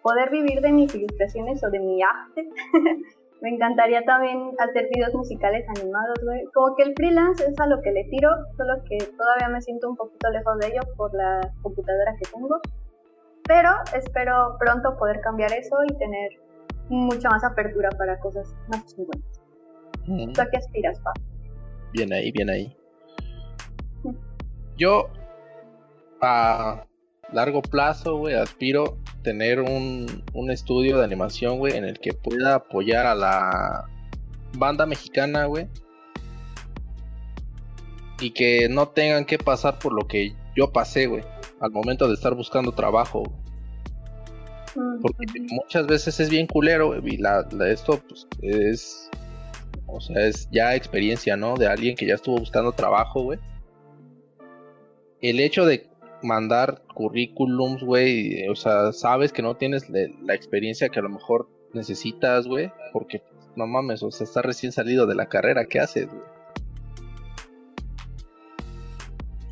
Poder 0.02 0.30
vivir 0.30 0.60
de 0.60 0.74
mis 0.74 0.94
ilustraciones 0.94 1.64
o 1.64 1.70
de 1.70 1.80
mi 1.80 2.04
arte. 2.04 2.50
me 3.44 3.50
encantaría 3.50 4.02
también 4.06 4.52
hacer 4.58 4.88
videos 4.96 5.14
musicales 5.14 5.66
animados, 5.78 6.18
güey. 6.24 6.46
Como 6.54 6.78
que 6.78 6.84
el 6.84 6.94
freelance 6.96 7.44
es 7.44 7.60
a 7.60 7.68
lo 7.68 7.82
que 7.82 7.92
le 7.92 8.06
tiro, 8.06 8.30
solo 8.56 8.82
que 8.88 8.98
todavía 8.98 9.50
me 9.50 9.62
siento 9.62 9.90
un 9.90 9.98
poquito 9.98 10.30
lejos 10.30 10.58
de 10.60 10.68
ello 10.68 10.80
por 10.96 11.14
la 11.14 11.42
computadora 11.62 12.16
que 12.16 12.32
tengo. 12.32 12.62
Pero 13.46 13.70
espero 13.94 14.56
pronto 14.58 14.96
poder 14.98 15.20
cambiar 15.20 15.52
eso 15.52 15.76
y 15.84 15.94
tener 15.98 16.30
mucha 16.88 17.30
más 17.30 17.44
apertura 17.44 17.90
para 17.98 18.18
cosas 18.22 18.56
más 18.70 18.86
chingonas. 18.86 19.42
¿Tú 20.34 20.42
a 20.42 20.50
qué 20.50 20.58
aspiras, 20.58 21.02
pa? 21.02 21.12
Bien 21.92 22.14
ahí, 22.14 22.32
bien 22.32 22.50
ahí. 22.50 22.78
Yo 24.78 25.10
a 26.22 26.86
largo 27.34 27.62
plazo, 27.62 28.18
güey, 28.18 28.36
aspiro 28.36 28.98
tener 29.24 29.60
un, 29.60 30.24
un 30.34 30.52
estudio 30.52 30.98
de 30.98 31.06
animación, 31.06 31.58
güey, 31.58 31.76
en 31.76 31.86
el 31.86 32.00
que 32.00 32.14
pueda 32.14 32.56
apoyar 32.56 33.06
a 33.06 33.16
la 33.16 33.90
banda 34.58 34.86
mexicana, 34.86 35.46
güey. 35.46 35.68
Y 38.22 38.32
que 38.32 38.70
no 38.70 38.88
tengan 38.90 39.26
que 39.26 39.38
pasar 39.38 39.80
por 39.80 39.94
lo 39.94 40.08
que 40.08 40.36
yo 40.56 40.72
pasé, 40.72 41.08
güey, 41.08 41.24
al 41.60 41.72
momento 41.72 42.08
de 42.08 42.14
estar 42.14 42.36
buscando 42.36 42.72
trabajo. 42.72 43.24
Porque 45.02 45.26
muchas 45.52 45.86
veces 45.88 46.20
es 46.20 46.30
bien 46.30 46.48
culero, 46.48 46.88
güey, 46.88 47.16
y 47.16 47.18
la, 47.18 47.48
esto 47.68 48.02
pues, 48.08 48.28
es, 48.42 49.10
o 49.88 50.00
sea, 50.00 50.26
es 50.26 50.48
ya 50.52 50.76
experiencia, 50.76 51.36
¿no? 51.36 51.56
De 51.56 51.68
alguien 51.68 51.96
que 51.96 52.06
ya 52.06 52.16
estuvo 52.16 52.38
buscando 52.38 52.72
trabajo, 52.72 53.24
güey 53.24 53.40
el 55.24 55.40
hecho 55.40 55.66
de 55.66 55.88
mandar 56.24 56.84
currículums, 56.94 57.84
güey, 57.84 58.48
o 58.48 58.56
sea, 58.56 58.92
sabes 58.94 59.32
que 59.32 59.42
no 59.42 59.56
tienes 59.56 59.90
la 59.90 60.34
experiencia 60.34 60.90
que 60.90 61.00
a 61.00 61.04
lo 61.04 61.10
mejor 61.10 61.50
necesitas, 61.74 62.48
güey, 62.48 62.72
porque 62.92 63.22
no 63.56 63.68
mames, 63.68 64.04
o 64.04 64.12
sea, 64.12 64.26
estás 64.26 64.44
recién 64.44 64.72
salido 64.72 65.06
de 65.06 65.16
la 65.16 65.28
carrera, 65.28 65.66
¿qué 65.66 65.80
haces, 65.80 66.08
güey? 66.08 66.24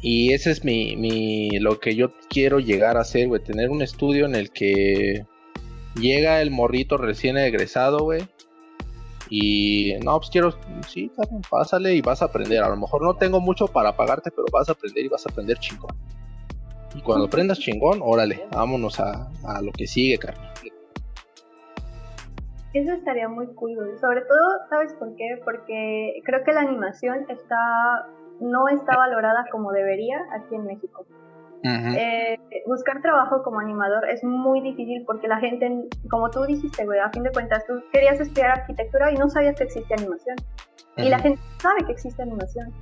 Y 0.03 0.33
ese 0.33 0.49
es 0.49 0.63
mi, 0.63 0.95
mi, 0.95 1.59
lo 1.59 1.79
que 1.79 1.95
yo 1.95 2.13
quiero 2.27 2.59
llegar 2.59 2.97
a 2.97 3.01
hacer, 3.01 3.27
güey, 3.27 3.43
tener 3.43 3.69
un 3.69 3.83
estudio 3.83 4.25
en 4.25 4.33
el 4.33 4.51
que 4.51 5.25
llega 5.95 6.41
el 6.41 6.49
morrito 6.49 6.97
recién 6.97 7.37
egresado, 7.37 7.99
güey, 7.99 8.23
y 9.33 9.93
no, 10.03 10.17
pues 10.17 10.29
quiero, 10.29 10.53
sí, 10.89 11.09
pásale 11.49 11.95
y 11.95 12.01
vas 12.01 12.21
a 12.21 12.25
aprender. 12.25 12.61
A 12.61 12.67
lo 12.67 12.75
mejor 12.75 13.01
no 13.01 13.15
tengo 13.15 13.39
mucho 13.39 13.65
para 13.65 13.95
pagarte, 13.95 14.29
pero 14.29 14.45
vas 14.51 14.67
a 14.67 14.73
aprender 14.73 15.05
y 15.05 15.07
vas 15.07 15.25
a 15.25 15.29
aprender 15.29 15.57
chingón. 15.57 15.95
Y 16.95 17.01
cuando 17.01 17.25
aprendas 17.25 17.59
chingón, 17.59 17.99
órale, 18.01 18.45
vámonos 18.51 18.99
a, 18.99 19.29
a 19.45 19.61
lo 19.61 19.71
que 19.71 19.87
sigue, 19.87 20.17
carnal. 20.17 20.51
Eso 22.73 22.93
estaría 22.93 23.27
muy 23.27 23.47
cool, 23.55 23.75
sobre 23.99 24.21
todo, 24.21 24.59
¿sabes 24.69 24.93
por 24.93 25.13
qué? 25.15 25.41
Porque 25.43 26.21
creo 26.23 26.43
que 26.45 26.53
la 26.53 26.61
animación 26.61 27.25
está 27.29 28.07
no 28.41 28.67
está 28.67 28.97
valorada 28.97 29.45
como 29.51 29.71
debería 29.71 30.17
aquí 30.33 30.55
en 30.55 30.65
México. 30.65 31.05
Eh, 31.63 32.39
buscar 32.65 33.03
trabajo 33.03 33.43
como 33.43 33.59
animador 33.59 34.09
es 34.09 34.23
muy 34.23 34.61
difícil 34.61 35.03
porque 35.05 35.27
la 35.27 35.37
gente, 35.37 35.71
como 36.09 36.31
tú 36.31 36.43
dijiste, 36.45 36.85
güey, 36.85 36.99
a 36.99 37.11
fin 37.11 37.21
de 37.21 37.31
cuentas, 37.31 37.63
tú 37.67 37.83
querías 37.93 38.19
estudiar 38.19 38.61
arquitectura 38.61 39.11
y 39.11 39.15
no 39.15 39.29
sabías 39.29 39.55
que 39.55 39.65
existe 39.65 39.93
animación. 39.93 40.37
Y 40.97 41.09
la 41.09 41.19
gente 41.19 41.39
sabe 41.59 41.85
que 41.85 41.91
existe 41.91 42.23
animación. 42.23 42.73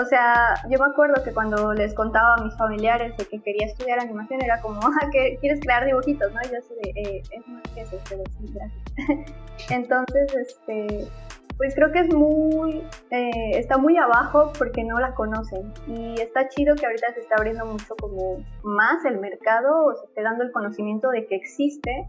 O 0.00 0.04
sea, 0.04 0.54
yo 0.68 0.78
me 0.78 0.86
acuerdo 0.86 1.22
que 1.22 1.32
cuando 1.32 1.72
les 1.72 1.94
contaba 1.94 2.34
a 2.34 2.42
mis 2.42 2.56
familiares 2.56 3.16
de 3.16 3.24
que 3.26 3.40
quería 3.40 3.66
estudiar 3.66 4.00
animación, 4.00 4.42
era 4.42 4.60
como, 4.60 4.80
ah, 4.82 5.10
quieres 5.10 5.60
crear 5.60 5.84
dibujitos, 5.86 6.32
¿no? 6.32 6.40
Y 6.44 6.52
yo 6.52 6.58
así 6.58 6.74
de, 6.82 7.00
eh, 7.00 7.22
es 7.30 7.48
más 7.48 7.62
que 7.74 7.80
eso, 7.82 7.98
pero 8.08 8.22
sí, 8.38 8.52
gracias. 8.52 9.32
Entonces, 9.70 10.34
este, 10.34 11.08
pues 11.56 11.74
creo 11.74 11.92
que 11.92 12.00
es 12.00 12.14
muy, 12.14 12.82
eh, 13.10 13.50
está 13.54 13.78
muy 13.78 13.96
abajo 13.96 14.52
porque 14.58 14.82
no 14.82 14.98
la 14.98 15.14
conocen. 15.14 15.72
Y 15.86 16.20
está 16.20 16.48
chido 16.48 16.74
que 16.74 16.86
ahorita 16.86 17.12
se 17.14 17.20
está 17.20 17.36
abriendo 17.36 17.64
mucho 17.64 17.94
como 18.00 18.44
más 18.62 19.04
el 19.04 19.18
mercado, 19.18 19.86
o 19.86 19.94
se 19.94 20.06
esté 20.06 20.22
dando 20.22 20.44
el 20.44 20.52
conocimiento 20.52 21.10
de 21.10 21.26
que 21.26 21.36
existe 21.36 22.08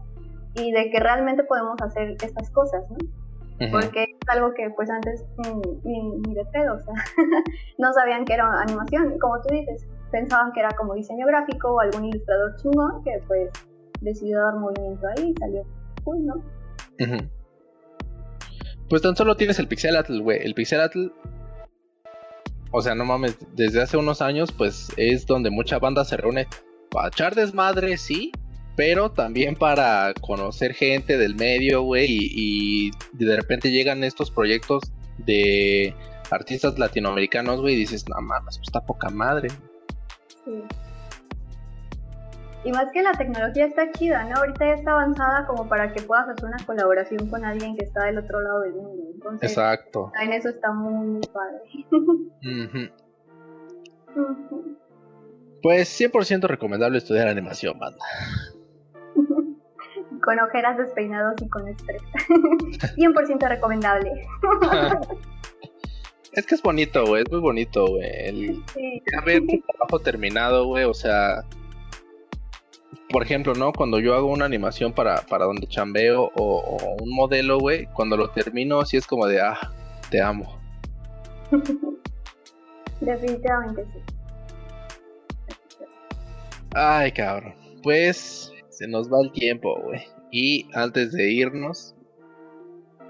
y 0.54 0.72
de 0.72 0.90
que 0.90 0.98
realmente 0.98 1.44
podemos 1.44 1.80
hacer 1.82 2.16
estas 2.22 2.50
cosas, 2.50 2.82
¿no? 2.90 3.25
Porque 3.70 4.02
es 4.02 4.28
algo 4.28 4.52
que 4.54 4.68
pues 4.76 4.90
antes 4.90 5.24
ni, 5.84 6.00
ni, 6.20 6.34
de 6.34 6.44
pedo, 6.52 6.74
o 6.74 6.80
sea, 6.80 6.94
no 7.78 7.92
sabían 7.92 8.24
que 8.24 8.34
era 8.34 8.60
animación, 8.60 9.18
como 9.18 9.40
tú 9.40 9.54
dices, 9.54 9.86
pensaban 10.10 10.52
que 10.52 10.60
era 10.60 10.70
como 10.76 10.94
diseño 10.94 11.26
gráfico 11.26 11.72
o 11.72 11.80
algún 11.80 12.04
ilustrador 12.04 12.54
chungón 12.56 13.02
que 13.02 13.12
pues 13.26 13.50
decidió 14.02 14.40
dar 14.40 14.56
movimiento 14.56 15.06
ahí 15.08 15.30
y 15.30 15.34
salió 15.40 15.62
cool, 16.04 16.26
¿no? 16.26 16.34
Pues 18.88 19.02
tan 19.02 19.16
solo 19.16 19.36
tienes 19.36 19.58
el 19.58 19.68
Pixel 19.68 19.96
Atl, 19.96 20.20
güey. 20.20 20.38
El 20.42 20.54
Pixel 20.54 20.80
Atl, 20.80 21.10
o 22.72 22.82
sea, 22.82 22.94
no 22.94 23.04
mames, 23.06 23.38
desde 23.54 23.82
hace 23.82 23.96
unos 23.96 24.20
años 24.20 24.52
pues 24.52 24.92
es 24.98 25.26
donde 25.26 25.50
mucha 25.50 25.78
banda 25.78 26.04
se 26.04 26.18
reúne 26.18 26.46
para 26.90 27.08
echar 27.08 27.34
desmadre, 27.34 27.96
sí, 27.96 28.32
pero 28.76 29.10
también 29.10 29.56
para 29.56 30.12
conocer 30.20 30.74
gente 30.74 31.16
del 31.16 31.34
medio, 31.34 31.82
güey, 31.82 32.06
y, 32.08 32.90
de 33.12 33.34
repente 33.34 33.70
llegan 33.70 34.04
estos 34.04 34.30
proyectos 34.30 34.92
de 35.18 35.94
artistas 36.30 36.78
latinoamericanos, 36.78 37.60
güey, 37.62 37.74
y 37.74 37.78
dices, 37.78 38.06
no 38.08 38.20
mames, 38.20 38.58
pues 38.58 38.68
está 38.68 38.84
poca 38.84 39.08
madre. 39.08 39.48
Sí. 40.44 40.62
Y 42.64 42.72
más 42.72 42.90
que 42.92 43.00
la 43.00 43.12
tecnología 43.12 43.64
está 43.64 43.90
chida, 43.92 44.24
¿no? 44.24 44.36
Ahorita 44.36 44.66
ya 44.66 44.74
está 44.74 44.90
avanzada 44.90 45.46
como 45.46 45.68
para 45.68 45.92
que 45.92 46.02
puedas 46.02 46.28
hacer 46.28 46.44
una 46.44 46.58
colaboración 46.66 47.30
con 47.30 47.44
alguien 47.44 47.76
que 47.76 47.84
está 47.84 48.04
del 48.04 48.18
otro 48.18 48.40
lado 48.40 48.60
del 48.60 48.72
mundo. 48.72 49.04
Entonces, 49.14 49.52
Exacto. 49.52 50.12
En 50.20 50.32
eso 50.32 50.48
está 50.48 50.72
muy, 50.72 51.20
padre. 51.32 51.60
Pues 55.62 56.00
100% 56.00 56.42
recomendable 56.48 56.98
estudiar 56.98 57.28
animación, 57.28 57.78
banda 57.78 58.04
con 60.26 60.40
ojeras 60.40 60.76
despeinados 60.76 61.40
y 61.40 61.48
con 61.48 61.68
estrés. 61.68 62.02
100% 62.96 63.48
recomendable. 63.48 64.10
es 66.32 66.44
que 66.46 66.54
es 66.56 66.62
bonito, 66.62 67.06
güey, 67.06 67.22
es 67.22 67.30
muy 67.30 67.40
bonito, 67.40 67.86
güey. 67.86 68.04
El... 68.04 68.62
ver 69.24 69.46
tu 69.46 69.60
trabajo 69.60 70.00
terminado, 70.00 70.66
güey, 70.66 70.84
o 70.84 70.92
sea, 70.92 71.44
por 73.08 73.22
ejemplo, 73.22 73.54
¿no? 73.54 73.72
Cuando 73.72 74.00
yo 74.00 74.16
hago 74.16 74.26
una 74.26 74.46
animación 74.46 74.92
para, 74.92 75.22
para 75.22 75.44
donde 75.44 75.68
chambeo 75.68 76.32
o, 76.34 76.96
un 77.00 77.14
modelo, 77.14 77.60
güey, 77.60 77.86
cuando 77.94 78.16
lo 78.16 78.28
termino, 78.30 78.84
sí 78.84 78.96
es 78.96 79.06
como 79.06 79.28
de, 79.28 79.40
ah, 79.40 79.56
te 80.10 80.20
amo. 80.20 80.58
Definitivamente 83.00 83.84
sí. 83.92 84.00
Ay, 86.74 87.12
cabrón. 87.12 87.54
Pues 87.82 88.52
se 88.70 88.88
nos 88.88 89.10
va 89.10 89.20
el 89.22 89.30
tiempo, 89.32 89.80
güey. 89.82 90.15
Y 90.30 90.68
antes 90.74 91.12
de 91.12 91.30
irnos, 91.30 91.94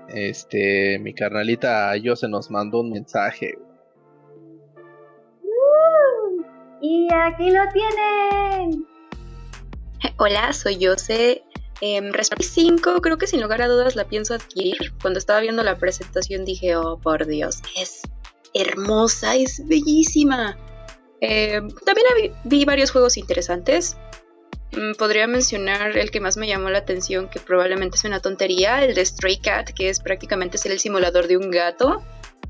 este, 0.08 0.98
mi 0.98 1.14
carnalita 1.14 1.96
yo 1.96 2.16
se 2.16 2.28
nos 2.28 2.50
mandó 2.50 2.80
un 2.80 2.90
mensaje. 2.90 3.54
Uh, 5.42 6.44
y 6.80 7.08
aquí 7.12 7.50
lo 7.50 7.62
tienen. 7.72 8.86
Hola, 10.18 10.52
soy 10.52 10.84
Jose. 10.84 11.42
Eh, 11.82 12.10
5, 12.40 13.02
creo 13.02 13.18
que 13.18 13.26
sin 13.26 13.42
lugar 13.42 13.60
a 13.60 13.68
dudas 13.68 13.96
la 13.96 14.04
pienso 14.04 14.34
adquirir. 14.34 14.94
Cuando 15.02 15.18
estaba 15.18 15.40
viendo 15.40 15.62
la 15.62 15.76
presentación 15.76 16.44
dije, 16.44 16.76
oh 16.76 16.98
por 16.98 17.26
Dios, 17.26 17.60
es 17.76 18.00
hermosa, 18.54 19.36
es 19.36 19.66
bellísima. 19.66 20.56
Em, 21.20 21.68
también 21.84 22.32
vi 22.44 22.64
varios 22.64 22.90
juegos 22.90 23.16
interesantes. 23.16 23.96
Mm, 24.72 24.94
podría 24.98 25.26
mencionar 25.26 25.96
el 25.96 26.10
que 26.10 26.20
más 26.20 26.36
me 26.36 26.46
llamó 26.46 26.70
la 26.70 26.78
atención, 26.78 27.28
que 27.28 27.40
probablemente 27.40 27.96
es 27.96 28.04
una 28.04 28.20
tontería, 28.20 28.84
el 28.84 28.94
de 28.94 29.04
Stray 29.04 29.38
Cat, 29.38 29.70
que 29.70 29.88
es 29.88 30.00
prácticamente 30.00 30.58
el 30.68 30.78
simulador 30.78 31.28
de 31.28 31.36
un 31.36 31.50
gato. 31.50 32.02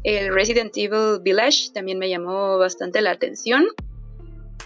El 0.02 0.32
Resident 0.32 0.76
Evil 0.76 1.20
Village 1.22 1.72
también 1.74 1.98
me 1.98 2.08
llamó 2.08 2.58
bastante 2.58 3.00
la 3.00 3.10
atención. 3.10 3.66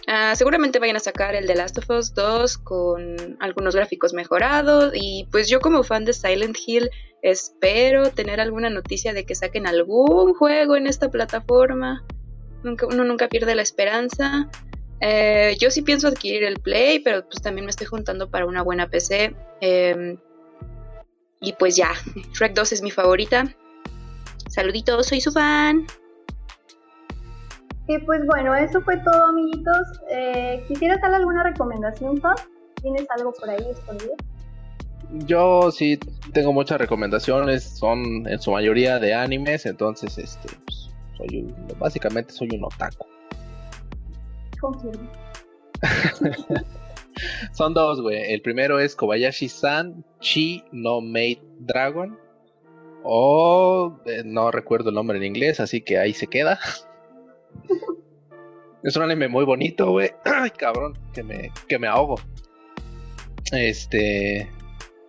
Ah, 0.07 0.35
seguramente 0.35 0.79
vayan 0.79 0.97
a 0.97 1.01
sacar 1.01 1.35
el 1.35 1.47
de 1.47 1.55
Last 1.55 1.79
of 1.79 1.91
Us 1.91 2.15
2 2.15 2.59
con 2.59 3.37
algunos 3.41 3.75
gráficos 3.75 4.13
mejorados. 4.13 4.93
Y 4.95 5.29
pues 5.31 5.49
yo 5.49 5.61
como 5.61 5.83
fan 5.83 6.05
de 6.05 6.13
Silent 6.13 6.57
Hill 6.67 6.91
espero 7.23 8.11
tener 8.11 8.41
alguna 8.41 8.71
noticia 8.71 9.13
de 9.13 9.25
que 9.25 9.35
saquen 9.35 9.67
algún 9.67 10.35
juego 10.35 10.77
en 10.77 10.87
esta 10.87 11.11
plataforma. 11.11 12.05
uno 12.65 13.05
nunca 13.05 13.29
pierde 13.29 13.55
la 13.55 13.63
esperanza. 13.63 14.51
Eh, 15.01 15.57
yo 15.59 15.71
sí 15.71 15.83
pienso 15.83 16.09
adquirir 16.09 16.45
el 16.45 16.61
Play, 16.61 16.99
pero 17.01 17.25
pues 17.27 17.43
también 17.43 17.65
me 17.65 17.71
estoy 17.71 17.87
juntando 17.87 18.31
para 18.31 18.47
una 18.47 18.63
buena 18.63 18.89
PC. 18.89 19.35
Em, 19.61 20.17
y 21.41 21.53
pues 21.55 21.77
ya, 21.77 21.93
Shrek 22.35 22.55
2 22.55 22.73
es 22.73 22.83
mi 22.83 22.91
favorita. 22.91 23.55
Saluditos, 24.49 25.07
soy 25.07 25.21
su 25.21 25.33
fan. 25.33 25.87
Y 27.89 27.99
pues 27.99 28.25
bueno, 28.27 28.55
eso 28.55 28.81
fue 28.83 28.97
todo, 28.99 29.25
amiguitos. 29.25 30.01
Eh, 30.11 30.65
¿Quisieras 30.69 31.01
dar 31.01 31.15
alguna 31.15 31.43
recomendación, 31.43 32.21
Pop? 32.21 32.39
¿Tienes 32.83 33.07
algo 33.11 33.33
por 33.33 33.51
ahí 33.51 33.67
escondido? 33.71 34.15
Yo 35.27 35.73
sí 35.73 35.99
tengo 36.33 36.53
muchas 36.53 36.79
recomendaciones, 36.79 37.65
son 37.65 38.29
en 38.29 38.41
su 38.41 38.53
mayoría 38.53 39.01
de 39.01 39.13
animes, 39.13 39.67
entonces 39.67 40.17
este, 40.19 40.49
pues, 40.65 40.91
soy 41.17 41.53
básicamente 41.79 42.33
soy 42.33 42.49
un 42.53 42.65
otaku. 42.65 43.07
Son 47.53 47.75
dos, 47.75 48.01
güey. 48.01 48.33
El 48.33 48.43
primero 48.43 48.79
es 48.79 48.95
Kobayashi-san 48.97 50.05
Chi 50.21 50.65
no 50.73 51.01
Made 51.01 51.43
Dragon. 51.59 52.19
O 53.03 53.99
eh, 54.05 54.23
no 54.25 54.51
recuerdo 54.51 54.91
el 54.91 54.95
nombre 54.95 55.17
en 55.19 55.25
inglés, 55.25 55.61
así 55.61 55.81
que 55.81 55.99
ahí 55.99 56.13
se 56.13 56.27
queda. 56.27 56.59
es 58.83 58.97
un 58.97 59.03
anime 59.03 59.29
muy 59.29 59.45
bonito, 59.45 59.91
güey. 59.91 60.11
Ay, 60.25 60.51
cabrón, 60.51 60.99
que 61.13 61.23
me, 61.23 61.53
que 61.67 61.79
me 61.79 61.87
ahogo. 61.87 62.17
Este. 63.53 64.49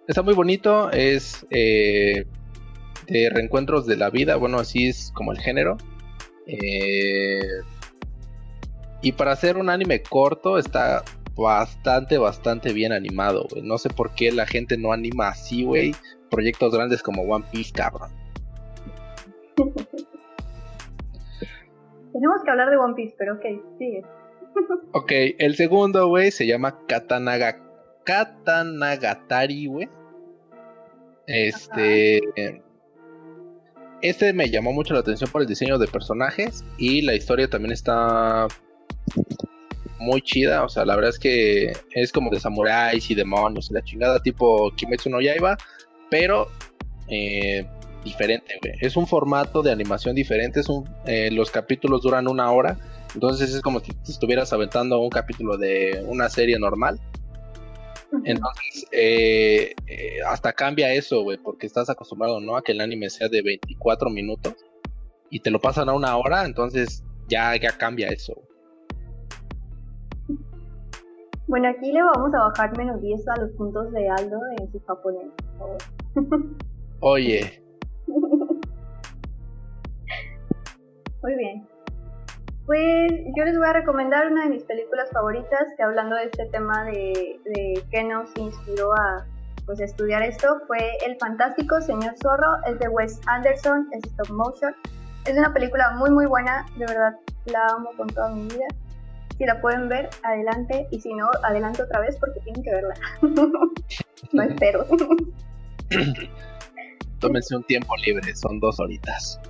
Está 0.07 0.21
muy 0.23 0.33
bonito. 0.33 0.89
Es 0.91 1.45
eh, 1.49 2.25
de 3.07 3.29
reencuentros 3.29 3.85
de 3.85 3.97
la 3.97 4.09
vida. 4.09 4.37
Bueno, 4.37 4.59
así 4.59 4.87
es 4.87 5.11
como 5.13 5.31
el 5.31 5.39
género. 5.39 5.77
Eh, 6.47 7.39
y 9.01 9.13
para 9.13 9.31
hacer 9.31 9.57
un 9.57 9.69
anime 9.69 10.01
corto 10.03 10.57
está 10.57 11.03
bastante, 11.35 12.17
bastante 12.17 12.73
bien 12.73 12.91
animado, 12.91 13.47
güey. 13.49 13.63
No 13.63 13.77
sé 13.77 13.89
por 13.89 14.13
qué 14.13 14.31
la 14.31 14.45
gente 14.45 14.77
no 14.77 14.91
anima 14.91 15.29
así, 15.29 15.63
güey. 15.63 15.95
Proyectos 16.29 16.73
grandes 16.73 17.01
como 17.01 17.23
One 17.23 17.45
Piece, 17.51 17.71
cabrón. 17.71 18.11
Tenemos 22.13 22.43
que 22.43 22.51
hablar 22.51 22.69
de 22.69 22.77
One 22.77 22.93
Piece, 22.95 23.15
pero 23.17 23.35
ok, 23.35 23.45
sigue. 23.77 24.03
ok, 24.93 25.11
el 25.39 25.55
segundo, 25.55 26.07
güey, 26.07 26.31
se 26.31 26.45
llama 26.45 26.85
Katanaga... 26.87 27.57
Katanagatari, 28.03 29.67
güey. 29.67 29.89
Este... 31.27 32.21
Este 34.01 34.33
me 34.33 34.49
llamó 34.49 34.73
mucho 34.73 34.95
la 34.95 35.01
atención 35.01 35.29
por 35.31 35.41
el 35.41 35.47
diseño 35.47 35.77
de 35.77 35.87
personajes 35.87 36.65
y 36.77 37.03
la 37.03 37.13
historia 37.13 37.47
también 37.47 37.71
está 37.71 38.47
muy 39.99 40.21
chida. 40.21 40.63
O 40.63 40.69
sea, 40.69 40.85
la 40.85 40.95
verdad 40.95 41.11
es 41.11 41.19
que 41.19 41.71
es 41.91 42.11
como 42.11 42.29
de 42.29 42.39
samuráis 42.39 43.09
y 43.09 43.15
demonios 43.15 43.69
y 43.69 43.73
la 43.73 43.83
chingada 43.83 44.21
tipo 44.21 44.71
Kimetsu 44.75 45.09
no 45.09 45.21
Yaiba, 45.21 45.57
pero 46.09 46.49
eh, 47.07 47.65
diferente, 48.03 48.59
Es 48.79 48.97
un 48.97 49.07
formato 49.07 49.61
de 49.61 49.71
animación 49.71 50.15
diferente. 50.15 50.59
Es 50.59 50.69
un, 50.69 50.89
eh, 51.05 51.29
los 51.31 51.51
capítulos 51.51 52.01
duran 52.01 52.27
una 52.27 52.51
hora. 52.51 52.77
Entonces 53.13 53.53
es 53.53 53.61
como 53.61 53.79
si 53.79 53.91
estuvieras 54.07 54.53
aventando 54.53 54.99
un 54.99 55.09
capítulo 55.09 55.57
de 55.57 56.03
una 56.07 56.29
serie 56.29 56.57
normal. 56.59 56.99
Entonces, 58.25 58.85
eh, 58.91 59.73
hasta 60.27 60.51
cambia 60.51 60.93
eso, 60.93 61.21
güey, 61.23 61.37
porque 61.37 61.65
estás 61.65 61.89
acostumbrado, 61.89 62.41
¿no? 62.41 62.57
A 62.57 62.63
que 62.63 62.73
el 62.73 62.81
anime 62.81 63.09
sea 63.09 63.29
de 63.29 63.41
24 63.41 64.09
minutos 64.09 64.53
y 65.29 65.39
te 65.39 65.49
lo 65.49 65.59
pasan 65.59 65.87
a 65.87 65.93
una 65.93 66.17
hora, 66.17 66.45
entonces 66.45 67.03
ya, 67.29 67.55
ya 67.55 67.77
cambia 67.77 68.09
eso. 68.09 68.33
Bueno, 71.51 71.67
aquí 71.67 71.91
le 71.91 72.01
vamos 72.01 72.33
a 72.33 72.47
bajar 72.47 72.77
menos 72.77 73.01
10 73.01 73.27
a 73.27 73.35
los 73.41 73.51
puntos 73.51 73.91
de 73.91 74.07
Aldo 74.07 74.39
en 74.57 74.71
su 74.71 74.79
japonés, 74.85 75.27
por 75.35 75.57
favor. 75.57 75.77
Oye. 77.01 77.61
Muy 81.21 81.35
bien. 81.35 81.67
Pues 82.65 83.11
yo 83.35 83.43
les 83.43 83.57
voy 83.57 83.67
a 83.67 83.73
recomendar 83.73 84.31
una 84.31 84.45
de 84.45 84.51
mis 84.51 84.63
películas 84.63 85.09
favoritas, 85.11 85.67
que 85.75 85.83
hablando 85.83 86.15
de 86.15 86.23
este 86.23 86.45
tema 86.45 86.85
de, 86.85 87.41
de 87.43 87.83
qué 87.91 88.01
nos 88.05 88.29
inspiró 88.37 88.93
a 88.93 89.25
pues, 89.65 89.81
estudiar 89.81 90.23
esto, 90.23 90.61
fue 90.67 90.79
El 91.05 91.17
Fantástico 91.17 91.81
Señor 91.81 92.15
Zorro, 92.23 92.63
es 92.65 92.79
de 92.79 92.87
Wes 92.87 93.19
Anderson, 93.27 93.89
es 93.91 94.05
stop 94.05 94.29
motion. 94.29 94.73
Es 95.25 95.37
una 95.37 95.53
película 95.53 95.95
muy 95.97 96.11
muy 96.11 96.27
buena, 96.27 96.65
de 96.77 96.85
verdad 96.85 97.19
la 97.43 97.67
amo 97.75 97.89
con 97.97 98.07
toda 98.07 98.29
mi 98.29 98.43
vida. 98.43 98.67
Si 99.41 99.47
la 99.47 99.59
pueden 99.59 99.89
ver, 99.89 100.07
adelante, 100.21 100.87
y 100.91 100.99
si 100.99 101.15
no, 101.15 101.27
adelante 101.41 101.81
otra 101.81 101.99
vez 101.99 102.15
porque 102.19 102.39
tienen 102.41 102.61
que 102.61 102.69
verla. 102.69 102.93
no 104.33 104.43
espero. 104.43 104.85
Tómense 107.19 107.55
un 107.55 107.63
tiempo 107.63 107.95
libre, 108.05 108.35
son 108.35 108.59
dos 108.59 108.79
horitas. 108.79 109.41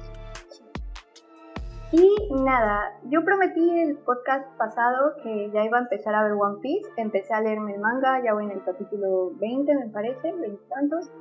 Y 1.91 2.07
nada, 2.35 2.97
yo 3.09 3.25
prometí 3.25 3.69
el 3.81 3.97
podcast 3.97 4.47
pasado 4.57 5.17
que 5.23 5.51
ya 5.53 5.65
iba 5.65 5.79
a 5.79 5.81
empezar 5.81 6.15
a 6.15 6.23
ver 6.23 6.37
One 6.39 6.59
Piece. 6.61 6.89
Empecé 6.95 7.33
a 7.33 7.41
leerme 7.41 7.73
el 7.73 7.81
manga, 7.81 8.23
ya 8.23 8.33
voy 8.33 8.45
en 8.45 8.51
el 8.51 8.63
capítulo 8.63 9.33
20, 9.41 9.75
me 9.75 9.89
parece, 9.89 10.31
20 10.31 10.57
tantos. 10.69 11.11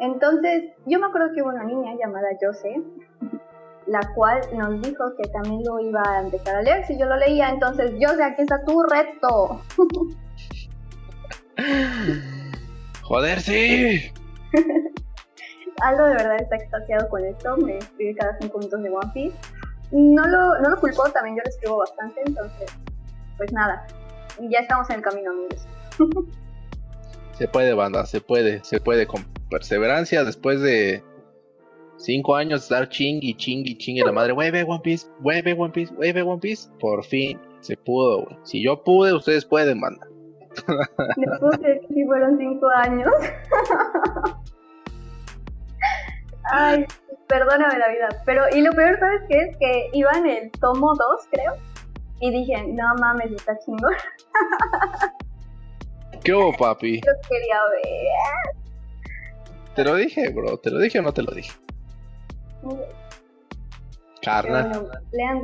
Entonces, 0.00 0.72
yo 0.86 0.98
me 0.98 1.06
acuerdo 1.06 1.32
que 1.32 1.42
hubo 1.42 1.50
una 1.50 1.62
niña 1.62 1.94
llamada 1.94 2.30
Jose, 2.40 2.82
la 3.88 4.00
cual 4.14 4.40
nos 4.54 4.80
dijo 4.82 5.14
que 5.16 5.28
también 5.30 5.62
lo 5.64 5.80
iba 5.80 6.02
a 6.06 6.20
empezar 6.22 6.56
a 6.56 6.62
leer 6.62 6.86
si 6.86 6.98
yo 6.98 7.06
lo 7.06 7.16
leía. 7.16 7.48
Entonces, 7.48 7.92
Jose, 8.00 8.22
aquí 8.22 8.42
está 8.42 8.62
tu 8.64 8.82
reto. 8.82 9.60
Joder, 13.02 13.40
sí. 13.40 14.12
Aldo 15.80 16.06
de 16.06 16.14
verdad 16.14 16.36
está 16.40 16.56
extasiado 16.56 17.08
con 17.08 17.24
esto, 17.24 17.56
me 17.56 17.78
escribe 17.78 18.16
cada 18.16 18.36
5 18.40 18.58
minutos 18.58 18.82
de 18.82 18.90
One 18.90 19.10
Piece. 19.14 19.36
No 19.92 20.26
lo, 20.26 20.58
no 20.60 20.70
lo 20.70 20.76
culpo, 20.80 21.04
también 21.10 21.36
yo 21.36 21.42
lo 21.44 21.48
escribo 21.48 21.78
bastante, 21.78 22.20
entonces, 22.26 22.70
pues 23.36 23.52
nada, 23.52 23.86
ya 24.50 24.58
estamos 24.58 24.90
en 24.90 24.96
el 24.96 25.02
camino, 25.02 25.30
amigos. 25.30 25.66
se 27.38 27.48
puede, 27.48 27.72
banda, 27.74 28.04
se 28.06 28.20
puede, 28.20 28.62
se 28.64 28.80
puede, 28.80 29.06
con 29.06 29.24
perseverancia, 29.48 30.24
después 30.24 30.60
de 30.60 31.02
cinco 31.98 32.34
años 32.34 32.62
estar 32.62 32.88
ching 32.88 33.18
y 33.22 33.34
ching 33.34 33.66
y 33.66 33.76
ching 33.76 34.02
la 34.04 34.12
madre, 34.12 34.32
ve 34.32 34.64
One 34.66 34.80
Piece, 34.82 35.06
ve 35.20 35.54
One 35.56 35.72
Piece, 35.72 35.94
ve 35.98 36.22
One 36.22 36.40
Piece, 36.40 36.70
por 36.80 37.04
fin 37.04 37.38
se 37.60 37.76
pudo, 37.76 38.24
güey. 38.24 38.38
Si 38.44 38.64
yo 38.64 38.82
pude, 38.82 39.12
ustedes 39.12 39.44
pueden, 39.44 39.80
banda. 39.80 40.06
Después 41.16 41.60
de 41.60 41.80
que 41.80 42.06
fueron 42.06 42.38
cinco 42.38 42.68
años. 42.74 43.12
Ay, 46.50 46.86
perdóname 47.26 47.78
la 47.78 47.88
vida. 47.88 48.08
Pero, 48.24 48.44
y 48.52 48.62
lo 48.62 48.72
peor, 48.72 48.98
¿sabes 48.98 49.22
qué? 49.28 49.38
Es 49.38 49.56
que 49.58 49.90
iba 49.92 50.10
en 50.12 50.26
el 50.26 50.50
tomo 50.52 50.94
2, 50.94 51.28
creo. 51.30 51.54
Y 52.20 52.30
dije, 52.30 52.64
no 52.68 52.94
mames, 53.00 53.32
está 53.32 53.58
chingón. 53.58 53.94
¿Qué 56.24 56.34
hubo, 56.34 56.52
papi? 56.56 57.00
Lo 57.00 57.12
quería 57.28 57.60
ver. 57.70 58.56
Te 59.74 59.84
lo 59.84 59.94
dije, 59.94 60.30
bro. 60.30 60.56
¿Te 60.58 60.70
lo 60.70 60.78
dije 60.78 60.98
o 60.98 61.02
no 61.02 61.12
te 61.12 61.22
lo 61.22 61.32
dije? 61.32 61.52
Carnal. 64.22 64.88
lean 65.12 65.40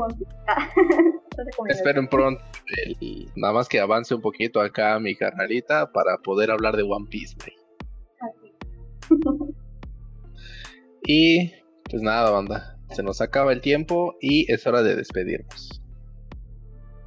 Esperen 1.69 2.09
pronto. 2.09 2.43
nada 3.37 3.53
más 3.55 3.69
que 3.69 3.81
avance 3.81 4.15
un 4.15 4.21
poquito 4.21 4.61
acá 4.61 4.99
mi 4.99 5.17
carnalita 5.17 5.93
para 5.93 6.19
poder 6.19 6.51
hablar 6.51 6.77
de 6.77 6.83
One 6.83 7.07
Piece. 7.11 7.37
Y 11.07 11.53
pues 11.91 12.03
nada, 12.03 12.31
banda. 12.31 12.79
Se 12.91 13.03
nos 13.03 13.21
acaba 13.21 13.53
el 13.53 13.61
tiempo 13.61 14.15
y 14.21 14.51
es 14.53 14.67
hora 14.67 14.83
de 14.83 14.97
despedirnos. 14.97 15.83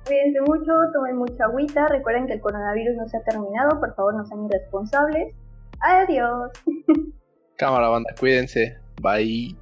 Cuídense 0.06 0.42
mucho, 0.42 0.72
tomen 0.94 1.18
mucha 1.18 1.46
agüita. 1.46 1.88
Recuerden 1.88 2.28
que 2.28 2.34
el 2.34 2.42
coronavirus 2.42 2.96
no 2.96 3.08
se 3.08 3.18
ha 3.18 3.24
terminado. 3.24 3.80
Por 3.80 3.96
favor, 3.96 4.16
no 4.16 4.26
sean 4.26 4.46
irresponsables. 4.46 5.36
Adiós. 5.82 6.52
Cámara, 7.58 7.90
banda. 7.90 8.14
Cuídense. 8.20 8.78
Bye. 9.02 9.56